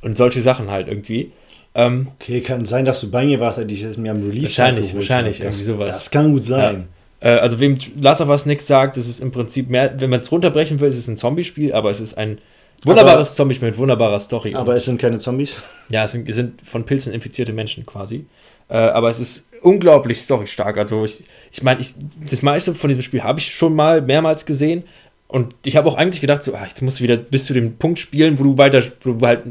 und 0.01 0.17
solche 0.17 0.41
Sachen 0.41 0.71
halt 0.71 0.87
irgendwie. 0.87 1.31
Ähm, 1.79 2.07
Okay, 2.19 2.41
kann 2.41 2.65
sein, 2.65 2.85
dass 2.85 3.01
du 3.01 3.09
bei 3.09 3.25
mir 3.25 3.39
warst, 3.39 3.57
als 3.57 3.71
ich 3.71 3.83
es 3.83 3.97
mir 3.97 4.11
am 4.11 4.17
Release 4.17 4.43
Wahrscheinlich, 4.57 4.95
wahrscheinlich, 4.95 5.39
irgendwie 5.39 5.63
sowas. 5.63 5.89
Das 5.89 6.11
kann 6.11 6.31
gut 6.33 6.43
sein. 6.43 6.87
äh, 7.21 7.29
also 7.29 7.59
wem 7.59 7.77
Last 8.01 8.21
of 8.21 8.29
Us 8.29 8.45
nichts 8.45 8.67
sagt, 8.67 8.97
das 8.97 9.07
ist 9.07 9.19
im 9.19 9.31
Prinzip 9.31 9.69
mehr, 9.69 9.93
wenn 9.99 10.09
man 10.09 10.19
es 10.19 10.31
runterbrechen 10.31 10.79
will, 10.79 10.89
ist 10.89 10.97
es 10.97 11.07
ein 11.07 11.17
Zombie-Spiel, 11.17 11.73
aber 11.73 11.91
es 11.91 11.99
ist 11.99 12.15
ein 12.15 12.39
wunderbares 12.83 13.35
Zombie-Spiel 13.35 13.69
mit 13.69 13.77
wunderbarer 13.77 14.19
Story. 14.19 14.55
Aber 14.55 14.73
es 14.75 14.85
sind 14.85 14.99
keine 14.99 15.19
Zombies. 15.19 15.63
Ja, 15.89 16.05
es 16.05 16.11
sind, 16.11 16.27
es 16.27 16.35
sind 16.35 16.61
von 16.65 16.85
Pilzen 16.85 17.13
infizierte 17.13 17.53
Menschen 17.53 17.85
quasi. 17.85 18.25
Äh, 18.69 18.77
aber 18.77 19.09
es 19.09 19.19
ist 19.19 19.47
unglaublich 19.61 20.19
storystark. 20.19 20.77
Also 20.77 21.03
ich, 21.05 21.23
ich 21.51 21.63
meine, 21.63 21.81
ich, 21.81 21.93
das 22.29 22.41
meiste 22.41 22.75
von 22.75 22.87
diesem 22.87 23.03
Spiel 23.03 23.23
habe 23.23 23.39
ich 23.39 23.53
schon 23.53 23.75
mal 23.75 24.01
mehrmals 24.01 24.45
gesehen. 24.45 24.83
Und 25.27 25.53
ich 25.65 25.75
habe 25.75 25.87
auch 25.87 25.95
eigentlich 25.95 26.21
gedacht, 26.21 26.41
so, 26.43 26.55
ah, 26.55 26.65
jetzt 26.67 26.81
musst 26.81 26.99
du 26.99 27.03
wieder 27.03 27.17
bis 27.17 27.45
zu 27.45 27.53
dem 27.53 27.75
Punkt 27.77 27.99
spielen, 27.99 28.39
wo 28.39 28.43
du 28.43 28.57
weiter, 28.57 28.81
wo 29.01 29.13
du 29.13 29.27
halt 29.27 29.43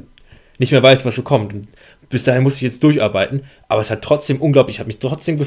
nicht 0.58 0.72
mehr 0.72 0.82
weißt, 0.82 1.04
was 1.04 1.14
so 1.14 1.22
kommt. 1.22 1.52
Und 1.54 1.68
bis 2.08 2.24
dahin 2.24 2.42
muss 2.42 2.56
ich 2.56 2.62
jetzt 2.62 2.82
durcharbeiten. 2.82 3.44
Aber 3.68 3.80
es 3.80 3.90
hat 3.90 4.02
trotzdem 4.02 4.40
unglaublich, 4.40 4.76
ich 4.76 4.80
habe 4.80 4.88
mich 4.88 4.98
trotzdem, 4.98 5.38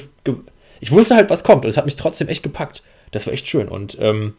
ich 0.80 0.92
wusste 0.92 1.16
halt, 1.16 1.30
was 1.30 1.44
kommt. 1.44 1.66
Und 1.66 1.70
es 1.70 1.78
hat 1.78 1.86
mich 1.86 1.96
trotzdem 1.96 2.28
echt 2.28 2.44
gepackt. 2.44 2.84
Das 3.12 3.26
war 3.26 3.34
echt 3.34 3.48
schön. 3.48 3.68
Und 3.68 3.98
ähm, 4.00 4.34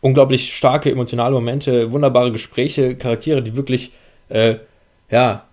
unglaublich 0.00 0.54
starke 0.54 0.90
emotionale 0.90 1.34
Momente, 1.34 1.92
wunderbare 1.92 2.32
Gespräche, 2.32 2.96
Charaktere, 2.96 3.42
die 3.42 3.56
wirklich, 3.56 3.92
äh, 4.28 4.56
ja, 5.10 5.44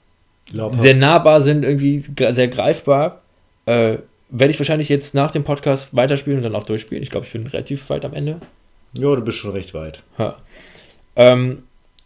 Glaubhaft. 0.46 0.82
sehr 0.82 0.96
nahbar 0.96 1.42
sind, 1.42 1.66
irgendwie 1.66 2.00
sehr 2.00 2.48
greifbar. 2.48 3.22
Äh, 3.66 3.98
werde 4.30 4.52
ich 4.52 4.60
wahrscheinlich 4.60 4.90
jetzt 4.90 5.16
nach 5.16 5.32
dem 5.32 5.44
Podcast 5.44 5.96
weiterspielen 5.96 6.40
und 6.40 6.44
dann 6.44 6.56
auch 6.56 6.66
durchspielen. 6.66 7.02
Ich 7.02 7.10
glaube, 7.10 7.26
ich 7.26 7.32
bin 7.32 7.48
relativ 7.48 7.90
weit 7.90 8.06
am 8.06 8.14
Ende. 8.14 8.40
Ja, 8.94 9.16
du 9.16 9.22
bist 9.22 9.38
schon 9.38 9.52
recht 9.52 9.74
weit. 9.74 10.04
Ha. 10.18 10.38
Ähm, 11.16 11.64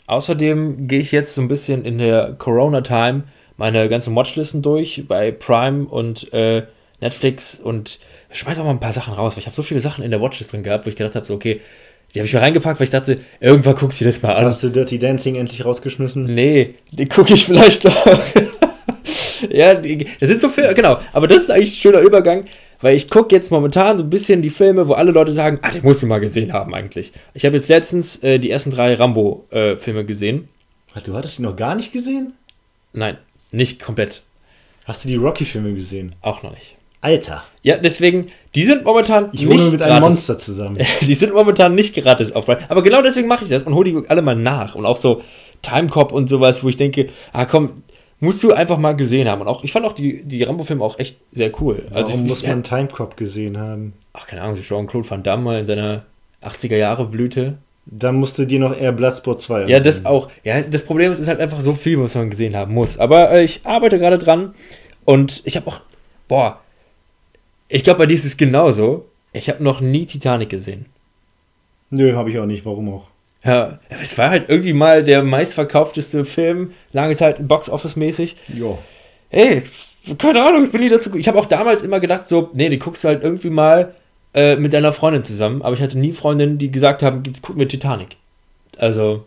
außerdem 0.08 0.88
gehe 0.88 1.00
ich 1.00 1.12
jetzt 1.12 1.36
so 1.36 1.42
ein 1.42 1.48
bisschen 1.48 1.86
in 1.86 1.98
der 1.98 2.36
Corona-Time 2.38 3.24
meine 3.60 3.90
ganzen 3.90 4.16
Watchlisten 4.16 4.62
durch 4.62 5.04
bei 5.08 5.32
Prime 5.32 5.86
und 5.86 6.32
äh, 6.34 6.64
Netflix 7.02 7.60
und 7.60 8.00
schmeiß 8.32 8.58
auch 8.58 8.64
mal 8.64 8.72
ein 8.72 8.80
paar 8.80 8.94
Sachen 8.94 9.14
raus, 9.14 9.34
weil 9.34 9.40
ich 9.40 9.48
habe 9.48 9.56
so 9.56 9.64
viele 9.64 9.82
Sachen 9.82 10.04
in 10.04 10.12
der 10.12 10.22
Watchlist 10.22 10.54
drin 10.54 10.64
gehabt, 10.64 10.86
wo 10.86 10.90
ich 10.90 10.96
gedacht 10.96 11.16
habe, 11.16 11.26
so, 11.26 11.34
okay, 11.34 11.60
die 12.14 12.20
habe 12.20 12.26
ich 12.26 12.34
mal 12.34 12.40
reingepackt, 12.40 12.80
weil 12.80 12.86
ich 12.86 12.90
dachte, 12.90 13.20
irgendwann 13.42 13.76
guckst 13.76 14.00
du 14.00 14.06
dir 14.06 14.12
das 14.12 14.22
mal 14.22 14.34
an. 14.34 14.46
Hast 14.46 14.64
du 14.64 14.70
Dirty 14.70 14.98
Dancing 14.98 15.36
endlich 15.36 15.64
rausgeschmissen? 15.64 16.24
Nee, 16.24 16.76
die 16.92 17.08
gucke 17.08 17.34
ich 17.34 17.46
vielleicht 17.46 17.84
noch. 17.84 18.06
ja, 19.50 19.76
das 19.76 20.30
sind 20.30 20.40
so 20.40 20.48
Filme, 20.48 20.74
genau. 20.74 20.98
Aber 21.12 21.28
das 21.28 21.40
ist 21.40 21.52
eigentlich 21.52 21.72
ein 21.72 21.76
schöner 21.76 22.00
Übergang, 22.00 22.46
weil 22.80 22.96
ich 22.96 23.10
gucke 23.10 23.36
jetzt 23.36 23.52
momentan 23.52 23.98
so 23.98 24.06
ein 24.06 24.10
bisschen 24.10 24.42
die 24.42 24.50
Filme, 24.50 24.88
wo 24.88 24.94
alle 24.94 25.12
Leute 25.12 25.34
sagen, 25.34 25.60
ah, 25.64 25.70
den 25.70 25.84
musst 25.84 26.02
du 26.02 26.08
mal 26.08 26.20
gesehen 26.20 26.54
haben 26.54 26.74
eigentlich. 26.74 27.12
Ich 27.34 27.46
habe 27.46 27.58
jetzt 27.58 27.68
letztens 27.68 28.24
äh, 28.24 28.40
die 28.40 28.50
ersten 28.52 28.72
drei 28.72 28.96
Rambo-Filme 28.96 30.06
gesehen. 30.06 30.48
Ach, 30.96 31.02
Du 31.02 31.14
hattest 31.14 31.38
die 31.38 31.42
noch 31.42 31.58
gar 31.58 31.76
nicht 31.76 31.92
gesehen? 31.92 32.34
Nein, 32.94 33.18
nicht 33.52 33.82
komplett. 33.82 34.24
Hast 34.86 35.04
du 35.04 35.10
die 35.10 35.16
Rocky-Filme 35.16 35.74
gesehen? 35.74 36.16
Auch 36.22 36.44
noch 36.44 36.52
nicht. 36.52 36.76
Alter, 37.02 37.44
Ja, 37.64 37.78
deswegen, 37.78 38.28
die 38.56 38.64
sind 38.64 38.84
momentan 38.84 39.30
ich 39.32 39.46
wohne 39.46 39.56
nicht 39.56 39.72
mit 39.72 39.82
einem 39.82 39.92
gratis. 40.02 40.10
Monster 40.10 40.38
zusammen. 40.38 40.78
Die 41.02 41.14
sind 41.14 41.34
momentan 41.34 41.74
nicht 41.74 41.96
gratis 41.96 42.34
auf. 42.34 42.50
Aber 42.50 42.84
genau 42.84 43.02
deswegen 43.02 43.28
mache 43.30 43.46
ich 43.46 43.50
das 43.50 43.64
und 43.64 43.74
hole 43.74 43.90
die 43.90 44.10
alle 44.10 44.22
mal 44.22 44.36
nach. 44.36 44.76
Und 44.76 44.86
auch 44.86 44.98
so 44.98 45.22
Timecop 45.62 46.12
und 46.12 46.28
sowas, 46.28 46.62
wo 46.62 46.68
ich 46.68 46.76
denke, 46.76 47.08
ah 47.32 47.46
komm, 47.46 47.84
musst 48.20 48.44
du 48.44 48.52
einfach 48.52 48.78
mal 48.78 48.98
gesehen 48.98 49.30
haben. 49.30 49.40
Und 49.40 49.48
auch, 49.48 49.64
ich 49.64 49.72
fand 49.72 49.86
auch 49.86 49.94
die, 49.94 50.24
die 50.24 50.44
Rambo-Filme 50.44 50.84
auch 50.84 51.00
echt 51.00 51.20
sehr 51.32 51.52
cool. 51.62 51.84
Also 51.92 52.12
Warum 52.12 52.26
ich, 52.26 52.32
muss 52.32 52.44
man 52.44 52.64
Timecop 52.64 53.16
gesehen 53.16 53.58
haben? 53.58 53.94
Ach, 54.12 54.28
keine 54.28 54.42
Ahnung, 54.42 54.58
so 54.58 54.62
Jean-Claude 54.62 55.10
Van 55.10 55.24
Damme 55.24 55.44
mal 55.44 55.60
in 55.60 55.66
seiner 55.66 56.04
80er 56.44 56.76
Jahre 56.76 57.06
Blüte. 57.06 57.60
Dann 57.86 58.16
musst 58.18 58.38
du 58.38 58.46
dir 58.46 58.60
noch 58.60 58.78
eher 58.80 58.92
Bloodsport 58.92 59.42
2 59.42 59.66
Ja, 59.68 59.80
das 59.80 59.98
ansehen. 59.98 60.06
auch. 60.08 60.30
Ja, 60.44 60.62
das 60.62 60.84
Problem 60.84 61.12
ist, 61.12 61.18
es 61.18 61.24
ist 61.24 61.28
halt 61.30 61.40
einfach 61.40 61.62
so 61.62 61.74
viel, 61.74 62.00
was 62.00 62.14
man 62.16 62.30
gesehen 62.30 62.56
haben 62.56 62.74
muss. 62.74 62.98
Aber 63.00 63.32
äh, 63.32 63.44
ich 63.44 63.62
arbeite 63.66 63.98
gerade 63.98 64.18
dran 64.20 64.54
und 65.06 65.42
ich 65.46 65.56
habe 65.56 65.68
auch, 65.68 65.82
boah, 66.28 66.60
ich 67.68 67.84
glaube, 67.84 68.00
bei 68.00 68.06
dir 68.06 68.16
ist 68.16 68.26
es 68.26 68.38
genauso. 68.38 69.06
Ich 69.34 69.50
habe 69.50 69.64
noch 69.64 69.80
nie 69.82 70.06
Titanic 70.06 70.50
gesehen. 70.50 70.86
Nö, 71.92 72.16
habe 72.16 72.30
ich 72.30 72.40
auch 72.40 72.46
nicht. 72.46 72.66
Warum 72.66 72.94
auch? 72.94 73.08
Ja, 73.44 73.80
es 74.04 74.18
war 74.18 74.30
halt 74.30 74.50
irgendwie 74.50 74.74
mal 74.74 75.04
der 75.04 75.24
meistverkaufteste 75.24 76.26
Film, 76.26 76.74
lange 76.92 77.16
Zeit 77.16 77.48
Box-Office-mäßig. 77.48 78.36
Jo. 78.54 78.78
Ey, 79.30 79.64
keine 80.18 80.44
Ahnung, 80.44 80.66
ich 80.66 80.72
bin 80.72 80.82
nie 80.82 80.90
dazu. 80.90 81.16
Ich 81.16 81.28
habe 81.28 81.40
auch 81.40 81.46
damals 81.46 81.82
immer 81.84 82.00
gedacht, 82.00 82.28
so, 82.28 82.50
nee, 82.54 82.70
die 82.70 82.80
guckst 82.80 83.04
du 83.04 83.08
halt 83.08 83.24
irgendwie 83.24 83.50
mal 83.50 83.94
äh, 84.34 84.56
mit 84.56 84.74
deiner 84.74 84.94
Freundin 84.94 85.24
zusammen. 85.24 85.62
Aber 85.62 85.76
ich 85.76 85.82
hatte 85.82 85.98
nie 85.98 86.12
Freundinnen, 86.12 86.58
die 86.58 86.72
gesagt 86.72 87.04
haben, 87.04 87.24
jetzt 87.26 87.42
gucken 87.42 87.60
wir 87.60 87.68
Titanic. 87.68 88.18
Also. 88.78 89.26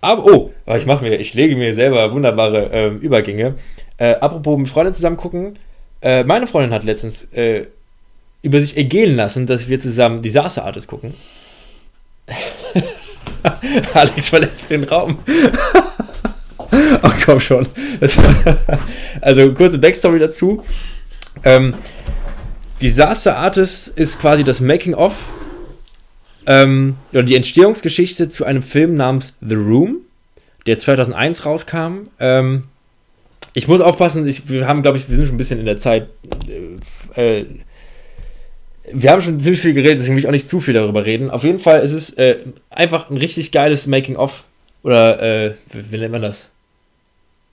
Aber, 0.00 0.24
oh, 0.24 0.50
aber 0.64 0.78
ich 0.78 0.86
mache 0.86 1.04
mir, 1.04 1.16
ich 1.16 1.34
lege 1.34 1.56
mir 1.56 1.74
selber 1.74 2.12
wunderbare 2.12 2.70
ähm, 2.72 3.00
Übergänge. 3.00 3.56
Äh, 3.98 4.14
apropos 4.14 4.56
mit 4.56 4.68
Freundin 4.68 4.94
zusammen 4.94 5.18
gucken. 5.18 5.58
Äh, 6.00 6.24
meine 6.24 6.46
Freundin 6.46 6.72
hat 6.72 6.84
letztens 6.84 7.24
äh, 7.32 7.66
über 8.42 8.60
sich 8.60 8.76
ergehen 8.76 9.16
lassen, 9.16 9.44
dass 9.44 9.68
wir 9.68 9.78
zusammen 9.78 10.22
Disaster 10.22 10.64
Artist 10.64 10.86
gucken. 10.86 11.14
Alex 13.94 14.30
verlässt 14.30 14.70
den 14.70 14.84
Raum. 14.84 15.18
Ach 17.02 17.16
komm 17.24 17.40
schon. 17.40 17.66
Also 19.20 19.52
kurze 19.52 19.78
Backstory 19.78 20.18
dazu. 20.18 20.64
Ähm, 21.44 21.74
Disaster 22.82 23.36
Artist 23.36 23.88
ist 23.88 24.18
quasi 24.20 24.42
das 24.42 24.60
Making 24.60 24.94
of 24.94 25.14
ähm, 26.46 26.96
oder 27.12 27.22
die 27.22 27.36
Entstehungsgeschichte 27.36 28.28
zu 28.28 28.44
einem 28.44 28.62
Film 28.62 28.94
namens 28.94 29.34
The 29.40 29.54
Room, 29.54 29.98
der 30.66 30.78
2001 30.78 31.44
rauskam. 31.44 32.04
Ähm, 32.18 32.64
ich 33.52 33.68
muss 33.68 33.80
aufpassen, 33.80 34.26
ich, 34.26 34.48
wir 34.48 34.66
haben, 34.66 34.82
glaube 34.82 34.96
ich, 34.96 35.08
wir 35.08 35.16
sind 35.16 35.26
schon 35.26 35.34
ein 35.34 35.38
bisschen 35.38 35.60
in 35.60 35.66
der 35.66 35.76
Zeit. 35.76 36.08
Äh, 37.16 37.38
äh, 37.38 37.46
wir 38.92 39.10
haben 39.10 39.20
schon 39.20 39.38
ziemlich 39.38 39.60
viel 39.60 39.74
geredet, 39.74 39.98
deswegen 39.98 40.16
will 40.16 40.20
ich 40.20 40.26
auch 40.26 40.32
nicht 40.32 40.48
zu 40.48 40.60
viel 40.60 40.74
darüber 40.74 41.04
reden. 41.04 41.30
Auf 41.30 41.44
jeden 41.44 41.58
Fall 41.58 41.80
ist 41.80 41.92
es 41.92 42.10
äh, 42.14 42.38
einfach 42.70 43.10
ein 43.10 43.16
richtig 43.16 43.52
geiles 43.52 43.86
Making-of. 43.86 44.44
Oder, 44.82 45.22
äh, 45.22 45.54
wie, 45.72 45.92
wie 45.92 45.98
nennt 45.98 46.12
man 46.12 46.22
das? 46.22 46.50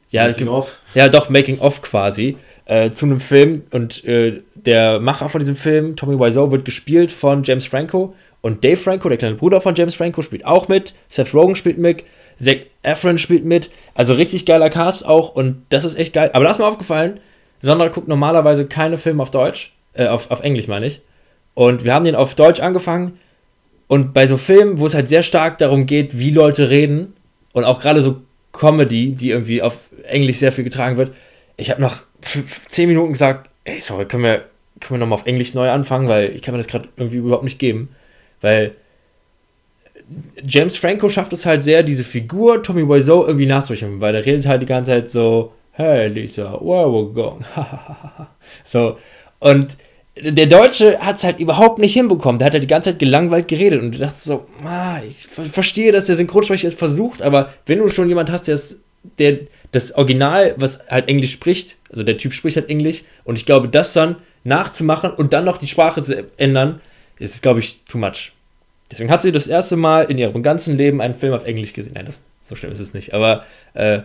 Ja, 0.09 0.27
Making 0.27 0.47
of. 0.47 0.79
ja, 0.93 1.09
doch, 1.09 1.29
Making 1.29 1.59
of 1.59 1.81
quasi. 1.81 2.37
Äh, 2.65 2.91
zu 2.91 3.05
einem 3.05 3.19
Film. 3.19 3.63
Und 3.71 4.05
äh, 4.05 4.41
der 4.67 4.99
Macher 4.99 5.29
von 5.29 5.39
diesem 5.39 5.55
Film, 5.55 5.95
Tommy 5.95 6.19
Wiseau, 6.19 6.51
wird 6.51 6.65
gespielt 6.65 7.11
von 7.11 7.41
James 7.43 7.65
Franco. 7.65 8.13
Und 8.41 8.63
Dave 8.63 8.77
Franco, 8.77 9.09
der 9.09 9.17
kleine 9.17 9.35
Bruder 9.35 9.61
von 9.61 9.73
James 9.73 9.95
Franco, 9.95 10.21
spielt 10.21 10.45
auch 10.45 10.67
mit. 10.67 10.93
Seth 11.09 11.33
Rogen 11.33 11.55
spielt 11.55 11.79
mit. 11.79 12.03
Zac 12.39 12.67
Efron 12.83 13.17
spielt 13.17 13.45
mit. 13.45 13.71
Also 13.95 14.13
richtig 14.13 14.45
geiler 14.45 14.69
Cast 14.69 15.05
auch. 15.07 15.33
Und 15.33 15.65
das 15.69 15.83
ist 15.83 15.97
echt 15.97 16.13
geil. 16.13 16.29
Aber 16.33 16.43
da 16.43 16.51
ist 16.51 16.59
mir 16.59 16.67
aufgefallen, 16.67 17.19
Sondra 17.63 17.87
guckt 17.87 18.07
normalerweise 18.07 18.67
keine 18.67 18.97
Filme 18.97 19.23
auf 19.23 19.31
Deutsch. 19.31 19.73
Äh, 19.93 20.05
auf, 20.07 20.29
auf 20.29 20.41
Englisch 20.41 20.67
meine 20.67 20.85
ich. 20.85 21.01
Und 21.55 21.83
wir 21.83 21.95
haben 21.95 22.05
den 22.05 22.13
auf 22.15 22.35
Deutsch 22.35 22.59
angefangen. 22.59 23.17
Und 23.87 24.13
bei 24.13 24.27
so 24.27 24.37
Filmen, 24.37 24.79
wo 24.79 24.85
es 24.85 24.93
halt 24.93 25.09
sehr 25.09 25.23
stark 25.23 25.57
darum 25.57 25.87
geht, 25.87 26.19
wie 26.19 26.29
Leute 26.29 26.69
reden, 26.69 27.13
und 27.53 27.63
auch 27.63 27.79
gerade 27.79 28.01
so 28.01 28.17
Comedy, 28.51 29.13
die 29.13 29.31
irgendwie 29.31 29.61
auf 29.63 29.79
Englisch 30.03 30.37
sehr 30.37 30.51
viel 30.51 30.63
getragen 30.63 30.97
wird, 30.97 31.11
ich 31.55 31.71
habe 31.71 31.83
f- 31.83 32.67
zehn 32.67 32.87
Minuten 32.87 33.13
gesagt, 33.13 33.49
ey, 33.63 33.81
sorry, 33.81 34.05
können 34.05 34.23
wir, 34.23 34.43
können 34.79 34.99
wir 34.99 35.05
nochmal 35.05 35.19
auf 35.19 35.25
Englisch 35.25 35.53
neu 35.53 35.69
anfangen, 35.69 36.07
weil 36.07 36.35
ich 36.35 36.41
kann 36.41 36.53
mir 36.53 36.59
das 36.59 36.67
gerade 36.67 36.89
irgendwie 36.97 37.17
überhaupt 37.17 37.43
nicht 37.43 37.59
geben. 37.59 37.89
Weil 38.41 38.73
James 40.45 40.77
Franco 40.77 41.09
schafft 41.09 41.33
es 41.33 41.45
halt 41.45 41.63
sehr, 41.63 41.83
diese 41.83 42.03
Figur 42.03 42.63
Tommy 42.63 42.87
Wiseau 42.87 43.25
irgendwie 43.25 43.45
nachzumachen, 43.45 43.99
weil 43.99 44.13
der 44.13 44.25
redet 44.25 44.45
halt 44.45 44.61
die 44.61 44.65
ganze 44.67 44.91
Zeit 44.91 45.09
so, 45.09 45.51
hey 45.71 46.07
Lisa, 46.07 46.53
where 46.61 46.87
we 46.91 47.11
going? 47.13 47.43
so, 48.63 48.97
und 49.39 49.75
der 50.19 50.47
Deutsche 50.47 50.97
hat 50.99 51.17
es 51.17 51.23
halt 51.23 51.39
überhaupt 51.39 51.77
nicht 51.77 51.93
hinbekommen. 51.93 52.39
Der 52.39 52.47
hat 52.47 52.53
halt 52.53 52.63
die 52.63 52.67
ganze 52.67 52.89
Zeit 52.91 52.99
gelangweilt 52.99 53.47
geredet 53.47 53.81
und 53.81 53.93
du 53.93 53.99
dachtest 53.99 54.25
so, 54.25 54.47
ah, 54.63 54.99
ich 55.07 55.27
ver- 55.27 55.43
verstehe, 55.43 55.91
dass 55.91 56.05
der 56.05 56.15
Synchronsprecher 56.15 56.67
es 56.67 56.73
versucht, 56.73 57.21
aber 57.21 57.53
wenn 57.65 57.79
du 57.79 57.89
schon 57.89 58.09
jemand 58.09 58.31
hast, 58.31 58.47
der 58.47 58.57
der 59.19 59.39
das 59.71 59.93
Original, 59.93 60.55
was 60.57 60.79
halt 60.89 61.07
Englisch 61.07 61.31
spricht, 61.31 61.76
also 61.89 62.03
der 62.03 62.17
Typ 62.17 62.33
spricht 62.33 62.57
halt 62.57 62.69
Englisch, 62.69 63.03
und 63.23 63.37
ich 63.37 63.45
glaube, 63.45 63.69
das 63.69 63.93
dann 63.93 64.15
nachzumachen 64.43 65.11
und 65.11 65.33
dann 65.33 65.45
noch 65.45 65.57
die 65.57 65.67
Sprache 65.67 66.01
zu 66.01 66.25
ändern, 66.37 66.81
ist, 67.19 67.41
glaube 67.41 67.59
ich, 67.59 67.83
too 67.85 67.97
much. 67.97 68.31
Deswegen 68.91 69.09
hat 69.11 69.21
sie 69.21 69.31
das 69.31 69.47
erste 69.47 69.75
Mal 69.75 70.03
in 70.03 70.17
ihrem 70.17 70.43
ganzen 70.43 70.75
Leben 70.77 71.01
einen 71.01 71.15
Film 71.15 71.33
auf 71.33 71.45
Englisch 71.45 71.73
gesehen. 71.73 71.93
Nein, 71.95 72.05
das, 72.05 72.21
so 72.45 72.55
schlimm 72.55 72.71
ist 72.71 72.79
es 72.79 72.93
nicht. 72.93 73.13
Aber 73.13 73.43
äh, 73.73 73.99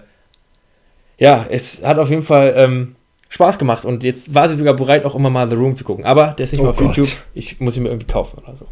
ja, 1.19 1.47
es 1.49 1.85
hat 1.85 1.99
auf 1.99 2.11
jeden 2.11 2.23
Fall 2.23 2.55
ähm, 2.57 2.97
Spaß 3.29 3.59
gemacht 3.59 3.85
und 3.85 4.03
jetzt 4.03 4.35
war 4.35 4.49
sie 4.49 4.57
sogar 4.57 4.75
bereit, 4.75 5.05
auch 5.05 5.15
immer 5.15 5.31
mal 5.31 5.49
The 5.49 5.55
Room 5.55 5.77
zu 5.77 5.85
gucken. 5.85 6.05
Aber 6.05 6.29
der 6.37 6.45
ist 6.45 6.53
nicht 6.53 6.61
Oh 6.61 6.65
mal 6.65 6.71
auf 6.71 6.77
Gott. 6.79 6.97
YouTube. 6.97 7.17
Ich 7.35 7.61
muss 7.61 7.77
ihn 7.77 7.85
mir 7.85 7.91
irgendwie 7.91 8.07
kaufen 8.07 8.39
oder 8.43 8.57
so. 8.57 8.67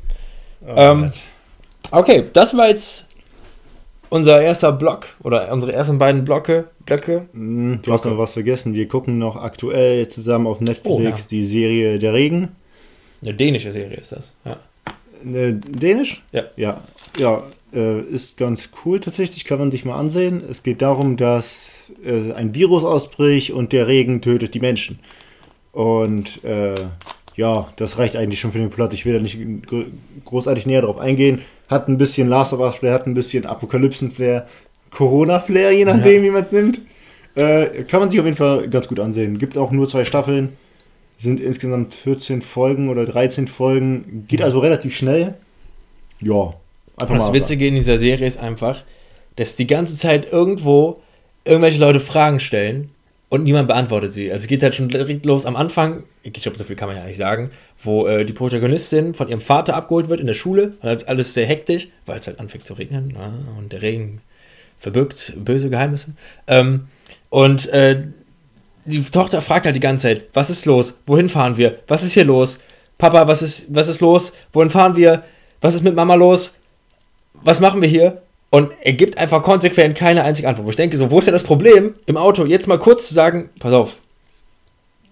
Oh 0.66 0.72
Ähm. 0.76 1.12
Okay, 1.92 2.26
das 2.32 2.56
war 2.56 2.68
jetzt 2.68 3.06
unser 4.10 4.40
erster 4.42 4.72
Block 4.72 5.06
oder 5.22 5.50
unsere 5.52 5.72
ersten 5.72 5.98
beiden 5.98 6.24
Blöcke. 6.24 6.66
Blöcke. 6.84 7.26
Hm, 7.32 7.78
Du 7.82 7.92
hast 7.92 8.04
noch 8.04 8.18
was 8.18 8.34
vergessen. 8.34 8.74
Wir 8.74 8.86
gucken 8.88 9.18
noch 9.18 9.36
aktuell 9.36 10.06
zusammen 10.08 10.46
auf 10.46 10.60
Netflix 10.60 10.86
Oh, 10.86 11.00
ja. 11.00 11.14
die 11.30 11.44
Serie 11.46 11.98
Der 11.98 12.12
Regen. 12.12 12.48
Eine 13.22 13.34
dänische 13.34 13.72
Serie 13.72 13.96
ist 13.98 14.12
das. 14.12 14.34
Ja. 14.44 14.56
Dänisch? 15.22 16.22
Ja. 16.32 16.44
Ja. 16.56 16.82
Ja. 17.18 17.42
Äh, 17.72 18.00
ist 18.00 18.36
ganz 18.36 18.70
cool 18.84 18.98
tatsächlich, 18.98 19.44
kann 19.44 19.58
man 19.60 19.70
sich 19.70 19.84
mal 19.84 19.96
ansehen. 19.96 20.42
Es 20.50 20.62
geht 20.64 20.82
darum, 20.82 21.16
dass 21.16 21.92
äh, 22.04 22.32
ein 22.32 22.52
Virus 22.54 22.82
ausbricht 22.82 23.52
und 23.52 23.72
der 23.72 23.86
Regen 23.86 24.20
tötet 24.22 24.54
die 24.54 24.60
Menschen. 24.60 24.98
Und 25.70 26.42
äh, 26.42 26.74
ja, 27.36 27.68
das 27.76 27.96
reicht 27.98 28.16
eigentlich 28.16 28.40
schon 28.40 28.50
für 28.50 28.58
den 28.58 28.70
Plot. 28.70 28.92
Ich 28.92 29.04
will 29.06 29.12
da 29.14 29.20
nicht 29.20 29.38
großartig 30.24 30.66
näher 30.66 30.82
drauf 30.82 30.98
eingehen. 30.98 31.42
Hat 31.70 31.88
ein 31.88 31.96
bisschen 31.96 32.28
Last 32.28 32.52
of 32.52 32.60
Us 32.60 32.76
Flair, 32.76 32.92
hat 32.92 33.06
ein 33.06 33.14
bisschen 33.14 33.46
Apokalypsen 33.46 34.10
Flair, 34.10 34.46
Corona 34.90 35.40
Flair, 35.40 35.70
je 35.70 35.84
nachdem, 35.84 36.22
ja. 36.24 36.28
wie 36.28 36.30
man 36.30 36.42
es 36.42 36.52
nimmt. 36.52 36.80
Äh, 37.36 37.84
kann 37.84 38.00
man 38.00 38.10
sich 38.10 38.18
auf 38.18 38.26
jeden 38.26 38.36
Fall 38.36 38.68
ganz 38.68 38.88
gut 38.88 38.98
ansehen. 38.98 39.38
Gibt 39.38 39.56
auch 39.56 39.70
nur 39.70 39.88
zwei 39.88 40.04
Staffeln. 40.04 40.50
Sind 41.18 41.38
insgesamt 41.38 41.94
14 41.94 42.42
Folgen 42.42 42.88
oder 42.88 43.06
13 43.06 43.46
Folgen. 43.46 44.24
Geht 44.26 44.42
also 44.42 44.58
relativ 44.58 44.96
schnell. 44.96 45.34
Ja, 46.20 46.54
Einfach 47.00 47.16
das 47.16 47.32
Witzige 47.32 47.66
in 47.66 47.74
dieser 47.74 47.98
Serie 47.98 48.26
ist 48.26 48.38
einfach, 48.38 48.82
dass 49.36 49.56
die 49.56 49.66
ganze 49.66 49.96
Zeit 49.96 50.30
irgendwo 50.30 51.00
irgendwelche 51.44 51.80
Leute 51.80 52.00
Fragen 52.00 52.40
stellen 52.40 52.90
und 53.30 53.44
niemand 53.44 53.68
beantwortet 53.68 54.12
sie. 54.12 54.30
Also 54.30 54.42
es 54.42 54.48
geht 54.48 54.62
halt 54.62 54.74
schon 54.74 54.88
direkt 54.88 55.24
los 55.24 55.46
am 55.46 55.56
Anfang, 55.56 56.02
ich 56.22 56.34
glaube, 56.34 56.58
so 56.58 56.64
viel 56.64 56.76
kann 56.76 56.88
man 56.88 56.98
ja 56.98 57.06
nicht 57.06 57.16
sagen, 57.16 57.50
wo 57.82 58.06
äh, 58.06 58.26
die 58.26 58.34
Protagonistin 58.34 59.14
von 59.14 59.28
ihrem 59.28 59.40
Vater 59.40 59.74
abgeholt 59.74 60.10
wird 60.10 60.20
in 60.20 60.26
der 60.26 60.34
Schule 60.34 60.74
und 60.80 60.88
halt 60.88 61.08
alles 61.08 61.32
sehr 61.32 61.46
hektisch, 61.46 61.88
weil 62.04 62.18
es 62.18 62.26
halt 62.26 62.38
anfängt 62.38 62.66
zu 62.66 62.74
regnen 62.74 63.14
ja, 63.16 63.32
und 63.56 63.72
der 63.72 63.80
Regen 63.80 64.20
verbirgt 64.78 65.32
böse 65.36 65.70
Geheimnisse. 65.70 66.12
Ähm, 66.46 66.88
und 67.30 67.68
äh, 67.68 68.02
die 68.84 69.02
Tochter 69.02 69.40
fragt 69.40 69.64
halt 69.64 69.76
die 69.76 69.80
ganze 69.80 70.02
Zeit, 70.02 70.28
was 70.34 70.50
ist 70.50 70.66
los? 70.66 71.00
Wohin 71.06 71.28
fahren 71.28 71.56
wir? 71.56 71.78
Was 71.86 72.02
ist 72.02 72.12
hier 72.12 72.24
los? 72.24 72.58
Papa, 72.98 73.26
was 73.28 73.40
ist, 73.40 73.74
was 73.74 73.88
ist 73.88 74.00
los? 74.00 74.32
Wohin 74.52 74.70
fahren 74.70 74.96
wir? 74.96 75.22
Was 75.60 75.74
ist 75.74 75.82
mit 75.82 75.94
Mama 75.94 76.14
los? 76.14 76.54
was 77.42 77.60
machen 77.60 77.80
wir 77.80 77.88
hier? 77.88 78.22
Und 78.50 78.72
er 78.82 78.92
gibt 78.92 79.16
einfach 79.16 79.42
konsequent 79.42 79.96
keine 79.96 80.24
einzige 80.24 80.48
Antwort. 80.48 80.66
Wo 80.66 80.70
ich 80.70 80.76
denke, 80.76 80.96
so, 80.96 81.10
wo 81.10 81.18
ist 81.18 81.26
denn 81.26 81.34
das 81.34 81.44
Problem 81.44 81.94
im 82.06 82.16
Auto? 82.16 82.44
Jetzt 82.44 82.66
mal 82.66 82.78
kurz 82.78 83.06
zu 83.06 83.14
sagen, 83.14 83.48
pass 83.60 83.72
auf, 83.72 83.96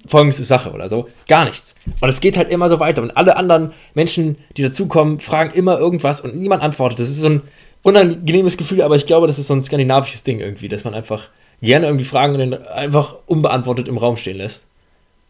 folgende 0.07 0.36
Sache 0.43 0.72
oder 0.72 0.89
so. 0.89 1.09
Gar 1.28 1.45
nichts. 1.45 1.74
Und 2.01 2.09
es 2.09 2.20
geht 2.20 2.36
halt 2.36 2.51
immer 2.51 2.68
so 2.68 2.80
weiter. 2.80 3.03
Und 3.03 3.16
alle 3.16 3.36
anderen 3.36 3.72
Menschen, 3.95 4.36
die 4.57 4.62
dazukommen, 4.62 5.20
fragen 5.20 5.55
immer 5.55 5.78
irgendwas 5.78 6.20
und 6.20 6.36
niemand 6.36 6.62
antwortet. 6.62 6.99
Das 6.99 7.09
ist 7.09 7.18
so 7.18 7.28
ein 7.28 7.43
unangenehmes 7.82 8.57
Gefühl, 8.57 8.82
aber 8.82 8.97
ich 8.97 9.07
glaube, 9.07 9.28
das 9.28 9.39
ist 9.39 9.47
so 9.47 9.55
ein 9.55 9.61
skandinavisches 9.61 10.24
Ding 10.24 10.41
irgendwie, 10.41 10.68
dass 10.68 10.84
man 10.84 10.95
einfach 10.95 11.28
gerne 11.62 11.86
irgendwie 11.86 12.05
Fragen 12.05 12.55
einfach 12.55 13.16
unbeantwortet 13.26 13.89
im 13.89 13.99
Raum 13.99 14.16
stehen 14.16 14.39
lässt. 14.39 14.66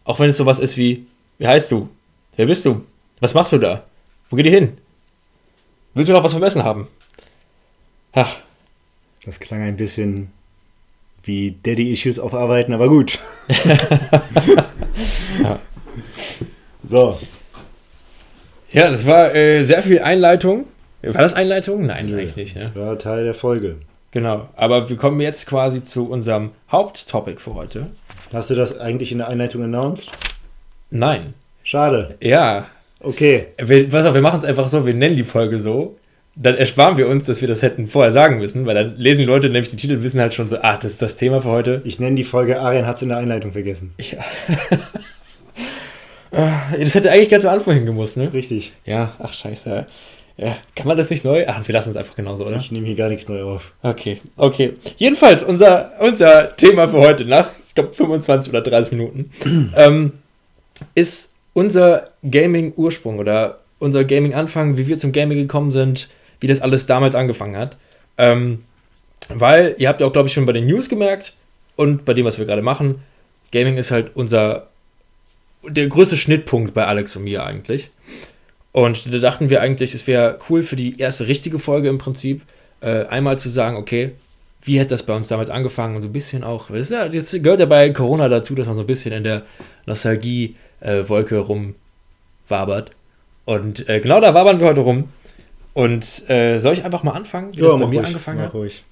Auch 0.05 0.19
wenn 0.19 0.31
es 0.31 0.37
sowas 0.37 0.59
ist 0.59 0.77
wie, 0.77 1.07
wie 1.39 1.47
heißt 1.47 1.71
du? 1.71 1.89
Wer 2.37 2.47
bist 2.47 2.65
du? 2.65 2.85
Was 3.21 3.35
machst 3.35 3.53
du 3.53 3.59
da? 3.59 3.85
Wo 4.31 4.37
geht 4.37 4.47
ihr 4.47 4.53
hin? 4.53 4.79
Willst 5.95 6.09
du 6.09 6.13
noch 6.15 6.25
was 6.25 6.33
vermessen 6.33 6.65
haben? 6.65 6.89
Ha. 8.15 8.27
Das 9.25 9.41
klang 9.41 9.63
ein 9.63 9.77
bisschen 9.77 10.33
wie 11.25 11.57
Daddy-Issues 11.63 12.19
aufarbeiten, 12.19 12.73
aber 12.73 12.89
gut. 12.89 13.19
ja. 15.43 15.59
So. 16.89 17.19
Ja, 18.71 18.91
das 18.91 19.07
war 19.07 19.35
äh, 19.35 19.63
sehr 19.63 19.83
viel 19.83 20.01
Einleitung. 20.01 20.67
War 21.03 21.23
das 21.23 21.35
Einleitung? 21.35 21.87
Nein, 21.87 22.07
Nö, 22.07 22.19
eigentlich 22.19 22.37
nicht. 22.37 22.57
Ne? 22.57 22.63
Das 22.63 22.77
war 22.77 22.99
Teil 22.99 23.25
der 23.25 23.35
Folge. 23.35 23.77
Genau, 24.11 24.49
aber 24.57 24.89
wir 24.89 24.97
kommen 24.97 25.21
jetzt 25.21 25.47
quasi 25.47 25.83
zu 25.83 26.09
unserem 26.09 26.53
Haupttopic 26.73 27.41
für 27.41 27.55
heute. 27.55 27.91
Hast 28.33 28.51
du 28.51 28.55
das 28.55 28.79
eigentlich 28.79 29.13
in 29.13 29.19
der 29.19 29.29
Einleitung 29.29 29.63
announced? 29.63 30.11
Nein. 30.91 31.35
Schade. 31.63 32.17
Ja, 32.21 32.67
Okay. 33.01 33.49
Wir, 33.59 33.89
pass 33.89 34.07
auf, 34.07 34.15
wir 34.15 34.21
machen 34.21 34.41
es 34.41 34.45
einfach 34.45 34.69
so, 34.69 34.85
wir 34.85 34.95
nennen 34.95 35.17
die 35.17 35.25
Folge 35.25 35.61
so. 35.61 35.97
Dann 36.41 36.55
ersparen 36.55 36.97
wir 36.99 37.09
uns, 37.09 37.27
dass 37.27 37.41
wir 37.41 37.49
das 37.49 37.63
hätten 37.63 37.89
vorher 37.89 38.13
sagen 38.13 38.39
müssen, 38.39 38.65
weil 38.65 38.77
dann 38.77 38.97
lesen 38.97 39.21
die 39.21 39.25
Leute 39.25 39.49
nämlich 39.51 39.71
die 39.71 39.77
Titel, 39.77 40.03
wissen 40.03 40.21
halt 40.21 40.35
schon 40.35 40.49
so, 40.49 40.59
ah, 40.63 40.77
das 40.77 40.93
ist 40.93 41.03
das 41.03 41.17
Thema 41.17 41.41
für 41.43 41.49
heute. 41.49 41.83
Ich 41.85 41.99
nenne 41.99 42.15
die 42.15 42.23
Folge 42.23 42.61
Arian 42.61 42.87
hat 42.87 42.97
es 42.97 43.03
in 43.03 43.09
der 43.09 43.19
Einleitung 43.19 43.51
vergessen. 43.51 43.93
Ja. 43.99 44.19
das 46.79 46.95
hätte 46.95 47.11
eigentlich 47.11 47.29
ganz 47.29 47.45
am 47.45 47.55
Anfang 47.55 47.75
hingemusst, 47.75 48.17
ne? 48.17 48.33
Richtig. 48.33 48.73
Ja, 48.87 49.15
ach 49.19 49.33
scheiße. 49.33 49.87
Ja, 50.37 50.57
kann 50.77 50.87
man 50.87 50.97
das 50.97 51.11
nicht 51.11 51.25
neu? 51.25 51.45
Ach, 51.49 51.67
wir 51.67 51.73
lassen 51.73 51.91
es 51.91 51.97
einfach 51.97 52.15
genauso, 52.15 52.47
oder? 52.47 52.59
Ich 52.59 52.71
nehme 52.71 52.87
hier 52.87 52.95
gar 52.95 53.09
nichts 53.09 53.29
neu 53.29 53.43
auf. 53.43 53.73
Okay, 53.83 54.19
okay. 54.37 54.75
Jedenfalls, 54.97 55.43
unser, 55.43 55.91
unser 55.99 56.55
Thema 56.55 56.87
für 56.87 56.99
heute 56.99 57.25
nach, 57.25 57.49
ich 57.67 57.75
glaube, 57.75 57.93
25 57.93 58.53
oder 58.53 58.63
30 58.63 58.93
Minuten, 58.93 59.31
ähm, 59.77 60.13
ist 60.95 61.33
unser 61.55 62.11
Gaming-Ursprung 62.23 63.19
oder 63.19 63.59
unser 63.81 64.05
Gaming-Anfang, 64.05 64.77
wie 64.77 64.87
wir 64.87 64.99
zum 64.99 65.11
Gaming 65.11 65.39
gekommen 65.39 65.73
sind, 65.73 66.09
wie 66.41 66.47
das 66.47 66.61
alles 66.61 66.87
damals 66.87 67.15
angefangen 67.15 67.57
hat. 67.57 67.77
Ähm, 68.17 68.65
weil, 69.29 69.75
ihr 69.79 69.89
habt 69.89 70.01
ja 70.01 70.07
auch, 70.07 70.13
glaube 70.13 70.29
ich, 70.29 70.35
schon 70.35 70.47
bei 70.47 70.53
den 70.53 70.67
News 70.67 70.89
gemerkt 70.89 71.35
und 71.77 72.05
bei 72.05 72.15
dem, 72.15 72.25
was 72.25 72.39
wir 72.39 72.47
gerade 72.47 72.63
machen, 72.63 73.03
Gaming 73.53 73.77
ist 73.77 73.91
halt 73.91 74.11
unser, 74.15 74.69
der 75.67 75.87
größte 75.87 76.17
Schnittpunkt 76.17 76.75
bei 76.75 76.87
Alex 76.87 77.17
und 77.17 77.25
mir 77.25 77.45
eigentlich. 77.45 77.91
Und 78.73 79.13
da 79.13 79.19
dachten 79.19 79.51
wir 79.51 79.61
eigentlich, 79.61 79.95
es 79.95 80.07
wäre 80.07 80.39
cool 80.49 80.63
für 80.63 80.77
die 80.77 80.99
erste 80.99 81.27
richtige 81.27 81.59
Folge 81.59 81.89
im 81.89 81.99
Prinzip, 81.99 82.43
äh, 82.81 83.07
einmal 83.07 83.39
zu 83.39 83.49
sagen, 83.49 83.77
okay, 83.77 84.13
wie 84.63 84.79
hätte 84.79 84.91
das 84.91 85.03
bei 85.03 85.15
uns 85.15 85.29
damals 85.29 85.51
angefangen 85.51 85.97
und 85.97 86.03
so 86.03 86.09
ein 86.09 86.13
bisschen 86.13 86.45
auch, 86.45 86.71
das, 86.71 86.91
ja, 86.91 87.09
das 87.09 87.33
gehört 87.33 87.61
ja 87.61 87.67
bei 87.67 87.91
Corona 87.91 88.29
dazu, 88.29 88.55
dass 88.55 88.67
man 88.67 88.77
so 88.77 88.83
ein 88.83 88.87
bisschen 88.87 89.13
in 89.13 89.25
der 89.25 89.43
Nostalgie 89.87 90.57
äh, 90.81 90.97
rumwabert. 90.99 92.91
Und 93.45 93.89
äh, 93.89 94.01
genau 94.01 94.21
da 94.21 94.35
wabern 94.35 94.61
wir 94.61 94.67
heute 94.67 94.81
rum. 94.81 95.09
Und 95.79 96.29
äh, 96.29 96.59
soll 96.59 96.73
ich 96.73 96.83
einfach 96.83 97.05
mal 97.05 97.13
anfangen, 97.13 97.55
wie 97.55 97.61
ja, 97.61 97.67
das 97.67 97.75
bei 97.75 97.87
mir 97.87 97.99
ruhig, 97.99 98.07
angefangen 98.09 98.41
hat? 98.41 98.53
Ruhig. 98.53 98.83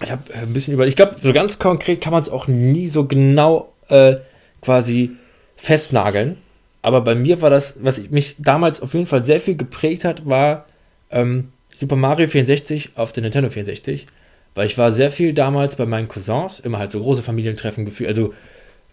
Ich 0.00 0.12
habe 0.12 0.32
äh, 0.32 0.42
ein 0.42 0.52
bisschen 0.52 0.74
über. 0.74 0.86
Ich 0.86 0.94
glaube, 0.94 1.16
so 1.18 1.32
ganz 1.32 1.58
konkret 1.58 2.00
kann 2.00 2.12
man 2.12 2.22
es 2.22 2.28
auch 2.28 2.46
nie 2.46 2.86
so 2.86 3.04
genau 3.04 3.72
äh, 3.88 4.14
quasi 4.62 5.10
festnageln. 5.56 6.36
Aber 6.82 7.00
bei 7.00 7.16
mir 7.16 7.42
war 7.42 7.50
das, 7.50 7.78
was 7.82 8.10
mich 8.10 8.36
damals 8.38 8.80
auf 8.80 8.94
jeden 8.94 9.06
Fall 9.06 9.24
sehr 9.24 9.40
viel 9.40 9.56
geprägt 9.56 10.04
hat, 10.04 10.30
war 10.30 10.66
ähm, 11.10 11.48
Super 11.72 11.96
Mario 11.96 12.28
64 12.28 12.92
auf 12.94 13.10
der 13.10 13.24
Nintendo 13.24 13.50
64. 13.50 14.06
Weil 14.54 14.66
ich 14.66 14.78
war 14.78 14.92
sehr 14.92 15.10
viel 15.10 15.32
damals 15.32 15.74
bei 15.74 15.84
meinen 15.84 16.06
Cousins, 16.06 16.60
immer 16.60 16.78
halt 16.78 16.92
so 16.92 17.00
große 17.00 17.22
Familientreffen 17.22 17.84
gefühlt. 17.84 18.08
Also 18.08 18.34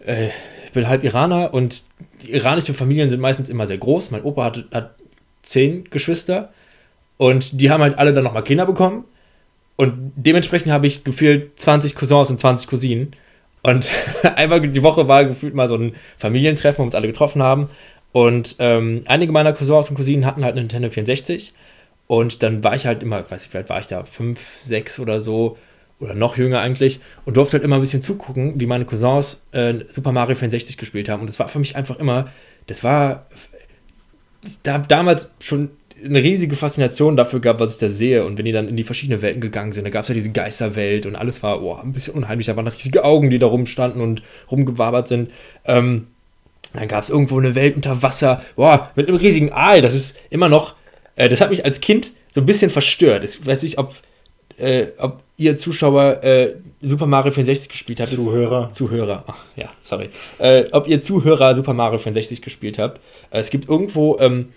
äh, 0.04 0.30
ich 0.64 0.72
bin 0.72 0.88
halb 0.88 1.04
Iraner 1.04 1.54
und 1.54 1.84
die 2.24 2.32
iranischen 2.32 2.74
Familien 2.74 3.08
sind 3.08 3.20
meistens 3.20 3.48
immer 3.48 3.68
sehr 3.68 3.78
groß. 3.78 4.10
Mein 4.10 4.24
Opa 4.24 4.42
hat, 4.42 4.64
hat 4.72 4.96
zehn 5.42 5.84
Geschwister 5.84 6.52
und 7.18 7.60
die 7.60 7.70
haben 7.70 7.82
halt 7.82 7.98
alle 7.98 8.12
dann 8.12 8.24
nochmal 8.24 8.44
Kinder 8.44 8.64
bekommen. 8.64 9.04
Und 9.76 10.12
dementsprechend 10.16 10.72
habe 10.72 10.86
ich 10.86 11.04
gefühlt 11.04 11.58
20 11.60 11.94
Cousins 11.94 12.30
und 12.30 12.40
20 12.40 12.68
Cousinen. 12.68 13.12
Und 13.62 13.90
einmal 14.36 14.60
die 14.60 14.82
Woche 14.82 15.06
war 15.06 15.24
gefühlt 15.26 15.54
mal 15.54 15.68
so 15.68 15.76
ein 15.76 15.92
Familientreffen, 16.16 16.78
wo 16.78 16.82
wir 16.82 16.86
uns 16.86 16.94
alle 16.94 17.08
getroffen 17.08 17.42
haben. 17.42 17.68
Und 18.12 18.56
ähm, 18.58 19.02
einige 19.06 19.32
meiner 19.32 19.52
Cousins 19.52 19.90
und 19.90 19.96
Cousinen 19.96 20.24
hatten 20.24 20.44
halt 20.44 20.52
eine 20.52 20.62
Nintendo 20.62 20.90
64. 20.90 21.52
Und 22.06 22.42
dann 22.42 22.64
war 22.64 22.74
ich 22.74 22.86
halt 22.86 23.02
immer, 23.02 23.20
ich 23.20 23.30
weiß 23.30 23.42
nicht, 23.42 23.50
vielleicht 23.50 23.68
war 23.68 23.80
ich 23.80 23.86
da 23.86 24.02
fünf, 24.04 24.58
sechs 24.60 24.98
oder 24.98 25.20
so 25.20 25.58
oder 26.00 26.14
noch 26.14 26.36
jünger 26.36 26.60
eigentlich, 26.60 27.00
und 27.24 27.36
durfte 27.36 27.54
halt 27.54 27.64
immer 27.64 27.76
ein 27.76 27.80
bisschen 27.80 28.02
zugucken, 28.02 28.60
wie 28.60 28.66
meine 28.66 28.84
Cousins 28.84 29.42
äh, 29.50 29.74
Super 29.88 30.12
Mario 30.12 30.36
64 30.36 30.76
gespielt 30.76 31.08
haben. 31.08 31.20
Und 31.20 31.26
das 31.26 31.40
war 31.40 31.48
für 31.48 31.58
mich 31.58 31.74
einfach 31.74 31.98
immer, 31.98 32.28
das 32.68 32.84
war 32.84 33.26
da, 34.62 34.78
damals 34.78 35.32
schon 35.40 35.70
eine 36.04 36.22
riesige 36.22 36.56
Faszination 36.56 37.16
dafür 37.16 37.40
gab, 37.40 37.60
was 37.60 37.74
ich 37.74 37.78
da 37.78 37.88
sehe. 37.88 38.24
Und 38.24 38.38
wenn 38.38 38.44
die 38.44 38.52
dann 38.52 38.68
in 38.68 38.76
die 38.76 38.84
verschiedenen 38.84 39.22
Welten 39.22 39.40
gegangen 39.40 39.72
sind, 39.72 39.84
da 39.84 39.90
gab 39.90 40.02
es 40.02 40.08
ja 40.08 40.14
diese 40.14 40.30
Geisterwelt 40.30 41.06
und 41.06 41.16
alles 41.16 41.42
war 41.42 41.62
oh, 41.62 41.74
ein 41.74 41.92
bisschen 41.92 42.14
unheimlich. 42.14 42.46
Da 42.46 42.56
waren 42.56 42.66
riesige 42.66 43.04
Augen, 43.04 43.30
die 43.30 43.38
da 43.38 43.46
rumstanden 43.46 44.00
und 44.00 44.22
rumgewabert 44.50 45.08
sind. 45.08 45.30
Ähm, 45.64 46.06
dann 46.74 46.88
gab 46.88 47.02
es 47.02 47.10
irgendwo 47.10 47.38
eine 47.38 47.54
Welt 47.54 47.76
unter 47.76 48.02
Wasser, 48.02 48.42
boah, 48.56 48.90
mit 48.94 49.08
einem 49.08 49.16
riesigen 49.16 49.52
Aal. 49.52 49.80
Das 49.80 49.94
ist 49.94 50.18
immer 50.30 50.48
noch, 50.48 50.74
äh, 51.16 51.28
das 51.28 51.40
hat 51.40 51.50
mich 51.50 51.64
als 51.64 51.80
Kind 51.80 52.12
so 52.30 52.40
ein 52.40 52.46
bisschen 52.46 52.70
verstört. 52.70 53.24
Ich 53.24 53.44
weiß 53.44 53.62
nicht, 53.62 53.78
ob 53.78 53.94
äh, 54.58 54.88
ob 54.98 55.22
ihr 55.36 55.56
Zuschauer 55.56 56.22
äh, 56.24 56.54
Super 56.82 57.06
Mario 57.06 57.32
64 57.32 57.68
gespielt 57.68 58.00
habt. 58.00 58.08
Zuhörer. 58.08 58.70
Zuhörer, 58.72 59.24
Ach, 59.26 59.44
ja, 59.56 59.70
sorry. 59.82 60.10
Äh, 60.38 60.64
ob 60.72 60.88
ihr 60.88 61.00
Zuhörer 61.00 61.54
Super 61.54 61.74
Mario 61.74 61.98
64 61.98 62.42
gespielt 62.42 62.78
habt. 62.78 63.00
Äh, 63.30 63.38
es 63.38 63.50
gibt 63.50 63.68
irgendwo 63.68 64.18
ähm, 64.18 64.48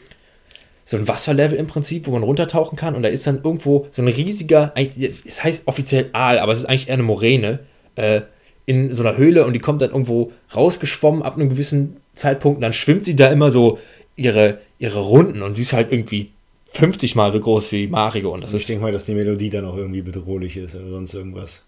so 0.92 0.98
ein 0.98 1.08
Wasserlevel 1.08 1.58
im 1.58 1.68
Prinzip, 1.68 2.06
wo 2.06 2.12
man 2.12 2.22
runtertauchen 2.22 2.78
kann 2.78 2.96
und 2.96 3.04
da 3.04 3.08
ist 3.08 3.26
dann 3.26 3.38
irgendwo 3.38 3.88
so 3.92 4.02
ein 4.02 4.10
riesiger, 4.10 4.74
es 4.76 5.42
heißt 5.42 5.66
offiziell 5.66 6.10
Aal, 6.12 6.38
aber 6.38 6.52
es 6.52 6.60
ist 6.60 6.66
eigentlich 6.66 6.90
eher 6.90 6.96
eine 6.96 7.04
Moräne, 7.04 7.60
äh, 7.96 8.22
in 8.66 8.94
so 8.94 9.02
einer 9.02 9.16
Höhle 9.16 9.46
und 9.46 9.54
die 9.54 9.60
kommt 9.60 9.82
dann 9.82 9.92
irgendwo 9.92 10.34
rausgeschwommen 10.54 11.24
ab 11.24 11.36
einem 11.36 11.48
gewissen 11.48 11.96
Zeitpunkt 12.14 12.58
und 12.58 12.62
dann 12.62 12.74
schwimmt 12.74 13.06
sie 13.06 13.16
da 13.16 13.30
immer 13.30 13.52
so 13.52 13.80
ihre, 14.18 14.60
ihre 14.80 15.00
Runden 15.00 15.44
und 15.44 15.56
sie 15.56 15.62
ist 15.62 15.72
halt 15.72 15.94
irgendwie 15.94 16.32
50 16.66 17.16
Mal 17.16 17.32
so 17.32 17.40
groß 17.40 17.72
wie 17.72 17.88
Mario. 17.88 18.34
Und 18.34 18.44
das 18.44 18.54
ich 18.54 18.66
denke 18.66 18.84
mal, 18.84 18.92
dass 18.92 19.06
die 19.06 19.16
Melodie 19.16 19.50
dann 19.50 19.64
auch 19.64 19.78
irgendwie 19.78 20.02
bedrohlich 20.02 20.58
ist 20.58 20.76
oder 20.76 20.90
sonst 20.90 21.14
irgendwas. 21.14 21.64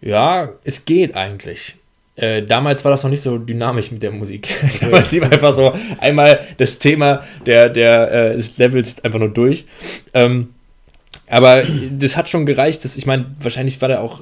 Ja, 0.00 0.54
es 0.64 0.86
geht 0.86 1.14
eigentlich. 1.14 1.76
Äh, 2.16 2.42
damals 2.42 2.84
war 2.84 2.90
das 2.90 3.02
noch 3.02 3.10
nicht 3.10 3.22
so 3.22 3.38
dynamisch 3.38 3.90
mit 3.90 4.02
der 4.02 4.10
Musik. 4.10 4.48
Okay. 4.62 4.78
damals 4.82 5.12
lief 5.12 5.22
einfach 5.22 5.54
so 5.54 5.72
einmal 5.98 6.40
das 6.58 6.78
Thema 6.78 7.22
der, 7.46 7.68
der, 7.70 8.12
äh, 8.12 8.36
des 8.36 8.58
Levels 8.58 9.02
einfach 9.04 9.18
nur 9.18 9.30
durch. 9.30 9.66
Ähm, 10.12 10.48
Aber 11.26 11.62
das 11.90 12.16
hat 12.18 12.28
schon 12.28 12.44
gereicht, 12.44 12.84
dass, 12.84 12.96
ich 12.96 13.06
meine, 13.06 13.34
wahrscheinlich 13.40 13.80
war 13.80 13.88
da 13.88 14.00
auch, 14.00 14.20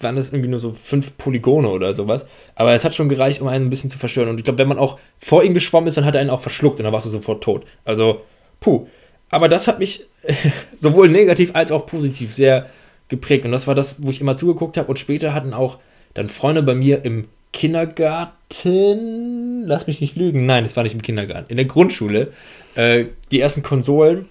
waren 0.00 0.16
das 0.16 0.30
irgendwie 0.30 0.48
nur 0.48 0.58
so 0.58 0.72
fünf 0.72 1.16
Polygone 1.16 1.68
oder 1.68 1.94
sowas. 1.94 2.26
Aber 2.56 2.72
es 2.72 2.84
hat 2.84 2.94
schon 2.96 3.08
gereicht, 3.08 3.40
um 3.40 3.46
einen 3.46 3.66
ein 3.66 3.70
bisschen 3.70 3.90
zu 3.90 3.98
verstören. 3.98 4.28
Und 4.28 4.38
ich 4.38 4.44
glaube, 4.44 4.58
wenn 4.58 4.66
man 4.68 4.78
auch 4.78 4.98
vor 5.18 5.44
ihm 5.44 5.54
geschwommen 5.54 5.86
ist, 5.86 5.96
dann 5.96 6.04
hat 6.04 6.16
er 6.16 6.20
einen 6.20 6.30
auch 6.30 6.40
verschluckt 6.40 6.80
und 6.80 6.84
dann 6.84 6.92
warst 6.92 7.06
du 7.06 7.10
sofort 7.10 7.44
tot. 7.44 7.64
Also, 7.84 8.22
puh. 8.58 8.86
Aber 9.30 9.48
das 9.48 9.68
hat 9.68 9.78
mich 9.78 10.06
sowohl 10.74 11.08
negativ 11.08 11.54
als 11.54 11.70
auch 11.70 11.86
positiv 11.86 12.34
sehr 12.34 12.66
geprägt. 13.06 13.44
Und 13.44 13.52
das 13.52 13.68
war 13.68 13.76
das, 13.76 14.02
wo 14.02 14.10
ich 14.10 14.20
immer 14.20 14.36
zugeguckt 14.36 14.76
habe. 14.76 14.88
Und 14.88 14.98
später 14.98 15.32
hatten 15.34 15.54
auch 15.54 15.78
dann 16.14 16.28
Freunde 16.28 16.62
bei 16.62 16.74
mir 16.74 17.04
im 17.04 17.28
Kindergarten, 17.52 19.64
lass 19.66 19.86
mich 19.86 20.00
nicht 20.00 20.16
lügen, 20.16 20.46
nein, 20.46 20.64
das 20.64 20.76
war 20.76 20.84
nicht 20.84 20.94
im 20.94 21.02
Kindergarten, 21.02 21.50
in 21.50 21.56
der 21.56 21.64
Grundschule, 21.64 22.32
äh, 22.74 23.06
die 23.30 23.40
ersten 23.40 23.62
Konsolen 23.62 24.26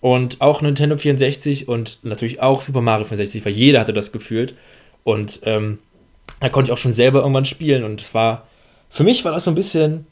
und 0.00 0.40
auch 0.40 0.62
Nintendo 0.62 0.96
64 0.96 1.68
und 1.68 1.98
natürlich 2.02 2.40
auch 2.40 2.60
Super 2.60 2.80
Mario 2.80 3.04
64, 3.04 3.44
weil 3.44 3.52
jeder 3.52 3.80
hatte 3.80 3.92
das 3.92 4.12
gefühlt. 4.12 4.54
Und 5.04 5.40
ähm, 5.44 5.78
da 6.40 6.48
konnte 6.48 6.70
ich 6.70 6.72
auch 6.72 6.80
schon 6.80 6.92
selber 6.92 7.20
irgendwann 7.20 7.44
spielen 7.44 7.84
und 7.84 8.00
es 8.00 8.14
war, 8.14 8.46
für 8.88 9.04
mich 9.04 9.24
war 9.24 9.32
das 9.32 9.44
so 9.44 9.50
ein 9.50 9.54
bisschen 9.54 10.06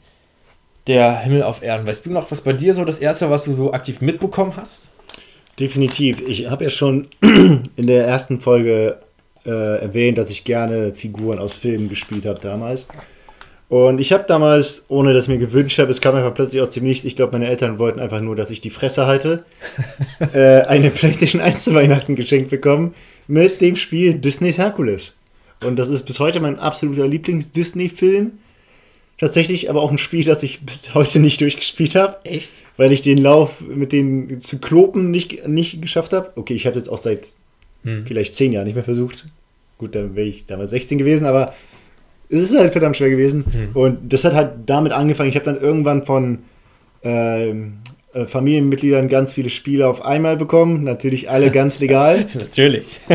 der 0.87 1.19
Himmel 1.19 1.43
auf 1.43 1.61
Erden. 1.61 1.87
Weißt 1.87 2.05
du 2.05 2.11
noch, 2.11 2.31
was 2.31 2.41
bei 2.41 2.53
dir 2.53 2.73
so 2.73 2.85
das 2.85 2.99
erste, 2.99 3.29
was 3.29 3.43
du 3.43 3.53
so 3.53 3.73
aktiv 3.73 4.01
mitbekommen 4.01 4.55
hast? 4.55 4.89
Definitiv. 5.59 6.21
Ich 6.27 6.49
habe 6.49 6.63
ja 6.63 6.69
schon 6.69 7.07
in 7.21 7.87
der 7.87 8.07
ersten 8.07 8.39
Folge 8.39 8.99
äh, 9.45 9.81
erwähnt, 9.81 10.17
dass 10.17 10.29
ich 10.29 10.43
gerne 10.43 10.93
Figuren 10.93 11.39
aus 11.39 11.53
Filmen 11.53 11.89
gespielt 11.89 12.25
habe 12.25 12.39
damals. 12.39 12.85
Und 13.69 14.01
ich 14.01 14.11
habe 14.11 14.25
damals, 14.27 14.85
ohne 14.87 15.13
dass 15.13 15.25
ich 15.25 15.29
mir 15.29 15.37
gewünscht 15.37 15.77
habe, 15.77 15.91
es 15.91 16.01
kam 16.01 16.15
einfach 16.15 16.33
plötzlich 16.33 16.61
aus 16.61 16.71
dem 16.71 16.83
Nichts, 16.85 17.05
ich 17.05 17.15
glaube, 17.15 17.33
meine 17.33 17.47
Eltern 17.47 17.77
wollten 17.77 17.99
einfach 17.99 18.19
nur, 18.19 18.35
dass 18.35 18.49
ich 18.49 18.61
die 18.61 18.71
Fresse 18.71 19.05
halte, 19.05 19.43
äh, 20.33 20.61
eine 20.61 20.89
PlayStation 20.89 21.39
1 21.39 21.65
zu 21.65 21.73
Weihnachten 21.75 22.15
geschenkt 22.15 22.49
bekommen 22.49 22.95
mit 23.27 23.61
dem 23.61 23.75
Spiel 23.75 24.15
Disney's 24.15 24.57
Hercules. 24.57 25.13
Und 25.63 25.77
das 25.77 25.89
ist 25.89 26.03
bis 26.03 26.19
heute 26.19 26.39
mein 26.39 26.57
absoluter 26.57 27.07
Lieblings-Disney-Film. 27.07 28.31
Tatsächlich 29.19 29.69
aber 29.69 29.81
auch 29.81 29.91
ein 29.91 29.97
Spiel, 29.97 30.23
das 30.23 30.41
ich 30.41 30.61
bis 30.61 30.95
heute 30.95 31.19
nicht 31.19 31.41
durchgespielt 31.41 31.93
habe. 31.93 32.17
Echt? 32.23 32.53
Weil 32.77 32.91
ich 32.91 33.01
den 33.01 33.17
Lauf 33.17 33.61
mit 33.61 33.91
den 33.91 34.39
Zyklopen 34.39 35.11
nicht, 35.11 35.47
nicht 35.47 35.81
geschafft 35.81 36.13
habe. 36.13 36.31
Okay, 36.37 36.55
ich 36.55 36.65
habe 36.65 36.77
jetzt 36.77 36.87
auch 36.87 36.97
seit 36.97 37.27
hm. 37.83 38.05
vielleicht 38.05 38.33
zehn 38.33 38.51
Jahren 38.51 38.65
nicht 38.65 38.75
mehr 38.75 38.83
versucht. 38.83 39.25
Gut, 39.77 39.95
dann 39.95 40.15
wäre 40.15 40.27
ich 40.27 40.45
damals 40.45 40.71
16 40.71 40.97
gewesen, 40.97 41.25
aber 41.25 41.53
es 42.29 42.41
ist 42.41 42.57
halt 42.57 42.71
verdammt 42.71 42.97
schwer 42.97 43.09
gewesen. 43.09 43.45
Hm. 43.51 43.69
Und 43.73 44.13
das 44.13 44.23
hat 44.23 44.33
halt 44.33 44.51
damit 44.65 44.91
angefangen. 44.91 45.29
Ich 45.29 45.35
habe 45.35 45.45
dann 45.45 45.59
irgendwann 45.59 46.03
von 46.03 46.39
ähm, 47.03 47.79
äh, 48.13 48.25
Familienmitgliedern 48.25 49.07
ganz 49.07 49.33
viele 49.33 49.49
Spiele 49.49 49.87
auf 49.87 50.03
einmal 50.03 50.37
bekommen. 50.37 50.83
Natürlich 50.83 51.29
alle 51.29 51.51
ganz 51.51 51.79
legal. 51.79 52.25
Natürlich. 52.33 52.99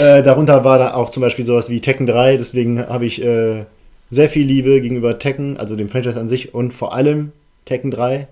äh, 0.00 0.22
darunter 0.22 0.64
war 0.64 0.78
da 0.78 0.94
auch 0.94 1.10
zum 1.10 1.20
Beispiel 1.20 1.46
sowas 1.46 1.70
wie 1.70 1.80
Tekken 1.80 2.06
3. 2.06 2.36
Deswegen 2.36 2.86
habe 2.86 3.06
ich 3.06 3.22
äh, 3.22 3.64
sehr 4.10 4.28
viel 4.28 4.46
Liebe 4.46 4.80
gegenüber 4.80 5.18
Tekken, 5.18 5.56
also 5.56 5.76
dem 5.76 5.88
Franchise 5.88 6.18
an 6.18 6.28
sich 6.28 6.54
und 6.54 6.72
vor 6.72 6.94
allem 6.94 7.32
Tekken 7.66 7.90
3, 7.90 8.28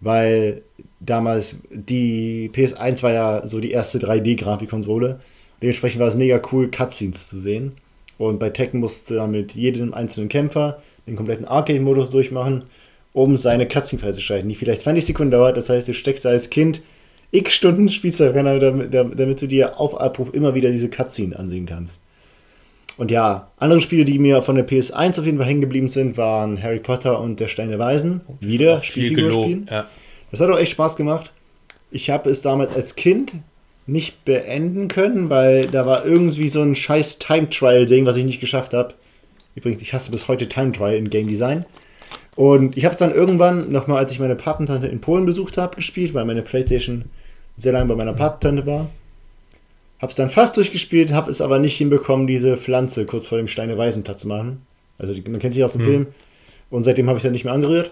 weil 0.00 0.62
damals 1.04 1.56
die 1.70 2.50
PS1 2.54 3.02
war 3.02 3.12
ja 3.12 3.46
so 3.46 3.60
die 3.60 3.72
erste 3.72 3.98
3D-Grafikkonsole. 3.98 5.18
Dementsprechend 5.60 6.00
war 6.00 6.08
es 6.08 6.14
mega 6.14 6.40
cool, 6.52 6.70
Cutscenes 6.70 7.28
zu 7.28 7.40
sehen. 7.40 7.72
Und 8.18 8.38
bei 8.38 8.50
Tekken 8.50 8.80
musste 8.80 9.16
er 9.16 9.26
mit 9.26 9.52
jedem 9.52 9.94
einzelnen 9.94 10.28
Kämpfer 10.28 10.80
den 11.06 11.16
kompletten 11.16 11.44
Arcade-Modus 11.46 12.10
durchmachen, 12.10 12.64
um 13.12 13.36
seine 13.36 13.66
Cutscene 13.66 14.00
freizuschalten, 14.00 14.48
die 14.48 14.54
vielleicht 14.54 14.82
20 14.82 15.04
Sekunden 15.04 15.32
dauert. 15.32 15.56
Das 15.56 15.68
heißt, 15.68 15.88
du 15.88 15.94
steckst 15.94 16.24
als 16.26 16.50
Kind 16.50 16.82
x 17.32 17.54
Stunden 17.54 17.88
Spielzeit 17.88 18.34
rein, 18.34 18.60
damit, 18.60 18.94
damit 18.94 19.40
du 19.40 19.46
dir 19.46 19.80
auf 19.80 20.00
Abruf 20.00 20.32
immer 20.34 20.54
wieder 20.54 20.70
diese 20.70 20.88
Cutscene 20.88 21.38
ansehen 21.38 21.66
kannst. 21.66 21.94
Und 22.98 23.10
ja, 23.10 23.50
andere 23.56 23.80
Spiele, 23.80 24.04
die 24.04 24.18
mir 24.18 24.42
von 24.42 24.54
der 24.54 24.68
PS1 24.68 25.18
auf 25.18 25.24
jeden 25.24 25.38
Fall 25.38 25.46
hängen 25.46 25.62
geblieben 25.62 25.88
sind, 25.88 26.16
waren 26.16 26.62
Harry 26.62 26.78
Potter 26.78 27.20
und 27.20 27.40
der 27.40 27.48
Stein 27.48 27.70
der 27.70 27.78
Weisen. 27.78 28.20
Wieder 28.40 28.82
Spielfigurspielen. 28.82 29.66
Ja. 29.70 29.86
Das 30.32 30.40
hat 30.40 30.50
auch 30.50 30.58
echt 30.58 30.72
Spaß 30.72 30.96
gemacht. 30.96 31.30
Ich 31.92 32.10
habe 32.10 32.28
es 32.30 32.42
damals 32.42 32.74
als 32.74 32.96
Kind 32.96 33.34
nicht 33.86 34.24
beenden 34.24 34.88
können, 34.88 35.30
weil 35.30 35.66
da 35.66 35.86
war 35.86 36.04
irgendwie 36.04 36.48
so 36.48 36.62
ein 36.62 36.74
scheiß 36.74 37.18
Time 37.18 37.50
Trial 37.50 37.86
Ding, 37.86 38.06
was 38.06 38.16
ich 38.16 38.24
nicht 38.24 38.40
geschafft 38.40 38.74
habe. 38.74 38.94
Übrigens, 39.54 39.82
ich 39.82 39.92
hasse 39.92 40.10
bis 40.10 40.28
heute 40.28 40.48
Time 40.48 40.72
Trial 40.72 40.96
in 40.96 41.10
Game 41.10 41.28
Design. 41.28 41.66
Und 42.34 42.78
ich 42.78 42.86
habe 42.86 42.94
es 42.94 42.98
dann 42.98 43.12
irgendwann, 43.12 43.70
nochmal 43.70 43.98
als 43.98 44.10
ich 44.10 44.18
meine 44.18 44.36
Patentante 44.36 44.86
in 44.86 45.00
Polen 45.00 45.26
besucht 45.26 45.58
habe, 45.58 45.76
gespielt, 45.76 46.14
weil 46.14 46.24
meine 46.24 46.42
Playstation 46.42 47.04
sehr 47.58 47.72
lange 47.72 47.86
bei 47.86 47.96
meiner 47.96 48.14
Patentante 48.14 48.66
war. 48.66 48.90
Habe 50.00 50.10
es 50.10 50.16
dann 50.16 50.30
fast 50.30 50.56
durchgespielt, 50.56 51.12
habe 51.12 51.30
es 51.30 51.42
aber 51.42 51.58
nicht 51.58 51.76
hinbekommen, 51.76 52.26
diese 52.26 52.56
Pflanze 52.56 53.04
kurz 53.04 53.26
vor 53.26 53.38
dem 53.38 53.48
Steine 53.48 53.76
Waisenplatz 53.76 54.22
zu 54.22 54.28
machen. 54.28 54.62
Also 54.98 55.12
man 55.12 55.38
kennt 55.38 55.54
sich 55.54 55.62
auch 55.62 55.70
zum 55.70 55.82
mhm. 55.82 55.86
Film. 55.86 56.06
Und 56.70 56.84
seitdem 56.84 57.08
habe 57.08 57.18
ich 57.18 57.22
dann 57.22 57.32
nicht 57.32 57.44
mehr 57.44 57.52
angerührt. 57.52 57.90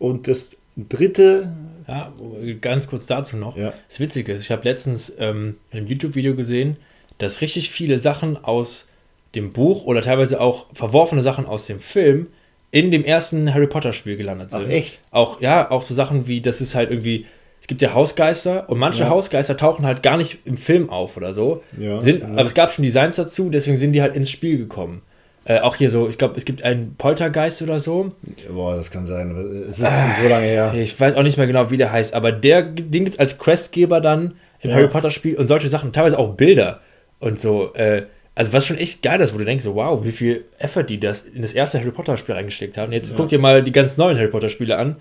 Und 0.00 0.26
das 0.26 0.56
dritte 0.76 1.52
ja, 1.86 2.12
ganz 2.60 2.88
kurz 2.88 3.06
dazu 3.06 3.36
noch. 3.36 3.56
Ja. 3.56 3.74
Das 3.88 4.00
Witzige 4.00 4.32
ist, 4.32 4.42
ich 4.42 4.50
habe 4.50 4.64
letztens 4.64 5.12
ähm, 5.18 5.56
in 5.70 5.78
einem 5.78 5.86
YouTube-Video 5.86 6.34
gesehen, 6.34 6.76
dass 7.18 7.40
richtig 7.40 7.70
viele 7.70 7.98
Sachen 7.98 8.42
aus 8.42 8.88
dem 9.34 9.52
Buch 9.52 9.84
oder 9.84 10.00
teilweise 10.00 10.40
auch 10.40 10.66
verworfene 10.72 11.22
Sachen 11.22 11.46
aus 11.46 11.66
dem 11.66 11.80
Film 11.80 12.28
in 12.70 12.90
dem 12.90 13.04
ersten 13.04 13.52
Harry 13.52 13.66
Potter-Spiel 13.66 14.16
gelandet 14.16 14.50
sind. 14.50 14.64
Ach, 14.66 14.70
echt? 14.70 14.98
Auch, 15.10 15.40
ja, 15.40 15.70
auch 15.70 15.82
so 15.82 15.94
Sachen 15.94 16.26
wie, 16.26 16.40
das 16.40 16.60
ist 16.60 16.74
halt 16.74 16.90
irgendwie, 16.90 17.26
es 17.60 17.66
gibt 17.66 17.82
ja 17.82 17.94
Hausgeister 17.94 18.68
und 18.68 18.78
manche 18.78 19.04
ja. 19.04 19.10
Hausgeister 19.10 19.56
tauchen 19.56 19.86
halt 19.86 20.02
gar 20.02 20.16
nicht 20.16 20.38
im 20.44 20.56
Film 20.56 20.90
auf 20.90 21.16
oder 21.16 21.34
so. 21.34 21.62
Ja, 21.78 21.98
sind, 21.98 22.24
aber 22.24 22.46
es 22.46 22.54
gab 22.54 22.72
schon 22.72 22.82
Designs 22.82 23.16
dazu, 23.16 23.50
deswegen 23.50 23.76
sind 23.76 23.92
die 23.92 24.02
halt 24.02 24.16
ins 24.16 24.30
Spiel 24.30 24.58
gekommen. 24.58 25.02
Äh, 25.46 25.60
auch 25.60 25.76
hier 25.76 25.90
so, 25.90 26.08
ich 26.08 26.16
glaube, 26.16 26.34
es 26.36 26.46
gibt 26.46 26.62
einen 26.62 26.94
Poltergeist 26.96 27.60
oder 27.60 27.78
so. 27.78 28.12
Boah, 28.50 28.76
das 28.76 28.90
kann 28.90 29.04
sein. 29.04 29.36
Es 29.68 29.78
ist 29.78 29.84
ah, 29.84 30.16
so 30.22 30.28
lange 30.28 30.46
her. 30.46 30.72
Ich 30.74 30.98
weiß 30.98 31.16
auch 31.16 31.22
nicht 31.22 31.36
mehr 31.36 31.46
genau, 31.46 31.70
wie 31.70 31.76
der 31.76 31.92
heißt, 31.92 32.14
aber 32.14 32.32
der, 32.32 32.62
den 32.62 33.04
gibt 33.04 33.08
es 33.08 33.18
als 33.18 33.38
Questgeber 33.38 34.00
dann 34.00 34.36
im 34.60 34.70
ja. 34.70 34.76
Harry 34.76 34.88
Potter-Spiel 34.88 35.36
und 35.36 35.46
solche 35.46 35.68
Sachen, 35.68 35.92
teilweise 35.92 36.18
auch 36.18 36.34
Bilder 36.34 36.80
und 37.20 37.38
so. 37.38 37.74
Äh, 37.74 38.04
also 38.34 38.52
was 38.52 38.66
schon 38.66 38.78
echt 38.78 39.02
geil 39.02 39.20
ist, 39.20 39.34
wo 39.34 39.38
du 39.38 39.44
denkst, 39.44 39.64
so, 39.64 39.74
wow, 39.74 40.02
wie 40.02 40.10
viel 40.10 40.44
Effort 40.58 40.84
die 40.84 40.98
das 40.98 41.20
in 41.20 41.42
das 41.42 41.52
erste 41.52 41.78
Harry 41.78 41.90
Potter-Spiel 41.90 42.34
reingesteckt 42.34 42.78
haben. 42.78 42.92
Jetzt 42.92 43.10
ja. 43.10 43.14
guck 43.16 43.28
dir 43.28 43.38
mal 43.38 43.62
die 43.62 43.72
ganz 43.72 43.98
neuen 43.98 44.16
Harry 44.16 44.28
Potter-Spiele 44.28 44.76
an. 44.76 44.96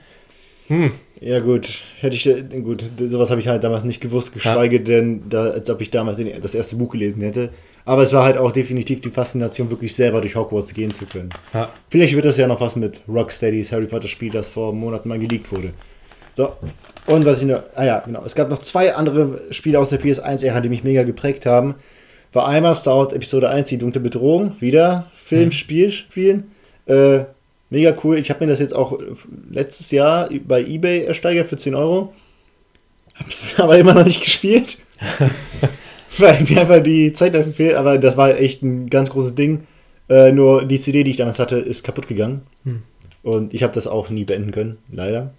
Hm. 0.68 0.92
Ja, 1.20 1.40
gut. 1.40 1.70
Hätte 2.00 2.16
ich, 2.16 2.30
gut, 2.64 2.84
sowas 2.98 3.30
habe 3.30 3.40
ich 3.40 3.48
halt 3.48 3.64
damals 3.64 3.86
nicht 3.86 4.02
gewusst, 4.02 4.34
geschweige 4.34 4.78
ja. 4.78 4.84
denn, 4.84 5.30
da, 5.30 5.52
als 5.52 5.70
ob 5.70 5.82
ich 5.82 5.90
damals 5.90 6.20
das 6.42 6.54
erste 6.54 6.76
Buch 6.76 6.92
gelesen 6.92 7.22
hätte. 7.22 7.52
Aber 7.86 8.04
es 8.04 8.14
war 8.14 8.24
halt 8.24 8.38
auch 8.38 8.52
definitiv 8.52 9.02
die 9.02 9.10
Faszination, 9.10 9.70
wirklich 9.70 9.94
selber 9.94 10.22
durch 10.22 10.36
Hogwarts 10.36 10.74
gehen 10.74 10.92
zu 10.92 11.06
können. 11.06 11.30
Ja. 11.54 11.70
Vielleicht 11.90 12.16
wird 12.16 12.26
das 12.26 12.38
ja 12.38 12.48
noch 12.48 12.62
was 12.62 12.76
mit 12.76 13.02
Rocksteadys 13.08 13.72
Harry 13.72 13.88
Potter 13.88 14.08
Spiel, 14.08 14.32
das 14.32 14.50
vor 14.50 14.74
Monaten 14.74 15.10
mal 15.10 15.20
geleakt 15.20 15.52
wurde. 15.52 15.74
So, 16.36 16.54
und 17.06 17.26
was 17.26 17.42
ich 17.42 17.48
noch, 17.48 17.62
ah 17.76 17.86
ja, 17.86 18.00
genau, 18.00 18.24
es 18.26 18.34
gab 18.34 18.50
noch 18.50 18.60
zwei 18.60 18.96
andere 18.96 19.42
Spiele 19.52 19.80
aus 19.80 19.90
der 19.90 20.02
PS1-Ära, 20.02 20.62
die 20.62 20.70
mich 20.70 20.84
mega 20.84 21.04
geprägt 21.04 21.46
haben. 21.46 21.76
War 22.32 22.48
einmal 22.48 22.76
Star 22.76 22.98
Wars 22.98 23.14
Episode 23.14 23.50
1, 23.50 23.70
die 23.70 23.78
dunkle 23.78 24.02
Bedrohung, 24.02 24.56
wieder 24.60 25.12
Film, 25.24 25.46
hm. 25.46 25.52
Spiel 25.52 25.92
spielen. 25.92 26.52
Äh, 26.88 27.26
mega 27.70 27.96
cool. 28.04 28.18
Ich 28.18 28.30
habe 28.30 28.46
mir 28.46 28.52
das 28.52 28.60
jetzt 28.60 28.76
auch 28.76 28.98
letztes 29.52 29.92
Jahr 29.92 30.30
bei 30.48 30.64
Ebay 30.64 31.04
ersteigert 31.04 31.48
für 31.48 31.58
10 31.58 31.76
Euro. 31.76 32.14
Hab's 33.16 33.48
aber 33.58 33.78
immer 33.78 33.94
noch 33.94 34.06
nicht 34.06 34.24
gespielt. 34.24 34.78
weil 36.18 36.44
mir 36.44 36.62
einfach 36.62 36.82
die 36.82 37.14
Zeit 37.14 37.36
dafür 37.36 37.54
fehlt. 37.54 37.76
Aber 37.76 37.98
das 37.98 38.18
war 38.18 38.38
echt 38.38 38.62
ein 38.62 38.90
ganz 38.90 39.10
großes 39.10 39.36
Ding. 39.36 39.68
Äh, 40.10 40.32
nur 40.32 40.66
die 40.66 40.80
CD, 40.80 41.04
die 41.04 41.12
ich 41.12 41.18
damals 41.18 41.40
hatte, 41.40 41.58
ist 41.58 41.84
kaputt 41.84 42.08
gegangen. 42.08 42.42
Hm. 42.66 42.84
Und 43.24 43.54
ich 43.54 43.64
habe 43.64 43.74
das 43.74 43.88
auch 43.88 44.10
nie 44.10 44.26
beenden 44.26 44.52
können, 44.52 44.78
leider. 44.92 45.32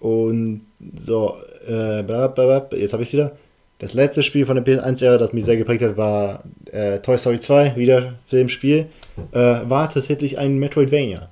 Und 0.00 0.62
so, 0.96 1.36
äh, 1.66 2.00
jetzt 2.00 2.92
habe 2.92 3.02
ich 3.02 3.12
wieder. 3.12 3.32
Das 3.78 3.94
letzte 3.94 4.22
Spiel 4.22 4.44
von 4.44 4.62
der 4.62 4.64
PS1-Ära, 4.64 5.16
das 5.16 5.32
mich 5.32 5.46
sehr 5.46 5.56
geprägt 5.56 5.82
hat, 5.82 5.96
war 5.96 6.44
äh, 6.70 6.98
Toy 6.98 7.16
Story 7.16 7.40
2, 7.40 7.76
wieder 7.76 8.14
Filmspiel. 8.26 8.86
Äh, 9.32 9.38
war 9.38 9.90
tatsächlich 9.90 10.36
ein 10.36 10.58
Metroidvania. 10.58 11.30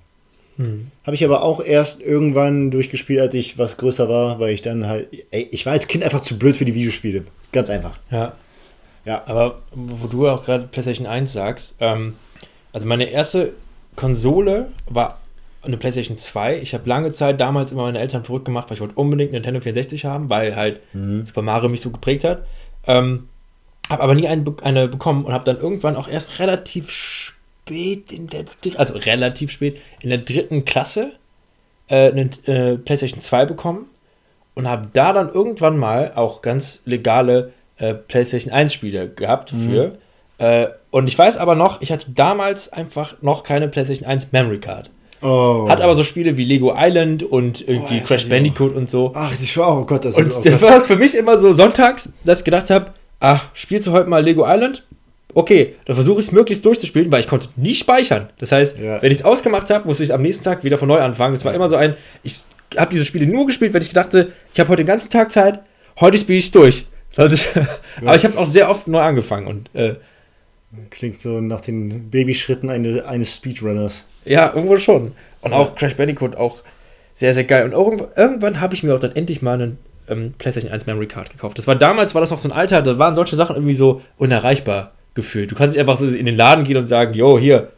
Hm. 0.56 0.90
Habe 1.04 1.14
ich 1.14 1.24
aber 1.24 1.42
auch 1.42 1.62
erst 1.62 2.00
irgendwann 2.00 2.70
durchgespielt, 2.70 3.20
als 3.20 3.34
ich 3.34 3.59
was 3.59 3.76
größer 3.76 4.09
war, 4.09 4.40
weil 4.40 4.54
ich 4.54 4.62
dann 4.62 4.88
halt. 4.88 5.09
Ey, 5.30 5.46
ich 5.50 5.66
war 5.66 5.74
als 5.74 5.88
Kind 5.88 6.02
einfach 6.02 6.22
zu 6.22 6.38
blöd 6.38 6.56
für 6.56 6.64
die 6.64 6.74
Videospiele. 6.74 7.24
Ganz 7.52 7.68
einfach. 7.68 7.98
Ja. 8.11 8.32
Ja. 9.09 9.22
Aber 9.24 9.62
wo 9.72 10.06
du 10.06 10.28
auch 10.28 10.44
gerade 10.44 10.66
PlayStation 10.66 11.06
1 11.06 11.32
sagst, 11.32 11.76
ähm, 11.80 12.14
also 12.74 12.86
meine 12.86 13.04
erste 13.04 13.54
Konsole 13.96 14.68
war 14.86 15.18
eine 15.62 15.78
PlayStation 15.78 16.18
2. 16.18 16.59
Ich 16.59 16.74
habe 16.74 16.86
lange 16.86 17.11
Zeit 17.11 17.40
damals 17.40 17.72
immer 17.72 17.84
meine 17.84 18.00
Eltern 18.00 18.24
verrückt 18.24 18.44
gemacht, 18.44 18.68
weil 18.68 18.74
ich 18.74 18.80
wollte 18.82 18.94
unbedingt 18.96 19.30
eine 19.30 19.38
Nintendo 19.38 19.61
64 19.61 20.04
haben, 20.04 20.28
weil 20.28 20.54
halt 20.54 20.80
mhm. 20.92 21.24
Super 21.24 21.40
Mario 21.40 21.70
mich 21.70 21.80
so 21.80 21.90
geprägt 21.90 22.24
hat. 22.24 22.46
Ähm, 22.86 23.28
habe 23.88 24.02
aber 24.02 24.14
nie 24.14 24.28
eine, 24.28 24.44
eine 24.62 24.88
bekommen 24.88 25.24
und 25.24 25.32
habe 25.32 25.44
dann 25.44 25.59
irgendwann 25.59 25.96
auch 25.96 26.06
erst 26.06 26.38
relativ 26.38 26.90
spät 26.90 28.12
in 28.12 28.26
der, 28.26 28.44
also 28.76 28.92
relativ 28.92 29.50
spät 29.50 29.80
in 30.00 30.11
der 30.11 30.18
dritten 30.18 30.66
Klasse 30.66 31.12
äh, 31.88 32.11
eine 32.11 32.28
äh, 32.44 32.76
PlayStation 32.76 33.20
2 33.20 33.46
bekommen 33.46 33.86
und 34.54 34.68
habe 34.68 34.90
da 34.92 35.14
dann 35.14 35.30
irgendwann 35.30 35.78
mal 35.78 36.12
auch 36.14 36.42
ganz 36.42 36.82
legale 36.84 37.54
äh, 37.79 37.95
PlayStation 37.95 38.53
1 38.53 38.72
Spiele 38.72 39.09
gehabt 39.09 39.51
für. 39.51 39.99
Äh, 40.39 40.68
und 40.91 41.09
ich 41.09 41.18
weiß 41.18 41.37
aber 41.37 41.55
noch, 41.55 41.81
ich 41.83 41.91
hatte 41.93 42.11
damals 42.12 42.72
einfach 42.72 43.14
noch 43.22 43.43
keine 43.43 43.68
PlayStation 43.68 44.07
1 44.09 44.33
Memory 44.33 44.59
Card. 44.61 44.91
Oh. 45.20 45.66
Hat 45.68 45.81
aber 45.81 45.97
so 45.97 46.05
Spiele 46.05 46.37
wie 46.37 46.45
Lego 46.45 46.72
Island 46.76 47.24
und 47.24 47.66
irgendwie 47.66 48.01
Oh, 48.03 48.07
Crash 48.07 48.29
Bandicoot 48.29 48.74
und 48.76 48.89
so. 48.89 49.11
Ach, 49.14 49.33
ich 49.41 49.57
war, 49.57 49.76
oh 49.81 49.85
Gott, 49.85 50.05
das 50.05 50.14
Und 50.16 50.29
ist 50.29 50.37
oh 50.37 50.41
das 50.45 50.62
war 50.62 50.81
für 50.85 50.95
mich 50.97 51.16
immer 51.16 51.37
so 51.37 51.53
sonntags, 51.53 52.09
dass 52.24 52.39
ich 52.41 52.45
gedacht 52.45 52.70
habe, 52.70 52.93
ach, 53.18 53.47
spielst 53.53 53.89
du 53.89 53.93
heute 53.93 54.09
mal 54.09 54.22
Lego 54.22 54.45
Island? 54.47 54.85
Okay, 55.35 55.74
dann 55.85 55.95
versuche 55.97 56.20
ich 56.20 56.26
es 56.29 56.33
möglichst 56.33 56.64
durchzuspielen, 56.64 57.11
weil 57.11 57.20
ich 57.20 57.29
konnte 57.29 57.49
nie 57.57 57.74
speichern. 57.74 58.29
Das 58.39 58.53
heißt, 58.53 58.79
Ja. 58.79 59.03
wenn 59.03 59.11
ich 59.11 59.18
es 59.18 59.24
ausgemacht 59.24 59.68
habe, 59.70 59.87
musste 59.89 60.05
ich 60.05 60.14
am 60.14 60.22
nächsten 60.22 60.45
Tag 60.45 60.62
wieder 60.62 60.79
von 60.79 60.89
neu 60.89 61.01
anfangen. 61.01 61.35
Das 61.35 61.45
war 61.45 61.53
immer 61.53 61.68
so 61.68 61.74
ein, 61.76 61.97
ich 62.22 62.41
habe 62.76 62.91
diese 62.93 63.05
Spiele 63.05 63.26
nur 63.26 63.45
gespielt, 63.47 63.74
wenn 63.74 63.83
ich 63.83 63.89
dachte, 63.91 64.33
ich 64.53 64.61
habe 64.61 64.68
heute 64.70 64.83
den 64.85 64.87
ganzen 64.87 65.11
Tag 65.11 65.33
Zeit, 65.33 65.61
heute 66.01 66.16
spiele 66.16 66.39
ich 66.39 66.45
es 66.47 66.51
durch. 66.53 66.87
Das 67.14 67.32
ist- 67.32 67.48
Aber 67.56 68.14
ich 68.14 68.22
habe 68.24 68.28
es 68.32 68.36
auch 68.36 68.46
sehr 68.46 68.68
oft 68.70 68.86
neu 68.88 69.00
angefangen 69.00 69.46
und 69.46 69.74
äh, 69.74 69.94
Klingt 70.90 71.18
so 71.20 71.40
nach 71.40 71.62
den 71.62 72.11
Babyschritten 72.11 72.68
eine, 72.68 73.06
eines 73.06 73.34
Speedrunners. 73.34 74.04
ja, 74.26 74.52
irgendwo 74.54 74.76
schon. 74.76 75.12
Und 75.40 75.54
auch 75.54 75.74
Crash 75.74 75.96
Bandicoot 75.96 76.36
auch 76.36 76.62
sehr, 77.14 77.32
sehr 77.32 77.44
geil. 77.44 77.64
Und 77.64 77.72
irgendwann, 77.72 78.09
irgendwann 78.16 78.61
habe 78.61 78.74
ich 78.74 78.82
mir 78.82 78.94
auch 78.94 79.00
dann 79.00 79.16
endlich 79.16 79.40
mal 79.40 79.54
einen 79.54 79.78
ähm, 80.09 80.34
PlayStation 80.36 80.70
1 80.70 80.84
Memory 80.84 81.06
Card 81.06 81.30
gekauft. 81.30 81.56
Das 81.56 81.66
war 81.66 81.74
damals, 81.74 82.14
war 82.14 82.20
das 82.20 82.30
noch 82.30 82.38
so 82.38 82.48
ein 82.48 82.52
Alter, 82.52 82.82
da 82.82 82.98
waren 82.98 83.14
solche 83.14 83.34
Sachen 83.34 83.56
irgendwie 83.56 83.72
so 83.74 84.02
unerreichbar 84.18 84.92
gefühlt. 85.14 85.50
Du 85.50 85.54
kannst 85.54 85.74
nicht 85.74 85.80
einfach 85.80 85.96
so 85.96 86.06
in 86.06 86.26
den 86.26 86.36
Laden 86.36 86.64
gehen 86.64 86.76
und 86.76 86.86
sagen, 86.86 87.14
jo, 87.14 87.38
hier, 87.38 87.72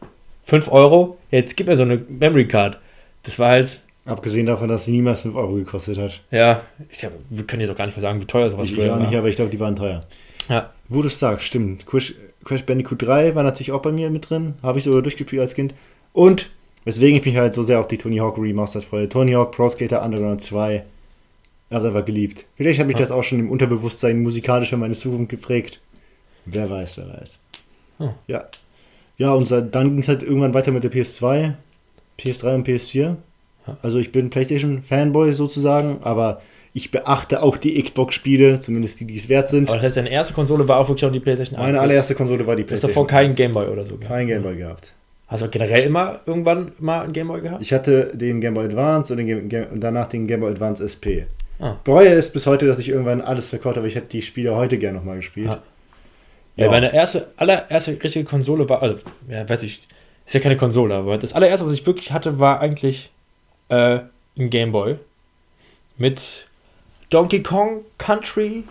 5 0.47 0.73
Euro, 0.73 1.17
jetzt 1.31 1.57
gib 1.57 1.69
mir 1.69 1.77
so 1.77 1.85
eine 1.85 1.97
Memory 2.09 2.49
Card. 2.49 2.79
Das 3.23 3.39
war 3.39 3.51
halt, 3.51 3.83
Abgesehen 4.07 4.47
davon, 4.47 4.69
dass 4.69 4.87
sie 4.87 4.93
niemals 4.93 5.21
5 5.23 5.35
Euro 5.37 5.55
gekostet 5.55 5.99
hat. 5.99 6.21
ja, 6.31 6.61
ich 6.89 7.05
hab, 7.05 7.13
wir 7.29 7.45
können 7.47 7.61
jetzt 7.61 7.71
auch 7.71 7.77
gar 7.77 7.87
nicht 7.87 7.97
mehr 7.97 8.03
sagen, 8.03 8.21
wie 8.21 8.25
teuer 8.25 8.49
sowas 8.51 8.69
Ich, 8.69 8.75
früher 8.75 8.87
ich 8.87 8.91
auch 8.91 8.99
nicht, 8.99 9.13
war. 9.13 9.19
aber 9.19 9.29
ich 9.29 9.37
glaube, 9.37 9.51
die 9.51 9.61
waren 9.61 9.77
teuer. 9.77 10.05
Ja. 10.49 10.71
Wo 10.89 11.03
du 11.03 11.09
es 11.09 11.19
sagst, 11.19 11.45
stimmt. 11.47 11.87
Crash, 11.87 12.15
Crash 12.45 12.65
Bandicoot 12.65 13.03
3 13.03 13.35
war 13.35 13.43
natürlich 13.43 13.73
auch 13.73 13.83
bei 13.83 13.93
mir 13.93 14.11
mit 14.11 14.29
drin. 14.31 14.55
Habe 14.63 14.79
ich 14.79 14.85
sogar 14.85 15.03
durchgespielt 15.03 15.41
als 15.43 15.55
Kind. 15.55 15.75
Und 16.13 16.51
weswegen 16.85 17.19
ich 17.19 17.25
mich 17.25 17.37
halt 17.37 17.55
so 17.55 17.63
sehr 17.63 17.79
auf 17.79 17.87
die 17.89 17.99
Tony 17.99 18.17
Hawk 18.17 18.39
Remasters 18.39 18.85
freue. 18.87 19.09
Tony 19.09 19.33
Hawk 19.33 19.53
Pro 19.53 19.69
Skater 19.69 20.03
Underground 20.03 20.41
2. 20.41 20.83
Habe 21.71 21.87
einfach 21.89 22.05
geliebt. 22.05 22.47
Vielleicht 22.57 22.81
hat 22.81 22.87
mich 22.89 22.97
Ja. 22.97 23.03
das 23.03 23.11
auch 23.13 23.23
schon 23.23 23.39
im 23.39 23.51
Unterbewusstsein 23.51 24.21
musikalisch 24.23 24.71
für 24.71 24.77
meine 24.77 24.95
Zukunft 24.95 25.29
geprägt. 25.29 25.79
Wer 26.47 26.69
weiß, 26.69 26.97
wer 26.97 27.07
weiß. 27.21 27.39
Oh. 28.01 28.09
Ja. 28.27 28.47
Ja, 29.19 29.35
und 29.35 29.49
dann 29.51 29.91
ging 29.91 30.01
es 30.01 30.09
halt 30.09 30.23
irgendwann 30.25 30.55
weiter 30.55 30.73
mit 30.73 30.83
der 30.83 30.91
PS2, 30.91 31.53
PS3 32.19 32.55
und 32.57 32.67
PS4. 32.67 33.17
Also 33.83 33.99
ich 33.99 34.13
bin 34.13 34.31
PlayStation-Fanboy 34.31 35.33
sozusagen, 35.33 35.99
aber 36.03 36.41
ich 36.73 36.91
beachte 36.91 37.43
auch 37.43 37.57
die 37.57 37.83
Xbox-Spiele, 37.83 38.61
zumindest 38.61 39.01
die, 39.01 39.05
die 39.05 39.17
es 39.17 39.29
wert 39.29 39.49
sind. 39.49 39.69
Aber 39.69 39.77
das 39.77 39.87
heißt, 39.87 39.97
deine 39.97 40.11
erste 40.11 40.35
Konsole 40.35 40.67
war 40.69 40.79
auch 40.79 40.89
wirklich 40.89 41.05
auch 41.05 41.13
die 41.13 41.21
PlayStation 41.21 41.59
1. 41.59 41.67
Meine 41.67 41.81
allererste 41.81 42.15
Konsole 42.15 42.47
war 42.47 42.57
die 42.57 42.65
Du 42.65 42.73
hast 42.73 42.85
davor 42.85 43.07
keinen 43.07 43.35
Gameboy 43.35 43.67
oder 43.67 43.85
so 43.85 43.97
gehabt. 43.97 44.09
Kein 44.15 44.29
Gameboy 44.29 44.57
gehabt. 44.57 44.93
Hast 45.27 45.43
du 45.43 45.49
generell 45.49 45.85
immer 45.85 46.21
irgendwann 46.27 46.73
mal 46.79 47.03
einen 47.03 47.13
Gameboy 47.13 47.41
gehabt? 47.41 47.63
Ich 47.63 47.73
hatte 47.73 48.11
den 48.15 48.41
Gameboy 48.41 48.65
Advance 48.65 49.13
und, 49.13 49.19
den 49.19 49.27
Game, 49.27 49.49
Game, 49.49 49.67
und 49.67 49.81
danach 49.81 50.09
den 50.09 50.27
Gameboy 50.27 50.51
Advance 50.51 50.83
SP. 50.83 51.27
Ah. 51.59 51.77
Bereue 51.85 52.09
es 52.09 52.31
bis 52.31 52.47
heute, 52.47 52.67
dass 52.67 52.79
ich 52.79 52.89
irgendwann 52.89 53.21
alles 53.21 53.49
verkauft 53.49 53.77
habe. 53.77 53.87
Ich 53.87 53.95
hätte 53.95 54.09
die 54.09 54.23
Spiele 54.23 54.57
heute 54.57 54.79
gerne 54.79 54.99
nochmal 54.99 55.17
gespielt. 55.17 55.49
Ja. 55.49 55.63
Ja, 56.57 56.71
meine 56.71 56.93
erste, 56.93 57.29
allererste 57.37 57.93
richtige 58.03 58.25
Konsole 58.25 58.69
war, 58.69 58.83
also, 58.83 58.97
ja, 59.29 59.49
weiß 59.49 59.63
ich, 59.63 59.83
ist 60.27 60.35
ja 60.35 60.41
keine 60.41 60.57
Konsole, 60.57 60.95
aber 60.95 61.17
das 61.17 61.33
allererste, 61.33 61.65
was 61.65 61.73
ich 61.73 61.87
wirklich 61.87 62.13
hatte, 62.13 62.39
war 62.39 62.61
eigentlich 62.61 63.11
äh, 63.71 64.01
ein 64.39 64.51
Gameboy 64.51 64.97
mit 65.99 66.47
Donkey 67.11 67.43
Kong 67.43 67.83
Country 67.99 68.65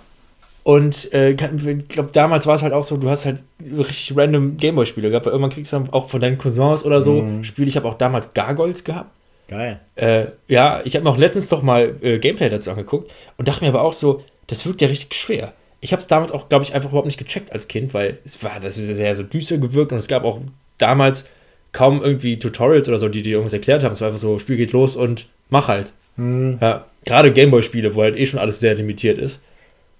und 0.63 1.11
äh, 1.13 1.31
ich 1.31 1.87
glaube, 1.87 2.11
damals 2.11 2.45
war 2.45 2.55
es 2.55 2.61
halt 2.61 2.73
auch 2.73 2.83
so, 2.83 2.97
du 2.97 3.09
hast 3.09 3.25
halt 3.25 3.43
richtig 3.65 4.15
random 4.15 4.57
Gameboy-Spiele 4.57 5.09
gehabt, 5.09 5.25
weil 5.25 5.31
irgendwann 5.33 5.51
kriegst 5.51 5.73
du 5.73 5.77
dann 5.79 5.89
auch 5.91 6.09
von 6.09 6.19
deinen 6.21 6.37
Cousins 6.37 6.83
oder 6.83 7.01
so 7.01 7.21
Mhm. 7.21 7.43
Spiele. 7.43 7.67
Ich 7.67 7.75
habe 7.75 7.87
auch 7.87 7.95
damals 7.95 8.33
Gargoyles 8.33 8.83
gehabt. 8.83 9.09
Geil. 9.47 9.79
Äh, 9.95 10.27
ja, 10.47 10.81
ich 10.83 10.95
habe 10.95 11.03
mir 11.03 11.09
auch 11.09 11.17
letztens 11.17 11.49
doch 11.49 11.63
mal 11.63 11.95
äh, 12.01 12.19
Gameplay 12.19 12.49
dazu 12.49 12.69
angeguckt 12.69 13.11
und 13.37 13.47
dachte 13.47 13.63
mir 13.63 13.69
aber 13.69 13.81
auch 13.81 13.93
so, 13.93 14.23
das 14.47 14.65
wirkt 14.65 14.81
ja 14.81 14.87
richtig 14.89 15.15
schwer. 15.15 15.53
Ich 15.81 15.91
habe 15.91 16.01
es 16.01 16.07
damals 16.07 16.31
auch, 16.33 16.49
glaube 16.49 16.63
ich, 16.65 16.75
einfach 16.75 16.89
überhaupt 16.89 17.07
nicht 17.07 17.17
gecheckt 17.17 17.51
als 17.51 17.67
Kind, 17.67 17.93
weil 17.93 18.19
es 18.25 18.43
war, 18.43 18.59
das 18.59 18.77
ist 18.77 18.87
sehr 18.95 19.15
so 19.15 19.23
düster 19.23 19.57
gewirkt 19.57 19.91
und 19.91 19.97
es 19.97 20.07
gab 20.07 20.23
auch 20.23 20.39
damals 20.77 21.25
kaum 21.71 22.01
irgendwie 22.03 22.39
Tutorials 22.39 22.87
oder 22.87 22.99
so, 22.99 23.09
die 23.09 23.21
dir 23.21 23.33
irgendwas 23.33 23.53
erklärt 23.53 23.83
haben. 23.83 23.91
Es 23.91 24.01
war 24.01 24.07
einfach 24.07 24.19
so, 24.19 24.39
Spiel 24.39 24.57
geht 24.57 24.71
los 24.71 24.95
und 24.95 25.27
mach 25.49 25.67
halt. 25.67 25.93
Hm. 26.15 26.57
Ja, 26.61 26.85
gerade 27.05 27.31
Gameboy-Spiele, 27.31 27.95
wo 27.95 28.01
halt 28.01 28.17
eh 28.17 28.25
schon 28.25 28.39
alles 28.39 28.59
sehr 28.59 28.75
limitiert 28.75 29.17
ist. 29.17 29.41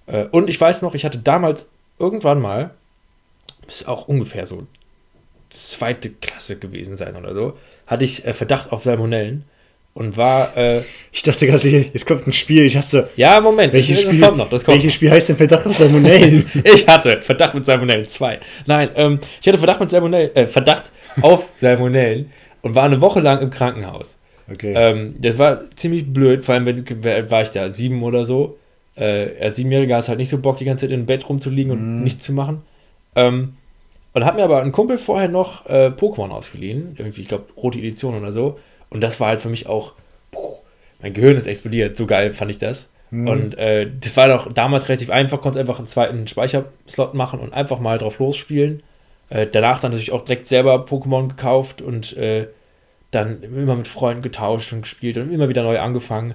Äh, 0.06 0.26
und 0.30 0.50
ich 0.50 0.60
weiß 0.60 0.82
noch, 0.82 0.94
ich 0.94 1.04
hatte 1.04 1.18
damals 1.18 1.68
irgendwann 1.98 2.40
mal, 2.40 2.70
ist 3.68 3.86
auch 3.86 4.08
ungefähr 4.08 4.46
so 4.46 4.66
zweite 5.48 6.10
Klasse 6.10 6.56
gewesen 6.56 6.96
sein 6.96 7.16
oder 7.16 7.34
so, 7.34 7.56
hatte 7.86 8.04
ich 8.04 8.24
äh, 8.24 8.32
Verdacht 8.32 8.72
auf 8.72 8.82
Salmonellen 8.82 9.44
und 9.94 10.16
war, 10.16 10.56
äh, 10.56 10.82
Ich 11.12 11.22
dachte 11.22 11.46
gerade, 11.46 11.68
jetzt 11.68 12.06
kommt 12.06 12.26
ein 12.26 12.32
Spiel. 12.32 12.64
Ich 12.64 12.76
hasse. 12.76 13.10
ja, 13.16 13.40
Moment, 13.40 13.72
Welches 13.72 13.96
das, 13.96 14.04
das 14.04 14.12
Spiel, 14.14 14.24
kommt 14.26 14.38
noch, 14.38 14.48
das 14.48 14.64
kommt 14.64 14.76
welches 14.76 14.94
Spiel 14.94 15.10
heißt 15.10 15.28
denn 15.30 15.36
Verdacht 15.36 15.66
auf 15.66 15.76
Salmonellen? 15.76 16.44
Ich 16.64 16.86
hatte 16.86 17.20
Verdacht 17.22 17.54
mit 17.54 17.66
Salmonellen 17.66 18.06
2. 18.06 18.38
Nein, 18.66 18.90
ähm, 18.94 19.18
ich 19.40 19.48
hatte 19.48 19.58
Verdacht 19.58 19.80
mit 19.80 19.90
Salmonellen, 19.90 20.34
äh, 20.36 20.46
Verdacht 20.46 20.90
auf 21.22 21.50
Salmonellen 21.56 22.30
und 22.62 22.74
war 22.74 22.84
eine 22.84 23.00
Woche 23.00 23.20
lang 23.20 23.40
im 23.40 23.50
Krankenhaus. 23.50 24.18
Okay. 24.52 24.72
Ähm, 24.76 25.14
das 25.20 25.38
war 25.38 25.58
ziemlich 25.76 26.12
blöd, 26.12 26.44
vor 26.44 26.54
allem, 26.54 26.66
wenn 26.66 27.30
war 27.30 27.42
ich 27.42 27.50
da, 27.50 27.70
sieben 27.70 28.02
oder 28.02 28.24
so. 28.24 28.58
Äh, 28.96 29.28
als 29.40 29.56
Siebenjähriger 29.56 29.96
hast 29.96 30.08
halt 30.08 30.18
nicht 30.18 30.28
so 30.28 30.38
Bock, 30.38 30.56
die 30.56 30.64
ganze 30.64 30.86
Zeit 30.86 30.94
im 30.94 31.06
Bett 31.06 31.28
rumzuliegen 31.28 31.72
und 31.72 31.96
Mhm. 31.98 32.02
nichts 32.04 32.24
zu 32.24 32.32
machen. 32.32 32.62
Ähm, 33.16 33.54
und 34.12 34.24
hat 34.24 34.34
mir 34.36 34.42
aber 34.44 34.60
ein 34.62 34.72
Kumpel 34.72 34.98
vorher 34.98 35.28
noch 35.28 35.66
äh, 35.66 35.86
Pokémon 35.96 36.30
ausgeliehen, 36.30 36.96
irgendwie, 36.98 37.20
ich 37.22 37.28
glaube, 37.28 37.44
rote 37.56 37.78
Edition 37.78 38.16
oder 38.18 38.32
so. 38.32 38.58
Und 38.90 39.00
das 39.00 39.20
war 39.20 39.28
halt 39.28 39.40
für 39.40 39.48
mich 39.48 39.66
auch, 39.66 39.94
puh, 40.30 40.56
mein 41.00 41.14
Gehirn 41.14 41.36
ist 41.36 41.46
explodiert, 41.46 41.96
so 41.96 42.06
geil 42.06 42.32
fand 42.32 42.50
ich 42.50 42.58
das. 42.58 42.90
Mhm. 43.10 43.28
Und 43.28 43.58
äh, 43.58 43.88
das 44.00 44.16
war 44.16 44.28
doch 44.28 44.52
damals 44.52 44.88
relativ 44.88 45.10
einfach, 45.10 45.40
konntest 45.40 45.60
einfach 45.60 45.78
einen 45.78 45.86
zweiten 45.86 46.26
Speicherslot 46.26 47.14
machen 47.14 47.40
und 47.40 47.52
einfach 47.52 47.80
mal 47.80 47.98
drauf 47.98 48.18
losspielen. 48.18 48.82
Äh, 49.28 49.46
danach 49.50 49.80
dann 49.80 49.92
natürlich 49.92 50.12
auch 50.12 50.22
direkt 50.22 50.46
selber 50.46 50.84
Pokémon 50.84 51.28
gekauft 51.28 51.82
und 51.82 52.16
äh, 52.16 52.48
dann 53.10 53.42
immer 53.42 53.74
mit 53.74 53.88
Freunden 53.88 54.22
getauscht 54.22 54.72
und 54.72 54.82
gespielt 54.82 55.18
und 55.18 55.32
immer 55.32 55.48
wieder 55.48 55.62
neu 55.62 55.78
angefangen. 55.78 56.34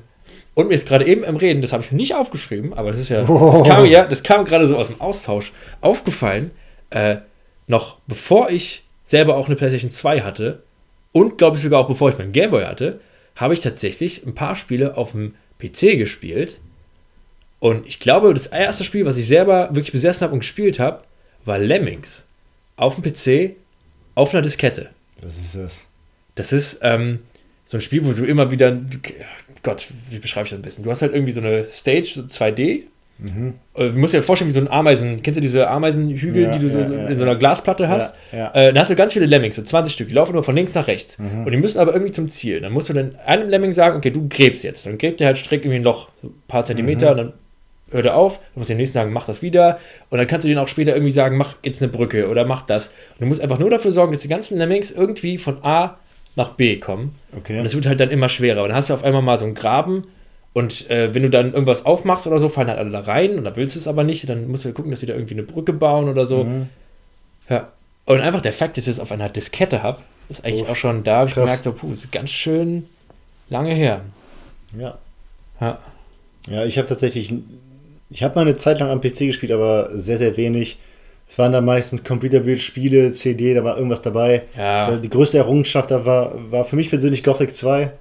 Und 0.53 0.69
mir 0.69 0.73
ist 0.73 0.87
gerade 0.87 1.05
eben 1.05 1.23
im 1.23 1.35
Reden, 1.35 1.61
das 1.61 1.71
habe 1.71 1.83
ich 1.83 1.91
mir 1.91 1.97
nicht 1.97 2.15
aufgeschrieben, 2.15 2.73
aber 2.73 2.89
das 2.89 2.99
ist 2.99 3.09
ja, 3.09 3.21
das 3.21 3.63
kam, 3.63 3.85
ja, 3.85 4.05
das 4.05 4.23
kam 4.23 4.43
gerade 4.43 4.67
so 4.67 4.75
aus 4.75 4.87
dem 4.87 4.99
Austausch 4.99 5.53
aufgefallen, 5.81 6.51
äh, 6.89 7.17
noch 7.67 7.97
bevor 8.07 8.49
ich 8.49 8.87
selber 9.03 9.37
auch 9.37 9.47
eine 9.47 9.55
PlayStation 9.55 9.91
2 9.91 10.21
hatte 10.21 10.63
und 11.15 11.37
glaube 11.37 11.55
ich 11.55 11.63
sogar 11.63 11.79
auch 11.79 11.87
bevor 11.87 12.09
ich 12.09 12.17
meinen 12.17 12.33
Gameboy 12.33 12.65
hatte, 12.65 12.99
habe 13.37 13.53
ich 13.53 13.61
tatsächlich 13.61 14.25
ein 14.25 14.35
paar 14.35 14.53
Spiele 14.53 14.97
auf 14.97 15.13
dem 15.13 15.33
PC 15.59 15.97
gespielt. 15.97 16.59
Und 17.59 17.87
ich 17.87 18.01
glaube, 18.01 18.33
das 18.33 18.47
erste 18.47 18.83
Spiel, 18.83 19.05
was 19.05 19.15
ich 19.15 19.25
selber 19.25 19.69
wirklich 19.73 19.93
besessen 19.93 20.25
habe 20.25 20.33
und 20.33 20.41
gespielt 20.41 20.77
habe, 20.77 21.03
war 21.45 21.57
Lemmings. 21.57 22.25
Auf 22.75 22.95
dem 22.95 23.03
PC, 23.03 23.55
auf 24.13 24.33
einer 24.33 24.41
Diskette. 24.41 24.89
Was 25.21 25.37
ist 25.37 25.55
das? 25.55 25.85
Das 26.35 26.51
ist 26.51 26.79
ähm, 26.81 27.19
so 27.63 27.77
ein 27.77 27.81
Spiel, 27.81 28.03
wo 28.03 28.11
du 28.11 28.25
immer 28.25 28.51
wieder. 28.51 28.77
Gott, 29.63 29.87
wie 30.09 30.19
beschreibe 30.19 30.47
ich 30.47 30.49
das 30.49 30.57
am 30.57 30.63
besten? 30.63 30.83
Du 30.83 30.91
hast 30.91 31.01
halt 31.01 31.13
irgendwie 31.13 31.31
so 31.31 31.39
eine 31.39 31.69
Stage, 31.69 32.11
so 32.13 32.23
2D. 32.23 32.83
Mhm. 33.17 33.53
Äh, 33.75 33.89
Du 33.89 33.97
musst 33.97 34.13
dir 34.13 34.21
vorstellen, 34.23 34.49
wie 34.49 34.53
so 34.53 34.59
ein 34.59 34.67
Ameisen. 34.67 35.21
Kennst 35.23 35.37
du 35.37 35.41
diese 35.41 35.69
Ameisenhügel, 35.69 36.43
Ja, 36.43 36.49
die 36.51 36.59
du 36.59 36.69
so 36.69 36.79
ja, 36.79 36.89
ja, 36.89 37.07
in 37.07 37.17
so 37.17 37.23
einer. 37.23 37.35
Glasplatte 37.35 37.87
hast? 37.87 38.13
Äh, 38.31 38.73
da 38.73 38.79
hast 38.81 38.91
du 38.91 38.95
ganz 38.95 39.13
viele 39.13 39.25
Lemmings, 39.25 39.55
so 39.55 39.61
20 39.63 39.93
Stück. 39.93 40.07
Die 40.09 40.13
laufen 40.13 40.33
nur 40.33 40.43
von 40.43 40.55
links 40.55 40.73
nach 40.75 40.87
rechts. 40.87 41.17
Mhm. 41.17 41.43
Und 41.45 41.51
die 41.51 41.57
müssen 41.57 41.79
aber 41.79 41.93
irgendwie 41.93 42.11
zum 42.11 42.29
Ziel. 42.29 42.59
Dann 42.61 42.73
musst 42.73 42.89
du 42.89 42.93
dann 42.93 43.15
einem 43.25 43.49
Lemming 43.49 43.71
sagen, 43.71 43.97
okay, 43.97 44.11
du 44.11 44.27
gräbst 44.27 44.63
jetzt. 44.63 44.85
Dann 44.85 44.97
gräbt 44.97 45.19
der 45.19 45.27
halt 45.27 45.37
strikt 45.37 45.63
irgendwie 45.65 45.79
ein 45.79 45.83
Loch, 45.83 46.09
so 46.21 46.27
ein 46.27 46.33
paar 46.47 46.65
Zentimeter, 46.65 47.13
Mhm. 47.13 47.19
und 47.19 47.25
dann 47.27 47.33
hört 47.91 48.05
er 48.07 48.15
auf. 48.17 48.39
Du 48.53 48.59
musst 48.59 48.69
den 48.69 48.77
nächsten 48.77 48.95
sagen, 48.95 49.13
mach 49.13 49.25
das 49.27 49.41
wieder. 49.41 49.79
Und 50.09 50.17
dann 50.17 50.27
kannst 50.27 50.43
du 50.43 50.47
denen 50.49 50.59
auch 50.59 50.67
später 50.67 50.93
irgendwie 50.93 51.11
sagen, 51.11 51.37
mach 51.37 51.55
jetzt 51.63 51.81
eine 51.81 51.91
Brücke 51.91 52.27
oder 52.27 52.43
mach 52.45 52.63
das. 52.63 52.87
Und 52.87 53.21
du 53.21 53.25
musst 53.27 53.41
einfach 53.41 53.59
nur 53.59 53.69
dafür 53.69 53.91
sorgen, 53.91 54.11
dass 54.11 54.21
die 54.21 54.27
ganzen 54.27 54.57
Lemmings 54.57 54.91
irgendwie 54.91 55.37
von 55.37 55.63
A 55.63 55.97
nach 56.35 56.49
B 56.49 56.77
kommen. 56.77 57.15
Okay. 57.37 57.59
Und 57.59 57.63
das 57.63 57.75
wird 57.75 57.85
halt 57.85 57.99
dann 58.01 58.09
immer 58.09 58.27
schwerer. 58.27 58.63
Und 58.63 58.69
dann 58.69 58.77
hast 58.77 58.89
du 58.89 58.93
auf 58.93 59.03
einmal 59.05 59.21
mal 59.21 59.37
so 59.37 59.45
einen 59.45 59.53
Graben. 59.53 60.05
Und 60.55 60.89
äh, 60.89 61.13
wenn 61.13 61.21
du 61.21 61.29
dann 61.29 61.51
irgendwas 61.51 61.85
aufmachst 61.85 62.27
oder 62.27 62.39
so, 62.39 62.47
fallen 62.47 62.69
halt 62.69 62.79
alle 62.79 62.89
da 62.89 63.01
rein. 63.01 63.37
Und 63.37 63.43
da 63.43 63.57
willst 63.57 63.75
du 63.75 63.79
es 63.79 63.89
aber 63.89 64.05
nicht. 64.05 64.29
Dann 64.29 64.47
musst 64.47 64.63
du 64.63 64.71
gucken, 64.71 64.89
dass 64.89 65.01
sie 65.01 65.05
da 65.05 65.13
irgendwie 65.13 65.33
eine 65.33 65.43
Brücke 65.43 65.73
bauen 65.73 66.07
oder 66.07 66.25
so. 66.25 66.45
Mhm. 66.45 66.69
Ja. 67.49 67.73
Und 68.05 68.21
einfach 68.21 68.39
der 68.39 68.53
Fakt, 68.53 68.77
dass 68.77 68.85
ich 68.85 68.91
es 68.91 68.99
auf 69.01 69.11
einer 69.11 69.27
Diskette 69.27 69.83
habe, 69.83 69.97
ist 70.29 70.45
eigentlich 70.45 70.63
Uff, 70.63 70.69
auch 70.69 70.75
schon, 70.77 71.03
da 71.03 71.17
habe 71.17 71.27
ich 71.27 71.35
gemerkt, 71.35 71.65
so, 71.65 71.73
puh, 71.73 71.91
ist 71.91 72.09
ganz 72.09 72.29
schön 72.29 72.85
lange 73.49 73.73
her. 73.73 73.99
Ja. 74.79 74.97
Ja. 75.59 75.77
Ja, 76.47 76.63
ich 76.63 76.77
habe 76.77 76.87
tatsächlich, 76.87 77.33
ich 78.09 78.23
habe 78.23 78.35
mal 78.35 78.41
eine 78.43 78.55
Zeit 78.55 78.79
lang 78.79 78.89
am 78.89 79.01
PC 79.01 79.19
gespielt, 79.27 79.51
aber 79.51 79.89
sehr, 79.97 80.17
sehr 80.17 80.37
wenig. 80.37 80.77
Es 81.27 81.37
waren 81.37 81.51
dann 81.51 81.65
meistens 81.65 82.05
Computerbildspiele, 82.05 83.11
CD, 83.11 83.55
da 83.55 83.65
war 83.65 83.75
irgendwas 83.75 84.01
dabei. 84.01 84.43
Ja. 84.57 84.95
Die 84.95 85.09
größte 85.09 85.37
Errungenschaft 85.37 85.91
da 85.91 86.05
war, 86.05 86.31
war 86.49 86.63
für 86.63 86.77
mich 86.77 86.89
persönlich 86.89 87.25
Gothic 87.25 87.53
2. 87.53 87.91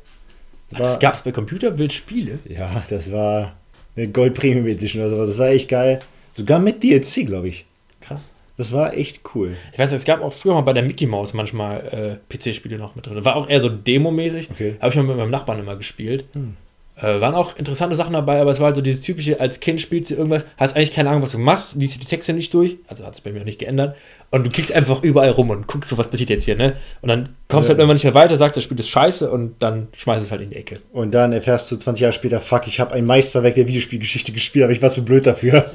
Ach, 0.75 0.81
das 0.81 0.99
gab 0.99 1.15
es 1.15 1.23
bei 1.23 1.33
Computerbildspiele. 1.33 2.41
Ja, 2.49 2.83
das 2.89 3.11
war 3.13 3.57
Eine 3.97 4.09
Gold 4.09 4.35
Premium 4.35 4.67
Edition 4.67 5.03
oder 5.03 5.11
sowas. 5.11 5.29
Das 5.31 5.39
war 5.39 5.49
echt 5.49 5.69
geil. 5.69 6.01
Sogar 6.33 6.59
mit 6.59 6.83
DLC, 6.83 7.27
glaube 7.27 7.49
ich. 7.49 7.65
Krass. 8.01 8.27
Das 8.57 8.73
war 8.73 8.95
echt 8.95 9.21
cool. 9.35 9.57
Ich 9.73 9.79
weiß, 9.79 9.93
es 9.93 10.05
gab 10.05 10.23
auch 10.23 10.33
früher 10.33 10.55
mal 10.55 10.61
bei 10.61 10.73
der 10.73 10.85
Mickey 10.85 11.07
Mouse 11.07 11.35
manchmal 11.35 12.21
äh, 12.31 12.37
PC-Spiele 12.37 12.79
noch 12.79 12.95
mit 12.95 13.07
drin. 13.07 13.25
War 13.25 13.35
auch 13.37 13.49
eher 13.49 13.61
so 13.61 13.69
Demo-mäßig. 13.69 14.51
Okay. 14.51 14.77
Habe 14.81 14.91
ich 14.91 14.97
mal 14.97 15.03
mit 15.03 15.17
meinem 15.17 15.31
Nachbarn 15.31 15.59
immer 15.59 15.77
gespielt. 15.77 16.25
Hm. 16.33 16.57
Äh, 16.97 17.21
waren 17.21 17.35
auch 17.35 17.57
interessante 17.57 17.97
Sachen 17.97 18.13
dabei, 18.13 18.41
aber 18.41 18.53
es 18.53 18.61
war 18.61 18.67
halt 18.67 18.77
so 18.77 18.83
dieses 18.83 19.01
typische, 19.01 19.41
als 19.41 19.59
Kind 19.59 19.81
spielst 19.81 20.13
du 20.13 20.15
irgendwas, 20.15 20.47
hast 20.57 20.77
eigentlich 20.77 20.93
keine 20.93 21.11
Ahnung, 21.11 21.23
was 21.23 21.33
du 21.33 21.39
machst, 21.41 21.75
liest 21.75 22.01
die 22.01 22.07
Texte 22.07 22.33
nicht 22.33 22.55
durch, 22.55 22.77
also 22.87 23.05
hat 23.05 23.17
sich 23.17 23.25
bei 23.25 23.33
mir 23.33 23.41
auch 23.41 23.45
nicht 23.45 23.59
geändert, 23.59 23.97
und 24.31 24.47
du 24.47 24.51
klickst 24.51 24.73
einfach 24.73 25.03
überall 25.03 25.31
rum 25.31 25.51
und 25.51 25.67
guckst 25.67 25.91
so, 25.91 25.99
was 25.99 26.07
passiert 26.07 26.31
jetzt 26.31 26.45
hier, 26.45 26.55
ne? 26.55 26.75
Und 27.03 27.09
dann 27.09 27.31
kommst 27.49 27.69
du 27.69 27.73
Ja. 27.73 27.75
halt 27.75 27.79
irgendwann 27.81 27.95
nicht 27.97 28.05
mehr 28.05 28.15
weiter, 28.15 28.37
sagst, 28.37 28.57
das 28.57 28.63
Spiel 28.63 28.79
ist 28.79 28.89
scheiße 28.91 29.29
und 29.29 29.57
dann 29.61 29.89
schmeißt 29.95 30.25
es 30.25 30.31
halt 30.31 30.43
in 30.43 30.51
die 30.51 30.57
Ecke. 30.57 30.79
Und 30.93 31.11
dann 31.13 31.33
erfährst 31.33 31.69
du 31.73 31.77
20 31.77 32.01
Jahre 32.03 32.13
später, 32.13 32.41
fuck, 32.41 32.69
ich 32.69 32.79
habe 32.79 32.93
ein 32.95 33.05
Meisterwerk 33.05 33.57
der 33.57 33.67
Videospielgeschichte 33.67 34.31
gespielt, 34.31 34.63
aber 34.63 34.73
ich 34.73 34.81
war 34.81 34.91
zu 34.91 35.05
blöd 35.05 35.27
dafür. 35.27 35.65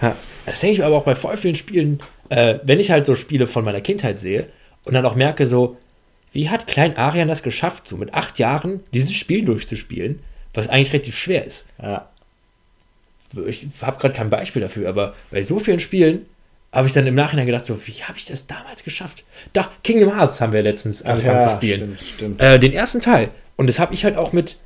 Ja. 0.00 0.14
Das 0.46 0.60
denke 0.60 0.72
ich 0.74 0.78
mir 0.78 0.86
aber 0.86 0.96
auch 0.96 1.04
bei 1.04 1.14
voll 1.14 1.36
vielen 1.36 1.54
Spielen, 1.54 1.98
äh, 2.28 2.58
wenn 2.62 2.80
ich 2.80 2.90
halt 2.90 3.04
so 3.04 3.14
Spiele 3.14 3.46
von 3.46 3.64
meiner 3.64 3.80
Kindheit 3.80 4.18
sehe 4.18 4.46
und 4.84 4.94
dann 4.94 5.04
auch 5.04 5.14
merke, 5.14 5.44
so, 5.46 5.76
wie 6.32 6.48
hat 6.50 6.66
Klein 6.66 6.96
Arian 6.96 7.28
das 7.28 7.42
geschafft, 7.42 7.88
so 7.88 7.96
mit 7.96 8.14
acht 8.14 8.38
Jahren 8.38 8.80
dieses 8.92 9.14
Spiel 9.14 9.44
durchzuspielen, 9.44 10.20
was 10.54 10.68
eigentlich 10.68 10.92
relativ 10.92 11.16
schwer 11.18 11.44
ist. 11.44 11.66
Ja. 11.82 12.08
Ich 13.46 13.66
habe 13.82 13.98
gerade 13.98 14.14
kein 14.14 14.30
Beispiel 14.30 14.62
dafür, 14.62 14.88
aber 14.88 15.14
bei 15.30 15.42
so 15.42 15.58
vielen 15.58 15.80
Spielen 15.80 16.24
habe 16.72 16.86
ich 16.86 16.92
dann 16.94 17.06
im 17.06 17.14
Nachhinein 17.14 17.46
gedacht, 17.46 17.64
so, 17.66 17.78
wie 17.86 17.92
habe 18.04 18.16
ich 18.18 18.24
das 18.26 18.46
damals 18.46 18.84
geschafft? 18.84 19.24
Da, 19.52 19.70
Kingdom 19.84 20.14
Hearts 20.14 20.40
haben 20.40 20.52
wir 20.52 20.62
letztens 20.62 21.02
angefangen 21.02 21.48
zu 21.48 21.54
spielen. 21.54 21.98
Stimmt, 22.00 22.14
stimmt. 22.38 22.42
Äh, 22.42 22.58
den 22.58 22.72
ersten 22.72 23.00
Teil. 23.00 23.30
Und 23.56 23.66
das 23.68 23.78
habe 23.78 23.94
ich 23.94 24.04
halt 24.04 24.16
auch 24.16 24.32
mit, 24.32 24.56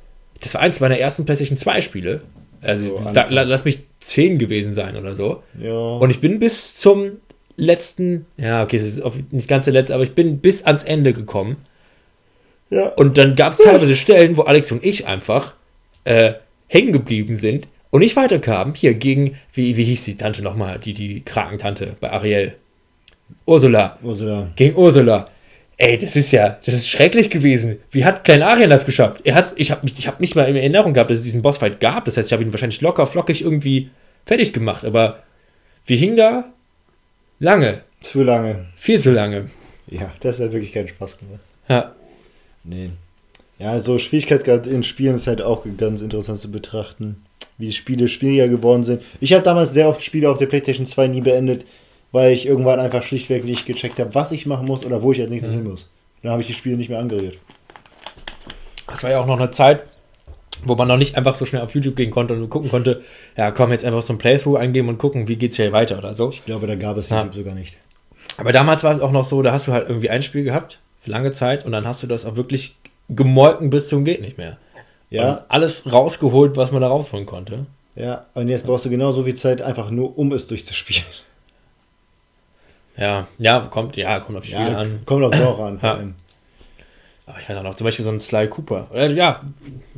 das 0.41 0.53
war 0.53 0.61
eins 0.61 0.79
meiner 0.79 0.97
ersten 0.97 1.25
PlayStation 1.25 1.57
2 1.57 1.81
Spiele. 1.81 2.21
Also, 2.61 2.97
So, 2.97 3.09
sag, 3.11 3.27
lass 3.29 3.65
mich 3.65 3.79
zehn 3.99 4.37
gewesen 4.39 4.71
sein 4.73 4.95
oder 4.95 5.15
so. 5.15 5.43
ja. 5.59 5.71
Und 5.73 6.09
ich 6.09 6.21
bin 6.21 6.39
bis 6.39 6.75
zum 6.75 7.13
letzten, 7.55 8.25
ja, 8.37 8.63
okay, 8.63 8.77
es 8.77 8.83
ist 8.83 9.01
auf- 9.01 9.17
nicht 9.31 9.47
ganz 9.47 9.65
der 9.65 9.73
letzte, 9.73 9.93
aber 9.93 10.03
ich 10.03 10.13
bin 10.13 10.39
bis 10.39 10.63
ans 10.63 10.83
Ende 10.83 11.13
gekommen. 11.13 11.57
ja. 12.69 12.87
Und 12.89 13.17
dann 13.17 13.35
gab 13.35 13.53
es 13.53 13.59
teilweise 13.59 13.95
Stellen, 13.95 14.35
wo 14.37 14.41
Alex 14.43 14.71
und 14.71 14.83
ich 14.83 15.05
einfach 15.07 15.53
äh, 16.05 16.33
hängen 16.67 16.91
geblieben 16.91 17.35
sind 17.35 17.67
und 17.91 17.99
nicht 18.01 18.15
weiterkamen. 18.15 18.73
Hier 18.75 18.93
gegen, 18.95 19.35
wie, 19.53 19.77
wie 19.77 19.83
hieß 19.83 20.05
die 20.05 20.17
Tante 20.17 20.41
nochmal, 20.41 20.79
die, 20.79 20.93
die 20.93 21.21
Krakentante 21.21 21.95
bei 21.99 22.11
Ariel? 22.11 22.55
Ursula. 23.45 23.97
Ursula. 24.01 24.49
Gegen 24.55 24.75
Ursula. 24.75 25.29
Ey, 25.77 25.97
das 25.97 26.15
ist 26.15 26.31
ja, 26.31 26.59
das 26.63 26.73
ist 26.75 26.87
schrecklich 26.89 27.29
gewesen. 27.29 27.77
Wie 27.91 28.05
hat 28.05 28.23
Klein 28.23 28.43
Arian 28.43 28.69
das 28.69 28.85
geschafft? 28.85 29.21
Er 29.23 29.33
hat's, 29.35 29.53
ich 29.57 29.71
habe 29.71 29.81
ich 29.85 30.07
hab 30.07 30.19
nicht 30.19 30.35
mal 30.35 30.43
in 30.47 30.55
Erinnerung 30.55 30.93
gehabt, 30.93 31.09
dass 31.09 31.17
es 31.17 31.23
diesen 31.23 31.41
Bossfight 31.41 31.79
gab. 31.79 32.05
Das 32.05 32.15
heißt, 32.15 32.29
ich 32.29 32.33
habe 32.33 32.43
ihn 32.43 32.53
wahrscheinlich 32.53 32.81
locker, 32.81 33.07
flockig 33.07 33.41
irgendwie 33.41 33.89
fertig 34.25 34.53
gemacht. 34.53 34.85
Aber 34.85 35.23
wir 35.85 35.97
hingen 35.97 36.15
da 36.15 36.45
lange. 37.43 37.81
Zu 37.99 38.23
lange. 38.23 38.65
Viel 38.75 38.99
zu 38.99 39.11
lange. 39.11 39.49
Ja, 39.87 40.11
das 40.21 40.39
hat 40.39 40.51
wirklich 40.51 40.71
keinen 40.71 40.87
Spaß 40.87 41.17
gemacht. 41.17 41.41
Ja. 41.67 41.93
Nee. 42.63 42.91
Ja, 43.59 43.79
so 43.79 43.99
Schwierigkeitsgrad 43.99 44.65
in 44.65 44.83
Spielen 44.83 45.15
ist 45.15 45.27
halt 45.27 45.41
auch 45.41 45.65
ganz 45.77 46.01
interessant 46.01 46.39
zu 46.39 46.51
betrachten, 46.51 47.23
wie 47.57 47.67
die 47.67 47.73
Spiele 47.73 48.07
schwieriger 48.07 48.47
geworden 48.47 48.83
sind. 48.83 49.01
Ich 49.19 49.33
habe 49.33 49.43
damals 49.43 49.73
sehr 49.73 49.87
oft 49.87 50.01
Spiele 50.01 50.29
auf 50.29 50.39
der 50.39 50.47
PlayStation 50.47 50.85
2 50.85 51.07
nie 51.07 51.21
beendet, 51.21 51.65
weil 52.11 52.33
ich 52.33 52.45
irgendwann 52.45 52.79
einfach 52.79 53.03
schlichtweg 53.03 53.43
nicht 53.43 53.65
gecheckt 53.65 53.99
habe, 53.99 54.15
was 54.15 54.31
ich 54.31 54.45
machen 54.45 54.65
muss 54.65 54.85
oder 54.85 55.01
wo 55.01 55.11
ich 55.11 55.21
als 55.21 55.29
nächstes 55.29 55.53
hin 55.53 55.63
muss. 55.63 55.89
Dann 56.21 56.31
habe 56.31 56.41
ich 56.41 56.47
die 56.47 56.53
Spiele 56.53 56.77
nicht 56.77 56.89
mehr 56.89 56.99
angerührt. 56.99 57.37
Das 58.87 59.03
war 59.03 59.11
ja 59.11 59.19
auch 59.19 59.25
noch 59.25 59.39
eine 59.39 59.49
Zeit, 59.49 59.83
wo 60.65 60.75
man 60.75 60.87
noch 60.87 60.97
nicht 60.97 61.15
einfach 61.15 61.35
so 61.35 61.45
schnell 61.45 61.61
auf 61.61 61.73
YouTube 61.75 61.95
gehen 61.95 62.11
konnte 62.11 62.33
und 62.33 62.49
gucken 62.49 62.69
konnte, 62.69 63.01
ja, 63.37 63.51
komm, 63.51 63.71
jetzt 63.71 63.85
einfach 63.85 64.01
so 64.01 64.13
ein 64.13 64.17
Playthrough 64.17 64.57
eingeben 64.57 64.89
und 64.89 64.97
gucken, 64.97 65.27
wie 65.27 65.35
geht's 65.35 65.55
hier 65.55 65.71
weiter 65.71 65.97
oder 65.97 66.15
so. 66.15 66.29
Ich 66.29 66.45
glaube, 66.45 66.67
da 66.67 66.75
gab 66.75 66.97
es 66.97 67.09
Ja. 67.09 67.19
YouTube 67.21 67.35
sogar 67.35 67.55
nicht. 67.55 67.77
Aber 68.37 68.51
damals 68.51 68.83
war 68.83 68.91
es 68.91 68.99
auch 68.99 69.11
noch 69.11 69.23
so, 69.23 69.41
da 69.41 69.51
hast 69.51 69.67
du 69.67 69.71
halt 69.73 69.87
irgendwie 69.89 70.09
ein 70.09 70.21
Spiel 70.21 70.43
gehabt, 70.43 70.79
für 71.01 71.11
lange 71.11 71.31
Zeit, 71.31 71.65
und 71.65 71.71
dann 71.71 71.85
hast 71.87 72.01
du 72.03 72.07
das 72.07 72.25
auch 72.25 72.35
wirklich 72.35 72.75
gemolken 73.09 73.69
bis 73.69 73.89
zum 73.89 74.05
geht 74.05 74.21
nicht 74.21 74.37
mehr. 74.37 74.57
Ja, 75.09 75.31
Und 75.33 75.41
alles 75.49 75.91
rausgeholt, 75.91 76.57
was 76.57 76.71
man 76.71 76.81
da 76.81 76.87
rausholen 76.87 77.25
konnte. 77.27 77.65
ja. 77.95 78.25
Und 78.33 78.49
jetzt 78.49 78.65
brauchst 78.65 78.85
du 78.85 78.89
genauso 78.89 79.23
viel 79.23 79.35
Zeit, 79.35 79.61
einfach 79.61 79.91
nur 79.91 80.17
um 80.17 80.31
es 80.31 80.47
durchzuspielen. 80.47 81.03
Ja, 82.97 83.27
ja, 83.39 83.59
kommt, 83.61 83.95
ja, 83.97 84.19
kommt 84.19 84.37
auf 84.37 84.43
die 84.45 84.51
Spiele 84.51 84.71
Ja, 84.71 84.77
an. 84.77 85.01
kommt 85.05 85.23
auch 85.25 85.31
drauf 85.31 85.59
an, 85.59 85.79
vor 85.79 85.89
Ja. 85.89 85.95
allem. 85.95 86.15
Aber 87.25 87.39
ich 87.39 87.47
weiß 87.47 87.57
auch 87.57 87.63
noch, 87.63 87.75
zum 87.75 87.85
Beispiel 87.85 88.03
so 88.03 88.11
ein 88.11 88.19
Sly 88.19 88.47
Cooper. 88.47 88.87
Oder, 88.91 89.07
ja, 89.11 89.43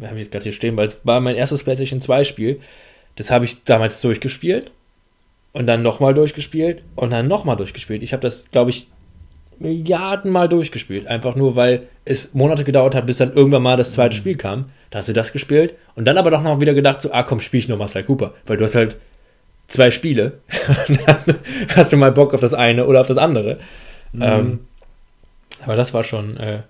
habe 0.01 0.15
ich 0.15 0.21
jetzt 0.21 0.31
gerade 0.31 0.43
hier 0.43 0.51
stehen, 0.51 0.77
weil 0.77 0.87
es 0.87 0.99
war 1.03 1.19
mein 1.19 1.35
erstes 1.35 1.63
PlayStation 1.63 1.99
2 1.99 2.23
Spiel. 2.23 2.59
Das 3.15 3.31
habe 3.31 3.45
ich 3.45 3.63
damals 3.63 3.99
durchgespielt 4.01 4.71
und 5.53 5.67
dann 5.67 5.81
nochmal 5.81 6.13
durchgespielt 6.13 6.83
und 6.95 7.11
dann 7.11 7.27
nochmal 7.27 7.55
durchgespielt. 7.55 8.03
Ich 8.03 8.13
habe 8.13 8.21
das, 8.21 8.51
glaube 8.51 8.69
ich, 8.69 8.89
Milliardenmal 9.57 10.49
durchgespielt. 10.49 11.07
Einfach 11.07 11.35
nur, 11.35 11.55
weil 11.55 11.87
es 12.03 12.33
Monate 12.33 12.65
gedauert 12.65 12.93
hat, 12.93 13.05
bis 13.05 13.17
dann 13.17 13.33
irgendwann 13.33 13.63
mal 13.63 13.77
das 13.77 13.93
zweite 13.93 14.15
Spiel 14.15 14.35
kam. 14.35 14.65
Da 14.91 14.99
hast 14.99 15.07
du 15.07 15.13
das 15.13 15.31
gespielt 15.31 15.75
und 15.95 16.05
dann 16.05 16.17
aber 16.17 16.29
doch 16.29 16.43
noch 16.43 16.59
wieder 16.59 16.73
gedacht, 16.73 17.01
so, 17.01 17.11
ah 17.13 17.23
komm, 17.23 17.39
spiel 17.39 17.61
ich 17.61 17.69
nochmal 17.69 17.87
Sly 17.87 18.03
Cooper. 18.03 18.33
Weil 18.45 18.57
du 18.57 18.65
hast 18.65 18.75
halt 18.75 18.97
zwei 19.67 19.91
Spiele. 19.91 20.39
Und 20.87 20.99
dann 21.07 21.35
hast 21.75 21.91
du 21.91 21.97
mal 21.97 22.11
Bock 22.11 22.33
auf 22.33 22.39
das 22.39 22.53
eine 22.53 22.85
oder 22.85 23.01
auf 23.01 23.07
das 23.07 23.17
andere. 23.17 23.59
Ähm, 24.19 24.59
aber 25.63 25.75
das 25.75 25.93
war 25.93 26.03
schon. 26.03 26.37
Äh, 26.37 26.61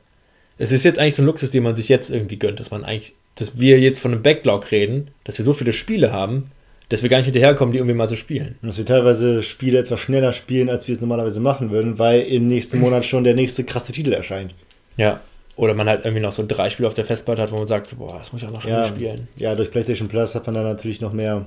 es 0.57 0.71
ist 0.71 0.85
jetzt 0.85 0.99
eigentlich 0.99 1.15
so 1.15 1.23
ein 1.23 1.25
Luxus, 1.25 1.51
den 1.51 1.63
man 1.63 1.75
sich 1.75 1.89
jetzt 1.89 2.09
irgendwie 2.09 2.37
gönnt, 2.37 2.59
dass 2.59 2.71
man 2.71 2.83
eigentlich, 2.83 3.15
dass 3.35 3.59
wir 3.59 3.79
jetzt 3.79 3.99
von 3.99 4.11
einem 4.13 4.23
Backlog 4.23 4.71
reden, 4.71 5.09
dass 5.23 5.37
wir 5.37 5.45
so 5.45 5.53
viele 5.53 5.73
Spiele 5.73 6.11
haben, 6.11 6.51
dass 6.89 7.01
wir 7.01 7.09
gar 7.09 7.17
nicht 7.17 7.25
hinterherkommen, 7.25 7.71
die 7.71 7.79
irgendwie 7.79 7.95
mal 7.95 8.07
zu 8.07 8.15
spielen. 8.15 8.57
Dass 8.61 8.77
wir 8.77 8.85
teilweise 8.85 9.41
Spiele 9.43 9.79
etwas 9.79 9.99
schneller 9.99 10.33
spielen, 10.33 10.69
als 10.69 10.87
wir 10.87 10.95
es 10.95 11.01
normalerweise 11.01 11.39
machen 11.39 11.71
würden, 11.71 11.97
weil 11.99 12.21
im 12.21 12.47
nächsten 12.47 12.79
Monat 12.79 13.05
schon 13.05 13.23
der 13.23 13.33
nächste 13.33 13.63
krasse 13.63 13.91
Titel 13.91 14.13
erscheint. 14.13 14.53
Ja. 14.95 15.19
Oder 15.57 15.73
man 15.73 15.87
halt 15.87 16.03
irgendwie 16.05 16.21
noch 16.21 16.31
so 16.33 16.45
drei 16.47 16.69
Spiele 16.69 16.87
auf 16.87 16.93
der 16.93 17.05
Festplatte 17.05 17.41
hat, 17.41 17.51
wo 17.51 17.55
man 17.57 17.67
sagt, 17.67 17.87
so, 17.87 17.95
boah, 17.95 18.17
das 18.19 18.31
muss 18.33 18.41
ich 18.41 18.47
auch 18.47 18.53
noch 18.53 18.61
schnell 18.61 18.73
Ja, 18.73 18.83
spielen. 18.85 19.27
ja, 19.37 19.55
durch 19.55 19.71
PlayStation 19.71 20.07
Plus 20.09 20.35
hat 20.35 20.45
man 20.45 20.55
dann 20.55 20.65
natürlich 20.65 21.01
noch 21.01 21.13
mehr 21.13 21.45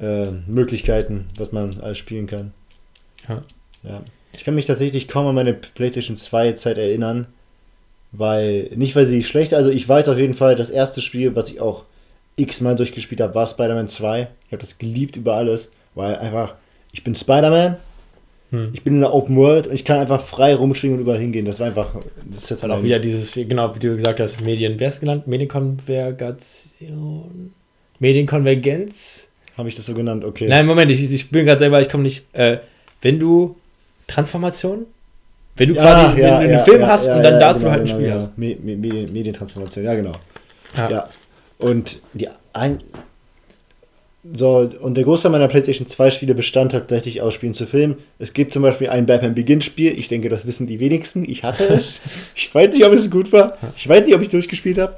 äh, 0.00 0.26
Möglichkeiten, 0.46 1.26
was 1.38 1.52
man 1.52 1.78
alles 1.80 1.98
spielen 1.98 2.26
kann. 2.26 2.52
Ja. 3.28 3.42
Ja. 3.84 4.02
Ich 4.32 4.44
kann 4.44 4.54
mich 4.54 4.66
tatsächlich 4.66 5.08
kaum 5.08 5.26
an 5.26 5.34
meine 5.34 5.54
PlayStation 5.54 6.16
2 6.16 6.52
Zeit 6.52 6.78
erinnern, 6.78 7.26
weil, 8.16 8.70
nicht 8.74 8.96
weil 8.96 9.06
sie 9.06 9.22
schlecht, 9.24 9.54
also 9.54 9.70
ich 9.70 9.88
weiß 9.88 10.08
auf 10.08 10.18
jeden 10.18 10.34
Fall, 10.34 10.56
das 10.56 10.70
erste 10.70 11.00
Spiel, 11.00 11.36
was 11.36 11.50
ich 11.50 11.60
auch 11.60 11.84
x-mal 12.36 12.76
durchgespielt 12.76 13.20
habe, 13.20 13.34
war 13.34 13.46
Spider-Man 13.46 13.88
2. 13.88 14.28
Ich 14.46 14.52
habe 14.52 14.60
das 14.60 14.78
geliebt 14.78 15.16
über 15.16 15.34
alles, 15.34 15.70
weil 15.94 16.16
einfach, 16.16 16.54
ich 16.92 17.04
bin 17.04 17.14
Spider-Man, 17.14 17.76
Hm. 18.50 18.70
ich 18.72 18.82
bin 18.84 18.94
in 18.94 19.00
der 19.00 19.12
Open 19.12 19.34
World 19.36 19.66
und 19.66 19.74
ich 19.74 19.84
kann 19.84 19.98
einfach 19.98 20.20
frei 20.20 20.54
rumschwingen 20.54 20.98
und 20.98 21.02
überall 21.02 21.18
hingehen. 21.18 21.44
Das 21.46 21.58
war 21.58 21.66
einfach, 21.66 21.96
das 22.30 22.48
ist 22.50 22.62
Halt 22.62 22.72
auch 22.72 22.82
wieder 22.82 23.00
dieses, 23.00 23.34
genau, 23.34 23.74
wie 23.74 23.80
du 23.80 23.96
gesagt 23.96 24.20
hast, 24.20 24.40
Medien, 24.40 24.78
wer 24.78 24.88
ist 24.88 24.94
es 24.94 25.00
genannt? 25.00 25.26
Medienkonvergation? 25.26 27.52
Medienkonvergenz? 27.98 29.28
Habe 29.56 29.68
ich 29.68 29.74
das 29.74 29.86
so 29.86 29.94
genannt, 29.94 30.24
okay. 30.24 30.46
Nein, 30.48 30.64
Moment, 30.66 30.92
ich, 30.92 31.10
ich 31.10 31.30
bin 31.30 31.44
gerade 31.44 31.58
selber, 31.58 31.80
ich 31.80 31.88
komme 31.88 32.04
nicht. 32.04 32.32
Äh, 32.34 32.58
wenn 33.02 33.18
du 33.18 33.56
Transformation? 34.06 34.86
Wenn 35.56 35.70
du 35.70 35.74
quasi 35.74 36.16
wenn 36.16 36.26
du 36.26 36.36
einen 36.36 36.64
Film 36.64 36.86
hast 36.86 37.08
und 37.08 37.22
dann 37.22 37.40
dazu 37.40 37.64
genau, 37.64 37.72
halt 37.72 37.82
ein 37.82 37.86
genau, 37.86 37.96
Spiel 37.96 38.06
genau. 38.08 38.16
hast. 38.16 38.38
Me 38.38 38.56
Me 38.62 38.76
Medien 38.76 39.12
Medientransformation, 39.12 39.84
ja 39.84 39.94
genau. 39.94 40.12
Ja. 40.76 40.90
Ja. 40.90 41.08
Und 41.58 42.00
die 42.12 42.28
ein 42.52 42.80
so, 44.34 44.68
und 44.80 44.96
der 44.96 45.04
Großteil 45.04 45.30
meiner 45.30 45.46
PlayStation 45.46 45.86
2 45.86 46.10
Spiele 46.10 46.34
bestand 46.34 46.72
tatsächlich 46.72 47.22
aus 47.22 47.34
Spielen 47.34 47.54
zu 47.54 47.66
Filmen. 47.66 47.96
Es 48.18 48.32
gibt 48.32 48.52
zum 48.52 48.62
Beispiel 48.62 48.88
ein 48.88 49.06
Batman 49.06 49.34
Begins 49.34 49.64
Spiel. 49.64 49.96
Ich 49.96 50.08
denke, 50.08 50.28
das 50.28 50.46
wissen 50.46 50.66
die 50.66 50.80
wenigsten. 50.80 51.28
Ich 51.28 51.44
hatte 51.44 51.64
es. 51.64 52.00
ich 52.34 52.52
weiß 52.52 52.72
nicht, 52.72 52.84
ob 52.84 52.92
es 52.92 53.10
gut 53.10 53.32
war. 53.32 53.56
Ich 53.76 53.88
weiß 53.88 54.04
nicht, 54.04 54.14
ob 54.14 54.22
ich 54.22 54.28
durchgespielt 54.28 54.78
habe. 54.78 54.96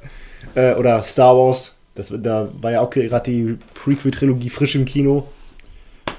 Äh, 0.55 0.75
oder 0.75 1.03
Star 1.03 1.37
Wars. 1.37 1.75
Das, 1.95 2.13
da 2.17 2.49
war 2.61 2.73
ja 2.73 2.81
auch 2.81 2.91
gerade 2.91 3.31
die 3.31 3.59
Prequel-Trilogie 3.75 4.51
frisch 4.51 4.77
im 4.77 4.85
Kino. 4.85 5.27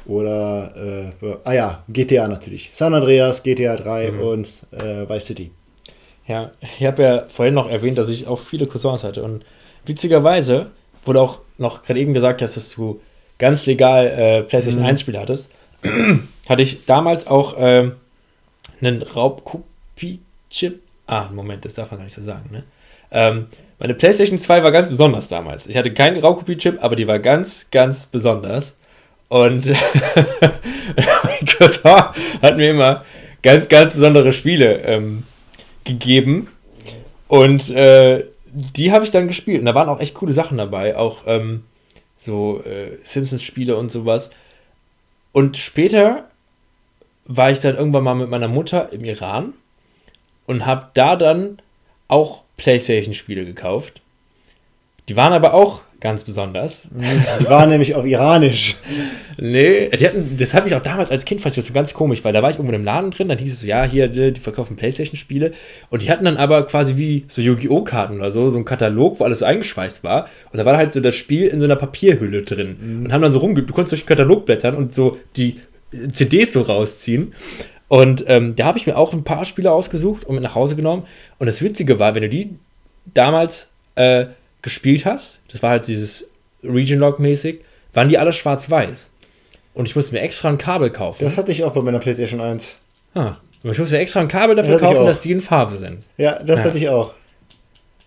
Oder, 0.10 0.74
äh, 1.22 1.36
ah 1.44 1.54
ja, 1.54 1.84
GTA 1.88 2.28
natürlich. 2.28 2.72
San 2.74 2.94
Andreas, 2.96 3.44
GTA 3.44 3.76
3 3.78 4.12
Mhm. 4.12 4.20
und 4.22 4.48
äh, 4.72 5.08
Vice 5.08 5.26
City. 5.28 5.52
Ja, 6.28 6.52
ich 6.62 6.84
habe 6.86 7.04
ja 7.04 7.26
vorhin 7.28 7.54
noch 7.54 7.70
erwähnt, 7.70 7.98
dass 7.98 8.10
ich 8.10 8.26
auch 8.28 8.40
viele 8.40 8.66
Cousins 8.66 9.04
hatte. 9.04 9.24
Und 9.24 9.46
witzigerweise 9.86 10.68
wurde 11.06 11.22
auch 11.22 11.40
noch 11.60 11.84
gerade 11.84 12.00
eben 12.00 12.14
gesagt, 12.14 12.42
dass 12.42 12.72
du 12.76 13.00
ganz 13.38 13.66
legal 13.68 14.08
äh, 14.08 14.44
PlayStation 14.44 14.82
Mhm. 14.84 14.90
1 14.90 15.02
Spiele 15.02 15.20
hattest. 15.20 15.52
hatte 16.50 16.62
ich 16.62 16.86
damals 16.86 17.28
auch 17.28 17.56
ähm, 17.58 17.94
einen 18.82 19.04
Raubkopie-Chip. 19.04 20.82
Ah, 21.08 21.30
Moment, 21.34 21.66
das 21.66 21.76
darf 21.76 21.92
man 21.92 22.00
gar 22.00 22.04
nicht 22.06 22.16
so 22.16 22.22
sagen, 22.22 22.50
ne? 22.52 22.64
Ähm, 23.12 23.48
meine 23.80 23.96
PlayStation 23.96 24.38
2 24.38 24.64
war 24.64 24.72
ganz 24.72 24.90
besonders 24.90 25.28
damals. 25.30 25.66
Ich 25.68 25.76
hatte 25.78 25.92
keinen 25.94 26.18
Raubkopie-Chip, 26.20 26.78
aber 26.84 26.96
die 26.96 27.08
war 27.08 27.18
ganz, 27.20 27.68
ganz 27.72 28.06
besonders. 28.06 28.76
Und 29.30 29.66
Cousin 31.58 31.92
hat 32.42 32.58
mir 32.58 32.72
immer 32.72 33.06
ganz, 33.42 33.70
ganz 33.70 33.94
besondere 33.94 34.34
Spiele 34.34 34.82
ähm, 34.82 35.24
gegeben. 35.84 36.50
Und 37.28 37.70
äh, 37.70 38.26
die 38.52 38.92
habe 38.92 39.06
ich 39.06 39.12
dann 39.12 39.28
gespielt 39.28 39.60
und 39.60 39.66
da 39.66 39.76
waren 39.76 39.90
auch 39.90 40.00
echt 40.00 40.16
coole 40.16 40.34
Sachen 40.34 40.58
dabei, 40.58 40.98
auch 40.98 41.24
ähm, 41.28 41.64
so 42.18 42.64
äh, 42.64 42.98
Simpsons-Spiele 43.04 43.78
und 43.78 43.92
sowas. 43.92 44.32
Und 45.32 45.58
später 45.58 46.28
war 47.26 47.52
ich 47.52 47.60
dann 47.60 47.78
irgendwann 47.78 48.04
mal 48.04 48.16
mit 48.16 48.30
meiner 48.30 48.48
Mutter 48.48 48.92
im 48.92 49.06
Iran 49.06 49.54
und 50.48 50.66
habe 50.66 50.88
da 50.96 51.16
dann 51.16 51.62
auch 52.08 52.42
PlayStation-Spiele 52.58 53.46
gekauft. 53.46 54.02
Die 55.08 55.16
waren 55.16 55.34
aber 55.34 55.54
auch 55.54 55.82
ganz 56.00 56.24
besonders. 56.24 56.88
Die 57.40 57.50
waren 57.50 57.70
nämlich 57.70 57.96
auch 57.96 58.06
iranisch. 58.06 58.78
Nee, 59.38 59.90
die 59.90 60.06
hatten, 60.06 60.38
das 60.38 60.54
habe 60.54 60.68
ich 60.68 60.76
auch 60.76 60.82
damals 60.82 61.12
als 61.12 61.26
Kind 61.26 61.42
fand 61.42 61.54
ich 61.54 61.58
das 61.58 61.68
so 61.68 61.74
ganz 61.74 61.94
komisch, 61.94 62.24
weil 62.24 62.34
da 62.34 62.42
war 62.42 62.50
ich 62.50 62.58
irgendwo 62.58 62.76
im 62.76 62.84
Laden 62.84 63.12
drin, 63.12 63.30
dann 63.30 63.38
hieß 63.38 63.54
es 63.54 63.60
so, 63.62 63.68
ja, 63.68 63.84
hier, 63.84 64.08
die 64.08 64.40
verkaufen 64.40 64.76
Playstation-Spiele. 64.76 65.52
Und 65.90 66.04
die 66.04 66.12
hatten 66.12 66.26
dann 66.26 66.38
aber 66.38 66.66
quasi 66.66 66.98
wie 66.98 67.26
so 67.28 67.42
Yu-Gi-Oh! 67.42 67.84
Karten 67.84 68.18
oder 68.18 68.32
so, 68.32 68.50
so 68.50 68.58
einen 68.58 68.66
Katalog, 68.66 69.20
wo 69.20 69.24
alles 69.24 69.40
so 69.40 69.46
eingeschweißt 69.46 70.04
war. 70.04 70.28
Und 70.52 70.58
da 70.58 70.66
war 70.66 70.78
halt 70.78 70.94
so 70.94 71.00
das 71.00 71.16
Spiel 71.16 71.48
in 71.48 71.60
so 71.60 71.66
einer 71.66 71.76
Papierhülle 71.76 72.44
drin. 72.44 72.78
Mhm. 72.80 73.06
Und 73.06 73.14
haben 73.14 73.22
dann 73.22 73.32
so 73.32 73.40
rumge... 73.40 73.64
Du 73.64 73.74
konntest 73.74 73.94
durch 73.94 74.04
den 74.04 74.08
Katalog 74.08 74.46
blättern 74.46 74.76
und 74.76 74.94
so 74.94 75.18
die 75.36 75.56
CDs 76.12 76.54
so 76.54 76.62
rausziehen. 76.62 77.34
Und 77.88 78.24
ähm, 78.28 78.56
da 78.56 78.66
habe 78.66 78.78
ich 78.78 78.86
mir 78.86 78.98
auch 78.98 79.14
ein 79.14 79.24
paar 79.24 79.46
Spiele 79.46 79.72
ausgesucht 79.72 80.24
und 80.26 80.36
mit 80.36 80.44
nach 80.44 80.56
Hause 80.56 80.76
genommen. 80.76 81.04
Und 81.40 81.48
das 81.48 81.62
Witzige 81.62 82.00
war, 82.00 82.14
wenn 82.14 82.22
du 82.22 82.30
die 82.30 82.56
damals 83.14 83.72
äh, 83.96 84.28
gespielt 84.62 85.06
hast, 85.06 85.42
das 85.52 85.64
war 85.64 85.72
halt 85.72 85.88
dieses 85.88 86.30
Region 86.64 87.00
Log 87.00 87.20
mäßig, 87.20 87.62
waren 87.94 88.10
die 88.10 88.18
alle 88.18 88.34
schwarz-weiß. 88.34 89.10
Und 89.74 89.88
ich 89.88 89.96
musste 89.96 90.14
mir 90.14 90.22
extra 90.22 90.50
ein 90.50 90.58
Kabel 90.58 90.90
kaufen. 90.90 91.24
Das 91.24 91.38
hatte 91.38 91.52
ich 91.52 91.64
auch 91.64 91.74
bei 91.74 91.82
meiner 91.82 92.00
PlayStation 92.00 92.42
1. 92.42 92.76
Ah, 93.16 93.36
ich 93.64 93.78
musste 93.78 93.96
mir 93.96 94.02
extra 94.02 94.20
ein 94.20 94.28
Kabel 94.28 94.56
dafür 94.56 94.74
das 94.74 94.82
kaufen, 94.82 95.06
dass 95.06 95.22
die 95.22 95.32
in 95.32 95.42
Farbe 95.42 95.76
sind. 95.76 96.04
Ja, 96.18 96.42
das 96.44 96.60
ja. 96.60 96.66
hatte 96.66 96.78
ich 96.78 96.90
auch. 96.90 97.14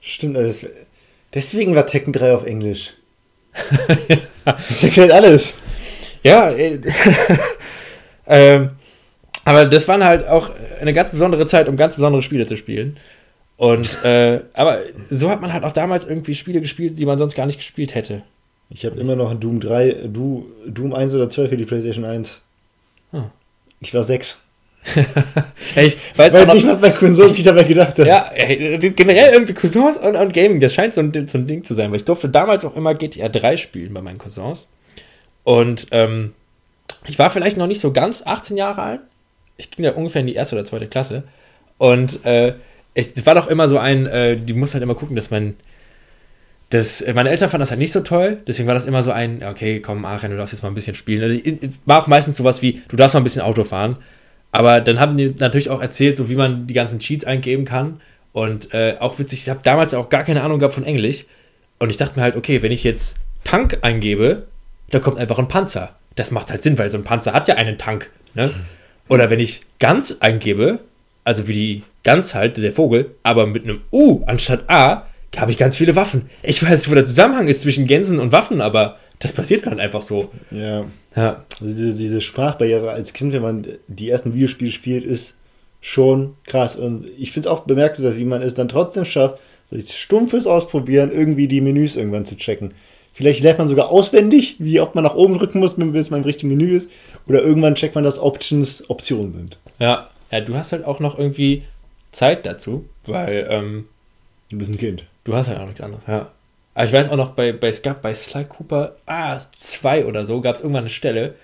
Stimmt 0.01 0.37
alles. 0.37 0.67
Deswegen 1.35 1.75
war 1.75 1.87
Tekken 1.87 2.13
3 2.13 2.35
auf 2.35 2.45
Englisch. 2.45 2.95
das 4.45 4.83
erklärt 4.83 5.13
alles. 5.13 5.55
Ja, 6.23 6.51
äh, 6.51 6.79
ähm, 8.27 8.71
aber 9.45 9.67
das 9.67 9.89
waren 9.89 10.05
halt 10.05 10.27
auch 10.29 10.51
eine 10.81 10.93
ganz 10.93 11.11
besondere 11.11 11.47
Zeit, 11.47 11.69
um 11.69 11.77
ganz 11.77 11.97
besondere 11.97 12.23
Spiele 12.23 12.47
zu 12.47 12.57
spielen. 12.57 12.99
Und, 13.63 14.03
äh, 14.03 14.41
aber 14.55 14.81
so 15.09 15.31
hat 15.31 15.41
man 15.41 15.53
halt 15.53 15.63
auch 15.63 15.71
damals 15.71 16.05
irgendwie 16.05 16.35
Spiele 16.35 16.61
gespielt, 16.61 16.99
die 16.99 17.07
man 17.07 17.17
sonst 17.17 17.37
gar 17.37 17.47
nicht 17.47 17.59
gespielt 17.59 17.95
hätte. 17.95 18.25
Ich 18.71 18.85
habe 18.85 18.99
immer 18.99 19.15
noch 19.15 19.31
ein 19.31 19.39
Doom 19.39 19.61
3, 19.61 20.09
du, 20.13 20.47
Doom 20.67 20.93
1 20.93 21.15
oder 21.15 21.29
12 21.29 21.51
für 21.51 21.57
die 21.57 21.65
PlayStation 21.65 22.05
1. 22.05 22.41
Hm. 23.13 23.27
Ich 23.79 23.95
war 23.95 24.03
6. 24.03 24.37
ich 25.77 25.97
weiß 26.17 26.33
Weil 26.33 26.43
auch 26.43 26.47
noch, 26.49 26.55
nicht 26.55 26.67
mal 26.67 26.75
bei 26.75 26.91
Cousins 26.91 27.39
ich 27.39 27.45
dabei 27.45 27.63
gedacht 27.63 28.01
habe. 28.01 28.09
Ja, 28.09 28.33
generell 28.35 29.33
irgendwie 29.33 29.55
Cousins 29.55 29.97
und, 29.97 30.17
und, 30.17 30.35
Gaming, 30.35 30.59
das 30.59 30.75
scheint 30.75 30.95
so 30.95 31.01
ein, 31.01 31.13
so 31.29 31.39
ein 31.39 31.47
Ding 31.47 31.63
zu 31.63 31.75
sein, 31.75 31.91
weil 31.91 31.99
ich 31.99 32.05
durfte 32.05 32.29
damals 32.29 32.65
auch 32.65 32.75
immer 32.75 32.97
GTA 32.97 33.29
3 33.29 33.57
spielen 33.57 33.95
bei 33.95 34.03
meinen 34.03 34.19
Cousins. 34.19 34.67
Und 35.45 35.87
ähm, 35.93 36.33
ich 37.07 37.17
war 37.17 37.31
vielleicht 37.31 37.59
noch 37.59 37.69
nicht 37.69 37.81
so 37.81 37.93
ganz 37.93 38.25
18 38.27 38.57
Jahre 38.57 38.83
alt. 38.83 39.01
Ich 39.57 39.71
ging 39.71 39.85
ja 39.85 39.93
ungefähr 39.93 40.23
in 40.23 40.27
die 40.27 40.35
erste 40.35 40.57
oder 40.57 40.65
zweite 40.65 40.89
Klasse. 40.89 41.23
Und 41.79 42.27
äh, 42.27 42.55
es 42.95 43.27
war 43.27 43.35
doch 43.35 43.47
immer 43.47 43.69
so 43.69 43.79
ein, 43.79 44.07
äh, 44.07 44.37
die 44.37 44.53
muss 44.55 44.75
halt 44.75 44.83
immer 44.83 44.95
gucken, 44.95 45.17
dass 45.17 45.31
man. 45.31 45.57
Das, 46.71 47.05
meine 47.15 47.29
Eltern 47.29 47.51
fanden 47.51 47.61
das 47.61 47.71
halt 47.71 47.81
nicht 47.81 47.93
so 47.93 48.01
toll, 48.01 48.39
deswegen 48.47 48.67
war 48.67 48.75
das 48.75 48.87
immer 48.87 49.03
so 49.03 49.11
ein, 49.11 49.45
okay, 49.45 49.81
komm, 49.81 50.07
Aachen, 50.07 50.31
du 50.31 50.39
darfst 50.39 50.55
jetzt 50.55 50.63
mal 50.63 50.71
ein 50.71 50.75
bisschen 50.75 50.95
spielen. 50.95 51.23
Also, 51.23 51.69
war 51.85 52.03
auch 52.03 52.07
meistens 52.07 52.39
sowas 52.39 52.63
wie, 52.63 52.81
du 52.89 52.97
darfst 52.97 53.13
mal 53.13 53.21
ein 53.21 53.25
bisschen 53.25 53.43
Auto 53.43 53.63
fahren. 53.63 53.99
Aber 54.53 54.81
dann 54.81 54.99
haben 54.99 55.19
die 55.19 55.35
natürlich 55.39 55.69
auch 55.69 55.83
erzählt, 55.83 56.17
so 56.17 56.31
wie 56.31 56.35
man 56.35 56.67
die 56.67 56.73
ganzen 56.73 56.99
Cheats 56.99 57.27
eingeben 57.27 57.67
kann. 57.67 58.01
Und 58.33 58.73
äh, 58.73 58.97
auch 59.01 59.19
witzig, 59.19 59.41
ich 59.41 59.51
habe 59.51 59.61
damals 59.63 59.93
auch 59.93 60.09
gar 60.09 60.25
keine 60.25 60.43
Ahnung 60.43 60.59
gehabt 60.59 60.75
von 60.75 60.85
Englisch. 60.85 61.27
Und 61.79 61.91
ich 61.91 61.99
dachte 61.99 62.17
mir 62.17 62.23
halt, 62.23 62.37
okay, 62.37 62.63
wenn 62.63 62.73
ich 62.73 62.85
jetzt 62.85 63.17
Tank 63.45 63.79
eingebe, 63.83 64.47
da 64.91 65.01
kommt 65.01 65.19
einfach 65.19 65.39
ein 65.39 65.49
Panzer. 65.49 65.97
Das 66.15 66.31
macht 66.31 66.51
halt 66.51 66.63
Sinn, 66.63 66.79
weil 66.79 66.91
so 66.91 66.99
ein 66.99 67.05
Panzer 67.05 67.33
hat 67.33 67.49
ja 67.49 67.57
einen 67.57 67.77
Tank. 67.77 68.11
Ne? 68.35 68.51
Oder 69.09 69.31
wenn 69.31 69.41
ich 69.41 69.63
ganz 69.79 70.17
eingebe, 70.21 70.81
also 71.25 71.49
wie 71.49 71.53
die 71.53 71.83
Gans 72.03 72.35
halt, 72.35 72.57
der 72.57 72.73
Vogel, 72.73 73.15
aber 73.23 73.47
mit 73.47 73.65
einem 73.65 73.81
U 73.93 74.23
anstatt 74.27 74.69
A, 74.69 75.07
habe 75.37 75.51
ich 75.51 75.57
ganz 75.57 75.77
viele 75.77 75.97
Waffen. 75.97 76.29
Ich 76.43 76.63
weiß 76.63 76.83
nicht, 76.83 76.91
wo 76.91 76.95
der 76.95 77.05
Zusammenhang 77.05 77.49
ist 77.49 77.63
zwischen 77.63 77.87
Gänsen 77.87 78.19
und 78.19 78.33
Waffen, 78.33 78.61
aber 78.61 78.97
das 79.19 79.33
passiert 79.33 79.67
dann 79.67 79.81
einfach 79.81 80.03
so. 80.03 80.31
Ja. 80.51 80.85
ja. 81.17 81.45
Also 81.61 81.75
diese, 81.75 81.95
diese 81.95 82.21
Sprachbarriere 82.21 82.91
als 82.91 83.13
Kind, 83.13 83.33
wenn 83.33 83.43
man 83.43 83.67
die 83.87 84.11
ersten 84.11 84.35
Videospiele 84.35 84.73
spielt, 84.73 85.05
ist 85.05 85.37
schon 85.81 86.35
krass. 86.47 86.77
Und 86.77 87.07
ich 87.19 87.33
finde 87.33 87.49
es 87.49 87.55
auch 87.55 87.61
bemerkenswert, 87.61 88.19
wie 88.19 88.25
man 88.25 88.43
es 88.43 88.55
dann 88.55 88.69
trotzdem 88.69 89.05
schafft, 89.05 89.39
durch 89.71 89.91
stumpfes 89.99 90.47
Ausprobieren 90.47 91.11
irgendwie 91.11 91.49
die 91.49 91.61
Menüs 91.61 91.97
irgendwann 91.97 92.27
zu 92.27 92.37
checken. 92.37 92.73
Vielleicht 93.15 93.43
lernt 93.43 93.59
man 93.59 93.69
sogar 93.69 93.91
auswendig, 93.91 94.57
wie 94.59 94.81
oft 94.81 94.95
man 94.95 95.05
nach 95.05 95.15
oben 95.15 95.39
drücken 95.39 95.61
muss, 95.61 95.79
wenn 95.79 95.95
es 95.95 96.11
mal 96.11 96.17
im 96.17 96.25
richtigen 96.25 96.49
Menü 96.49 96.77
ist. 96.77 96.91
Oder 97.27 97.43
irgendwann 97.43 97.75
checkt 97.75 97.95
man, 97.95 98.05
dass 98.05 98.19
Options 98.19 98.89
Optionen 98.89 99.33
sind. 99.33 99.59
Ja, 99.79 100.09
ja 100.33 100.41
du 100.41 100.57
hast 100.57 100.73
halt 100.73 100.85
auch 100.85 100.99
noch 100.99 101.19
irgendwie 101.19 101.63
Zeit 102.11 102.45
dazu, 102.47 102.89
weil. 103.07 103.47
Ähm, 103.49 103.89
du 104.51 104.59
bist 104.59 104.71
ein 104.71 104.79
Kind. 104.79 105.05
Du 105.25 105.35
hast 105.35 105.49
halt 105.49 105.59
auch 105.59 105.67
nichts 105.67 105.81
anderes, 105.81 106.03
ja. 106.07 106.31
Aber 106.75 106.87
ich 106.87 106.93
weiß 106.93 107.11
auch 107.11 107.17
noch, 107.17 107.31
bei, 107.33 107.53
bei, 107.53 107.69
es 107.69 107.83
gab 107.83 108.03
bei 108.03 108.15
Sly 108.15 108.45
Cooper 108.45 108.97
ah, 109.07 109.39
2 109.61 110.07
oder 110.07 110.25
so, 110.25 110.41
gab 110.41 110.55
es 110.55 110.63
irgendwann 110.63 110.85
eine 110.85 110.89
Stelle, 110.89 111.35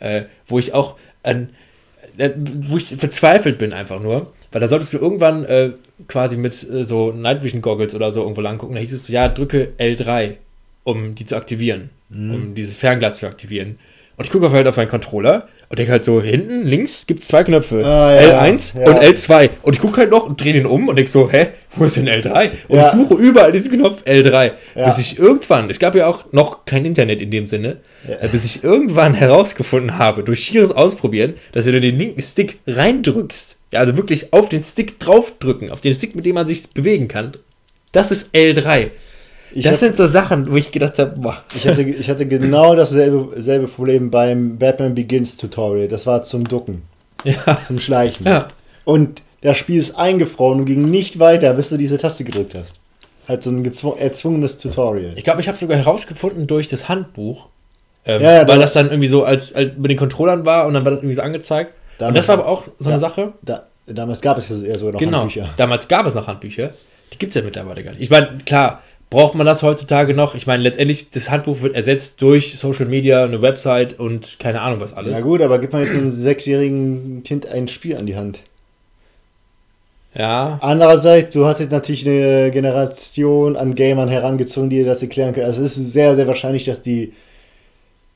äh, 0.00 0.22
wo 0.46 0.58
ich 0.58 0.74
auch 0.74 0.96
an. 1.22 1.50
Äh, 2.16 2.30
wo 2.36 2.76
ich 2.76 2.86
verzweifelt 2.86 3.58
bin 3.58 3.72
einfach 3.72 4.00
nur, 4.00 4.32
weil 4.50 4.60
da 4.60 4.66
solltest 4.66 4.92
du 4.92 4.98
irgendwann 4.98 5.44
äh, 5.44 5.72
quasi 6.08 6.36
mit 6.36 6.68
äh, 6.68 6.84
so 6.84 7.12
Night 7.12 7.42
Vision 7.42 7.60
Goggles 7.62 7.94
oder 7.94 8.10
so 8.10 8.22
irgendwo 8.22 8.40
lang 8.40 8.58
gucken, 8.58 8.74
da 8.74 8.80
hieß 8.80 8.92
es 8.92 9.06
so, 9.06 9.12
ja, 9.12 9.28
drücke 9.28 9.72
L3 9.78 10.36
um 10.84 11.14
die 11.14 11.26
zu 11.26 11.36
aktivieren, 11.36 11.90
mhm. 12.08 12.34
um 12.34 12.54
dieses 12.54 12.74
Fernglas 12.74 13.18
zu 13.18 13.26
aktivieren. 13.26 13.78
Und 14.16 14.24
ich 14.24 14.30
gucke 14.32 14.50
halt 14.50 14.66
auf 14.66 14.76
meinen 14.76 14.88
Controller 14.88 15.48
und 15.70 15.78
denke 15.78 15.92
halt 15.92 16.04
so, 16.04 16.22
hinten 16.22 16.64
links 16.64 17.06
gibt 17.06 17.20
es 17.20 17.28
zwei 17.28 17.44
Knöpfe. 17.44 17.84
Ah, 17.84 18.14
ja, 18.14 18.42
L1 18.42 18.80
ja. 18.80 18.86
und 18.86 18.98
L2. 18.98 19.50
Und 19.60 19.74
ich 19.74 19.80
gucke 19.80 19.98
halt 19.98 20.10
noch 20.10 20.26
und 20.26 20.42
drehe 20.42 20.54
den 20.54 20.64
um 20.64 20.88
und 20.88 20.96
denke 20.96 21.10
so, 21.10 21.30
hä, 21.30 21.48
wo 21.76 21.84
ist 21.84 21.96
denn 21.96 22.08
L3? 22.08 22.50
Und 22.68 22.78
ja. 22.78 22.86
ich 22.86 22.88
suche 22.88 23.14
überall 23.14 23.52
diesen 23.52 23.72
Knopf 23.72 24.02
L3. 24.04 24.52
Bis 24.74 24.98
ich 24.98 25.18
irgendwann, 25.18 25.68
es 25.68 25.78
gab 25.78 25.94
ja 25.94 26.06
auch 26.06 26.24
noch 26.32 26.64
kein 26.64 26.86
Internet 26.86 27.20
in 27.20 27.30
dem 27.30 27.46
Sinne, 27.46 27.78
äh, 28.06 28.28
bis 28.28 28.46
ich 28.46 28.64
irgendwann 28.64 29.12
herausgefunden 29.12 29.98
habe, 29.98 30.22
durch 30.22 30.40
schieres 30.40 30.72
Ausprobieren, 30.72 31.34
dass 31.52 31.66
du 31.66 31.78
den 31.78 31.98
linken 31.98 32.22
Stick 32.22 32.60
reindrückst. 32.66 33.58
Ja, 33.74 33.80
also 33.80 33.94
wirklich 33.98 34.32
auf 34.32 34.48
den 34.48 34.62
Stick 34.62 34.98
draufdrücken, 34.98 35.70
auf 35.70 35.82
den 35.82 35.92
Stick, 35.92 36.16
mit 36.16 36.24
dem 36.24 36.34
man 36.34 36.46
sich 36.46 36.70
bewegen 36.70 37.08
kann. 37.08 37.32
Das 37.92 38.10
ist 38.10 38.34
L3. 38.34 38.90
Ich 39.52 39.64
das 39.64 39.74
hab, 39.74 39.78
sind 39.80 39.96
so 39.96 40.06
Sachen, 40.06 40.50
wo 40.50 40.56
ich 40.56 40.70
gedacht 40.70 40.98
habe, 40.98 41.18
boah. 41.18 41.42
Ich 41.54 41.66
hatte, 41.66 41.82
ich 41.82 42.08
hatte 42.10 42.26
genau 42.26 42.74
dasselbe 42.74 43.40
selbe 43.40 43.66
Problem 43.66 44.10
beim 44.10 44.58
Batman 44.58 44.94
Begins 44.94 45.36
Tutorial. 45.36 45.88
Das 45.88 46.06
war 46.06 46.22
zum 46.22 46.44
Ducken. 46.44 46.82
Ja. 47.24 47.58
Zum 47.66 47.78
Schleichen. 47.78 48.26
Ja. 48.26 48.48
Und 48.84 49.22
das 49.40 49.56
Spiel 49.56 49.78
ist 49.78 49.96
eingefroren 49.96 50.60
und 50.60 50.66
ging 50.66 50.82
nicht 50.82 51.18
weiter, 51.18 51.52
bis 51.54 51.68
du 51.68 51.76
diese 51.76 51.98
Taste 51.98 52.24
gedrückt 52.24 52.54
hast. 52.54 52.76
Halt 53.26 53.42
so 53.42 53.50
ein 53.50 53.64
erzwungenes 53.98 54.58
Tutorial. 54.58 55.12
Ich 55.16 55.24
glaube, 55.24 55.40
ich 55.40 55.48
habe 55.48 55.58
sogar 55.58 55.76
herausgefunden 55.76 56.46
durch 56.46 56.68
das 56.68 56.88
Handbuch, 56.88 57.48
ähm, 58.06 58.22
ja, 58.22 58.32
ja, 58.32 58.48
weil 58.48 58.58
das 58.58 58.72
dann 58.72 58.86
irgendwie 58.86 59.08
so 59.08 59.24
als, 59.24 59.54
als 59.54 59.72
mit 59.76 59.90
den 59.90 59.98
Controllern 59.98 60.46
war 60.46 60.66
und 60.66 60.74
dann 60.74 60.84
war 60.84 60.92
das 60.92 61.00
irgendwie 61.00 61.14
so 61.14 61.22
angezeigt. 61.22 61.74
und 61.98 62.16
das 62.16 62.26
war 62.26 62.38
aber 62.38 62.46
auch 62.46 62.62
so 62.78 62.88
eine 62.88 62.98
Sache. 62.98 63.34
Da, 63.42 63.66
damals 63.86 64.22
gab 64.22 64.38
es 64.38 64.48
ja 64.48 64.56
eher 64.62 64.78
so 64.78 64.90
noch 64.90 64.98
genau, 64.98 65.18
Handbücher. 65.20 65.50
Damals 65.56 65.86
gab 65.88 66.06
es 66.06 66.14
noch 66.14 66.26
Handbücher. 66.26 66.70
Die 67.12 67.18
gibt 67.18 67.30
es 67.30 67.34
ja 67.34 67.42
mittlerweile 67.42 67.84
gar 67.84 67.90
nicht. 67.90 68.00
Ich 68.00 68.10
meine, 68.10 68.38
klar, 68.46 68.82
braucht 69.10 69.34
man 69.34 69.46
das 69.46 69.62
heutzutage 69.62 70.14
noch? 70.14 70.34
Ich 70.34 70.46
meine, 70.46 70.62
letztendlich, 70.62 71.10
das 71.10 71.30
Handbuch 71.30 71.62
wird 71.62 71.74
ersetzt 71.74 72.20
durch 72.20 72.58
Social 72.58 72.86
Media, 72.86 73.24
eine 73.24 73.42
Website 73.42 73.98
und 73.98 74.38
keine 74.38 74.60
Ahnung 74.60 74.80
was 74.80 74.92
alles. 74.92 75.18
Na 75.18 75.24
gut, 75.24 75.40
aber 75.40 75.58
gibt 75.58 75.72
man 75.72 75.82
jetzt 75.84 75.96
einem 75.96 76.10
sechsjährigen 76.10 77.22
Kind 77.22 77.46
ein 77.46 77.68
Spiel 77.68 77.96
an 77.96 78.06
die 78.06 78.16
Hand? 78.16 78.40
Ja. 80.14 80.58
Andererseits, 80.62 81.32
du 81.32 81.46
hast 81.46 81.60
jetzt 81.60 81.70
natürlich 81.70 82.06
eine 82.06 82.50
Generation 82.50 83.56
an 83.56 83.74
Gamern 83.74 84.08
herangezogen, 84.08 84.70
die 84.70 84.76
dir 84.76 84.86
das 84.86 85.02
erklären 85.02 85.32
können. 85.32 85.46
Also 85.46 85.62
es 85.62 85.76
ist 85.76 85.92
sehr, 85.92 86.16
sehr 86.16 86.26
wahrscheinlich, 86.26 86.64
dass 86.64 86.82
die 86.82 87.12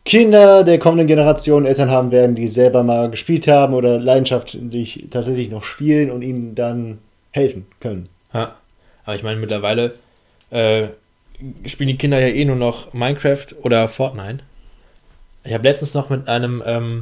Kinder 0.04 0.64
der 0.64 0.78
kommenden 0.78 1.06
Generation 1.06 1.64
Eltern 1.64 1.90
haben 1.90 2.10
werden, 2.10 2.34
die 2.34 2.48
selber 2.48 2.82
mal 2.82 3.08
gespielt 3.08 3.46
haben 3.46 3.72
oder 3.72 4.00
leidenschaftlich 4.00 5.06
tatsächlich 5.10 5.48
noch 5.50 5.62
spielen 5.62 6.10
und 6.10 6.22
ihnen 6.22 6.56
dann 6.56 6.98
helfen 7.30 7.66
können. 7.78 8.08
Ja. 8.34 8.56
Aber 9.04 9.14
ich 9.14 9.22
meine, 9.22 9.38
mittlerweile 9.38 9.92
äh, 10.52 10.88
spielen 11.66 11.88
die 11.88 11.96
Kinder 11.96 12.20
ja 12.20 12.28
eh 12.28 12.44
nur 12.44 12.56
noch 12.56 12.92
Minecraft 12.92 13.46
oder 13.62 13.88
Fortnite. 13.88 14.44
Ich 15.44 15.52
habe 15.52 15.66
letztens 15.66 15.94
noch 15.94 16.08
mit 16.08 16.28
einem 16.28 16.62
ähm, 16.64 17.00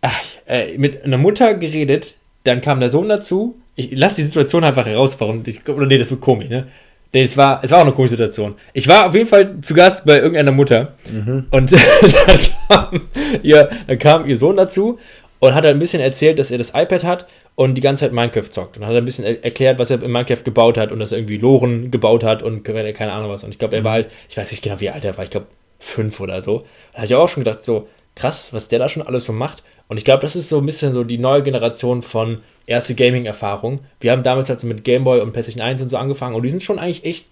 ach, 0.00 0.22
äh, 0.46 0.78
mit 0.78 1.04
einer 1.04 1.18
Mutter 1.18 1.54
geredet, 1.54 2.14
dann 2.44 2.60
kam 2.60 2.80
der 2.80 2.90
Sohn 2.90 3.08
dazu. 3.08 3.56
Ich 3.74 3.96
lasse 3.96 4.16
die 4.16 4.22
Situation 4.22 4.64
einfach 4.64 4.86
heraus, 4.86 5.20
warum. 5.20 5.42
Ich, 5.44 5.68
oder 5.68 5.86
nee, 5.86 5.98
das 5.98 6.10
wird 6.10 6.20
komisch, 6.20 6.48
ne? 6.48 6.68
Nee, 7.12 7.22
es 7.22 7.36
war, 7.36 7.62
es 7.62 7.70
war 7.70 7.78
auch 7.78 7.82
eine 7.82 7.92
komische 7.92 8.12
Situation. 8.12 8.54
Ich 8.72 8.88
war 8.88 9.06
auf 9.06 9.14
jeden 9.14 9.28
Fall 9.28 9.60
zu 9.60 9.74
Gast 9.74 10.04
bei 10.04 10.16
irgendeiner 10.16 10.52
Mutter 10.52 10.94
mhm. 11.10 11.46
und 11.50 11.72
dann, 11.72 12.40
kam 12.68 13.00
ihr, 13.42 13.68
dann 13.86 13.98
kam 13.98 14.26
ihr 14.26 14.36
Sohn 14.36 14.56
dazu 14.56 14.98
und 15.38 15.54
hat 15.54 15.64
ein 15.66 15.78
bisschen 15.78 16.02
erzählt, 16.02 16.38
dass 16.38 16.50
er 16.50 16.58
das 16.58 16.70
iPad 16.70 17.04
hat 17.04 17.26
und 17.56 17.74
die 17.74 17.80
ganze 17.80 18.04
Zeit 18.04 18.12
Minecraft 18.12 18.48
zockt. 18.48 18.76
Und 18.76 18.82
dann 18.82 18.90
hat 18.90 18.94
er 18.94 19.02
ein 19.02 19.04
bisschen 19.04 19.24
er 19.24 19.42
erklärt, 19.42 19.78
was 19.78 19.90
er 19.90 20.02
in 20.02 20.12
Minecraft 20.12 20.44
gebaut 20.44 20.78
hat 20.78 20.92
und 20.92 21.00
dass 21.00 21.12
er 21.12 21.18
irgendwie 21.18 21.38
Loren 21.38 21.90
gebaut 21.90 22.22
hat 22.22 22.42
und 22.42 22.62
keine 22.62 23.12
Ahnung 23.12 23.30
was. 23.30 23.42
Und 23.42 23.50
ich 23.50 23.58
glaube, 23.58 23.76
er 23.76 23.82
war 23.82 23.92
halt, 23.92 24.10
ich 24.28 24.36
weiß 24.36 24.50
nicht 24.50 24.62
genau, 24.62 24.78
wie 24.78 24.90
alt 24.90 25.04
er 25.04 25.16
war, 25.16 25.24
ich 25.24 25.30
glaube 25.30 25.46
fünf 25.80 26.20
oder 26.20 26.40
so. 26.42 26.64
Da 26.92 26.98
habe 26.98 27.06
ich 27.06 27.14
auch 27.14 27.28
schon 27.28 27.44
gedacht, 27.44 27.64
so 27.64 27.88
krass, 28.14 28.52
was 28.52 28.68
der 28.68 28.78
da 28.78 28.88
schon 28.88 29.02
alles 29.02 29.24
so 29.24 29.32
macht. 29.32 29.62
Und 29.88 29.96
ich 29.96 30.04
glaube, 30.04 30.22
das 30.22 30.36
ist 30.36 30.48
so 30.48 30.58
ein 30.58 30.66
bisschen 30.66 30.92
so 30.92 31.02
die 31.02 31.18
neue 31.18 31.42
Generation 31.42 32.02
von 32.02 32.38
erste 32.66 32.94
Gaming-Erfahrung. 32.94 33.80
Wir 34.00 34.12
haben 34.12 34.22
damals 34.22 34.48
halt 34.48 34.60
so 34.60 34.66
mit 34.66 34.84
Gameboy 34.84 35.20
und 35.20 35.32
PlayStation 35.32 35.62
1 35.62 35.80
und 35.82 35.88
so 35.88 35.96
angefangen 35.96 36.34
und 36.34 36.42
die 36.42 36.48
sind 36.50 36.62
schon 36.62 36.78
eigentlich 36.78 37.04
echt 37.04 37.28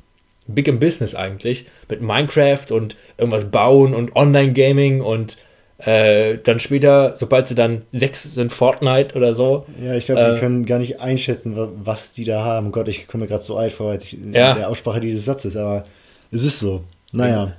big 0.47 0.68
im 0.68 0.79
Business 0.79 1.14
eigentlich. 1.14 1.66
Mit 1.89 2.01
Minecraft 2.01 2.70
und 2.70 2.97
irgendwas 3.18 3.51
bauen 3.51 3.95
und 3.95 4.14
Online-Gaming 4.16 5.01
und 5.01 5.37
äh, 5.79 6.39
dann 6.39 6.61
später, 6.61 7.16
sobald 7.16 7.49
sie 7.49 7.55
dann 7.55 7.83
sechs 7.93 8.35
sind, 8.35 8.53
Fortnite 8.53 9.16
oder 9.16 9.35
so. 9.35 9.66
Ja, 9.83 9.95
ich 9.95 10.07
glaube, 10.07 10.20
äh, 10.20 10.35
die 10.35 10.41
können 10.41 10.64
gar 10.66 10.79
nicht 10.79 11.01
einschätzen, 11.01 11.57
was 11.85 12.12
die 12.12 12.25
da 12.25 12.45
haben. 12.45 12.72
Gott, 12.72 12.89
ich 12.89 13.09
komme 13.09 13.25
mir 13.25 13.29
gerade 13.29 13.43
so 13.43 13.57
alt 13.57 13.72
vor, 13.72 13.91
als 13.91 14.05
ich 14.05 14.12
ja. 14.12 14.53
in 14.53 14.59
der 14.59 14.68
Aussprache 14.70 15.01
dieses 15.01 15.25
Satzes, 15.25 15.57
aber 15.57 15.85
es 16.31 16.45
ist 16.45 16.61
so. 16.61 16.85
Naja. 17.12 17.53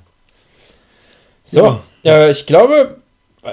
So, 1.44 1.80
ja. 2.04 2.12
Äh, 2.12 2.32
ich 2.32 2.46
glaube, 2.46 2.98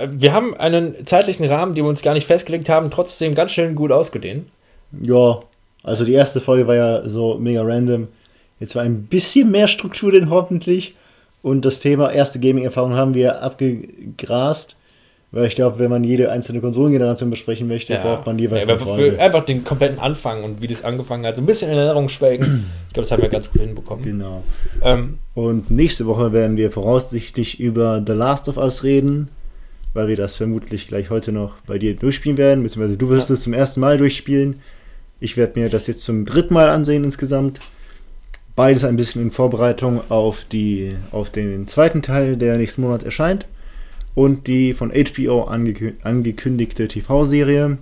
wir 0.09 0.33
haben 0.33 0.55
einen 0.55 1.05
zeitlichen 1.05 1.45
Rahmen, 1.47 1.75
den 1.75 1.85
wir 1.85 1.89
uns 1.89 2.03
gar 2.03 2.15
nicht 2.15 2.27
festgelegt 2.27 2.69
haben, 2.69 2.91
trotzdem 2.91 3.35
ganz 3.35 3.53
schön 3.53 3.75
gut 3.75 3.93
ausgedehnt. 3.93 4.49
Ja, 5.01 5.41
also 5.83 6.05
die 6.05 6.13
erste 6.13 6.41
Folge 6.41 6.67
war 6.67 6.77
ja 6.77 7.09
so 7.09 7.39
mega 7.39 7.63
random. 7.63 8.09
Jetzt 8.61 8.75
war 8.75 8.83
ein 8.83 9.05
bisschen 9.05 9.51
mehr 9.51 9.69
Struktur 9.69 10.13
denn 10.13 10.31
hoffentlich. 10.31 10.95
Und 11.43 11.65
das 11.65 11.81
Thema 11.81 12.11
erste 12.11 12.39
Gaming-Erfahrung 12.41 12.95
haben 12.95 13.15
wir 13.15 13.43
abgegrast. 13.43 14.77
Weil 15.33 15.47
ich 15.47 15.55
glaube, 15.55 15.79
wenn 15.79 15.89
man 15.89 16.05
jede 16.05 16.31
einzelne 16.31 16.61
Konsolengeneration 16.61 17.31
besprechen 17.31 17.67
möchte, 17.67 17.95
ja. 17.95 18.03
braucht 18.03 18.27
man 18.27 18.39
jeweils 18.39 18.67
ja, 18.67 18.75
eine 18.75 18.83
Folge. 18.83 19.19
Einfach 19.19 19.43
den 19.43 19.65
kompletten 19.65 19.99
Anfang 19.99 20.45
und 20.45 20.61
wie 20.61 20.67
das 20.67 20.85
angefangen 20.85 21.25
hat. 21.25 21.37
So 21.37 21.43
ein 21.43 21.47
bisschen 21.47 21.71
in 21.71 21.79
Erinnerung 21.79 22.11
schwelgen. 22.11 22.67
Ich 22.89 22.93
glaube, 22.93 23.05
das 23.05 23.13
haben 23.13 23.23
wir 23.23 23.31
ganz 23.31 23.51
gut 23.51 23.63
hinbekommen. 23.63 24.05
Genau. 24.05 24.43
Ähm, 24.83 25.19
und 25.33 25.71
nächste 25.71 26.05
Woche 26.05 26.35
werden 26.35 26.59
wir 26.59 26.71
voraussichtlich 26.71 27.59
über 27.59 28.03
The 28.07 28.13
Last 28.13 28.47
of 28.51 28.59
Us 28.59 28.85
reden, 28.85 29.29
weil 29.95 30.09
wir 30.09 30.17
das 30.17 30.37
vermutlich 30.37 30.87
gleich 30.87 31.09
heute 31.09 31.33
noch 31.33 31.55
bei 31.67 31.79
dir 31.79 31.97
durchspielen 31.97 32.37
werden. 32.37 32.63
Beziehungsweise 32.63 32.99
du 32.99 33.09
wirst 33.09 33.31
ja. 33.31 33.35
es 33.35 33.43
zum 33.43 33.55
ersten 33.55 33.81
Mal 33.81 33.97
durchspielen. 33.97 34.61
Ich 35.19 35.39
werde 35.39 35.59
mir 35.59 35.71
das 35.71 35.87
jetzt 35.87 36.05
zum 36.05 36.27
dritten 36.27 36.53
Mal 36.53 36.69
ansehen 36.69 37.05
insgesamt. 37.05 37.59
Beides 38.63 38.85
ein 38.85 38.95
bisschen 38.95 39.23
in 39.23 39.33
Vorbereitung 39.33 40.09
auf, 40.09 40.45
die, 40.45 40.95
auf 41.11 41.31
den 41.31 41.67
zweiten 41.67 42.01
Teil, 42.01 42.37
der 42.37 42.59
nächsten 42.59 42.83
Monat 42.83 43.03
erscheint. 43.03 43.45
Und 44.15 44.47
die 44.47 44.73
von 44.73 44.93
HBO 44.93 45.43
ange 45.47 45.95
angekündigte 46.05 46.87
TV-Serie. 46.87 47.79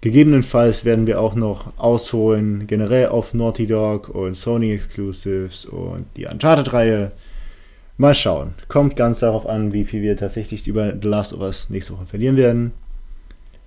Gegebenenfalls 0.00 0.86
werden 0.86 1.06
wir 1.06 1.20
auch 1.20 1.34
noch 1.34 1.74
ausholen, 1.76 2.66
generell 2.66 3.08
auf 3.08 3.34
Naughty 3.34 3.66
Dog 3.66 4.08
und 4.08 4.32
Sony 4.32 4.72
Exclusives 4.72 5.66
und 5.66 6.06
die 6.16 6.24
Uncharted-Reihe. 6.24 7.12
Mal 7.98 8.14
schauen. 8.14 8.54
Kommt 8.68 8.96
ganz 8.96 9.18
darauf 9.18 9.44
an, 9.44 9.74
wie 9.74 9.84
viel 9.84 10.00
wir 10.00 10.16
tatsächlich 10.16 10.66
über 10.66 10.94
The 10.98 11.06
Last 11.06 11.34
of 11.34 11.40
Us 11.40 11.68
nächste 11.68 11.92
Woche 11.92 12.06
verlieren 12.06 12.38
werden. 12.38 12.72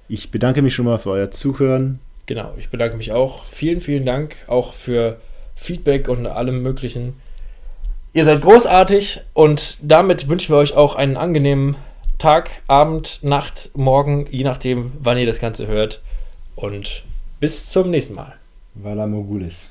Ich 0.07 0.31
bedanke 0.31 0.63
mich 0.63 0.73
schon 0.73 0.85
mal 0.85 0.97
für 0.97 1.11
euer 1.11 1.29
Zuhören. 1.29 1.99
Genau, 2.25 2.55
ich 2.57 2.71
bedanke 2.71 2.97
mich 2.97 3.11
auch. 3.11 3.45
Vielen, 3.45 3.79
vielen 3.79 4.07
Dank 4.07 4.37
auch 4.47 4.73
für 4.73 5.17
Feedback 5.59 6.07
und 6.07 6.25
allem 6.25 6.63
Möglichen. 6.63 7.13
Ihr 8.13 8.25
seid 8.25 8.41
großartig 8.41 9.21
und 9.33 9.77
damit 9.81 10.29
wünschen 10.29 10.53
wir 10.53 10.57
euch 10.57 10.73
auch 10.73 10.95
einen 10.95 11.17
angenehmen 11.17 11.75
Tag, 12.17 12.49
Abend, 12.67 13.19
Nacht, 13.23 13.71
Morgen, 13.75 14.25
je 14.31 14.43
nachdem, 14.43 14.93
wann 14.99 15.17
ihr 15.17 15.25
das 15.25 15.39
Ganze 15.39 15.67
hört. 15.67 16.01
Und 16.55 17.03
bis 17.39 17.69
zum 17.69 17.91
nächsten 17.91 18.15
Mal. 18.15 18.33
Vala 18.73 19.05
Mogulis. 19.05 19.69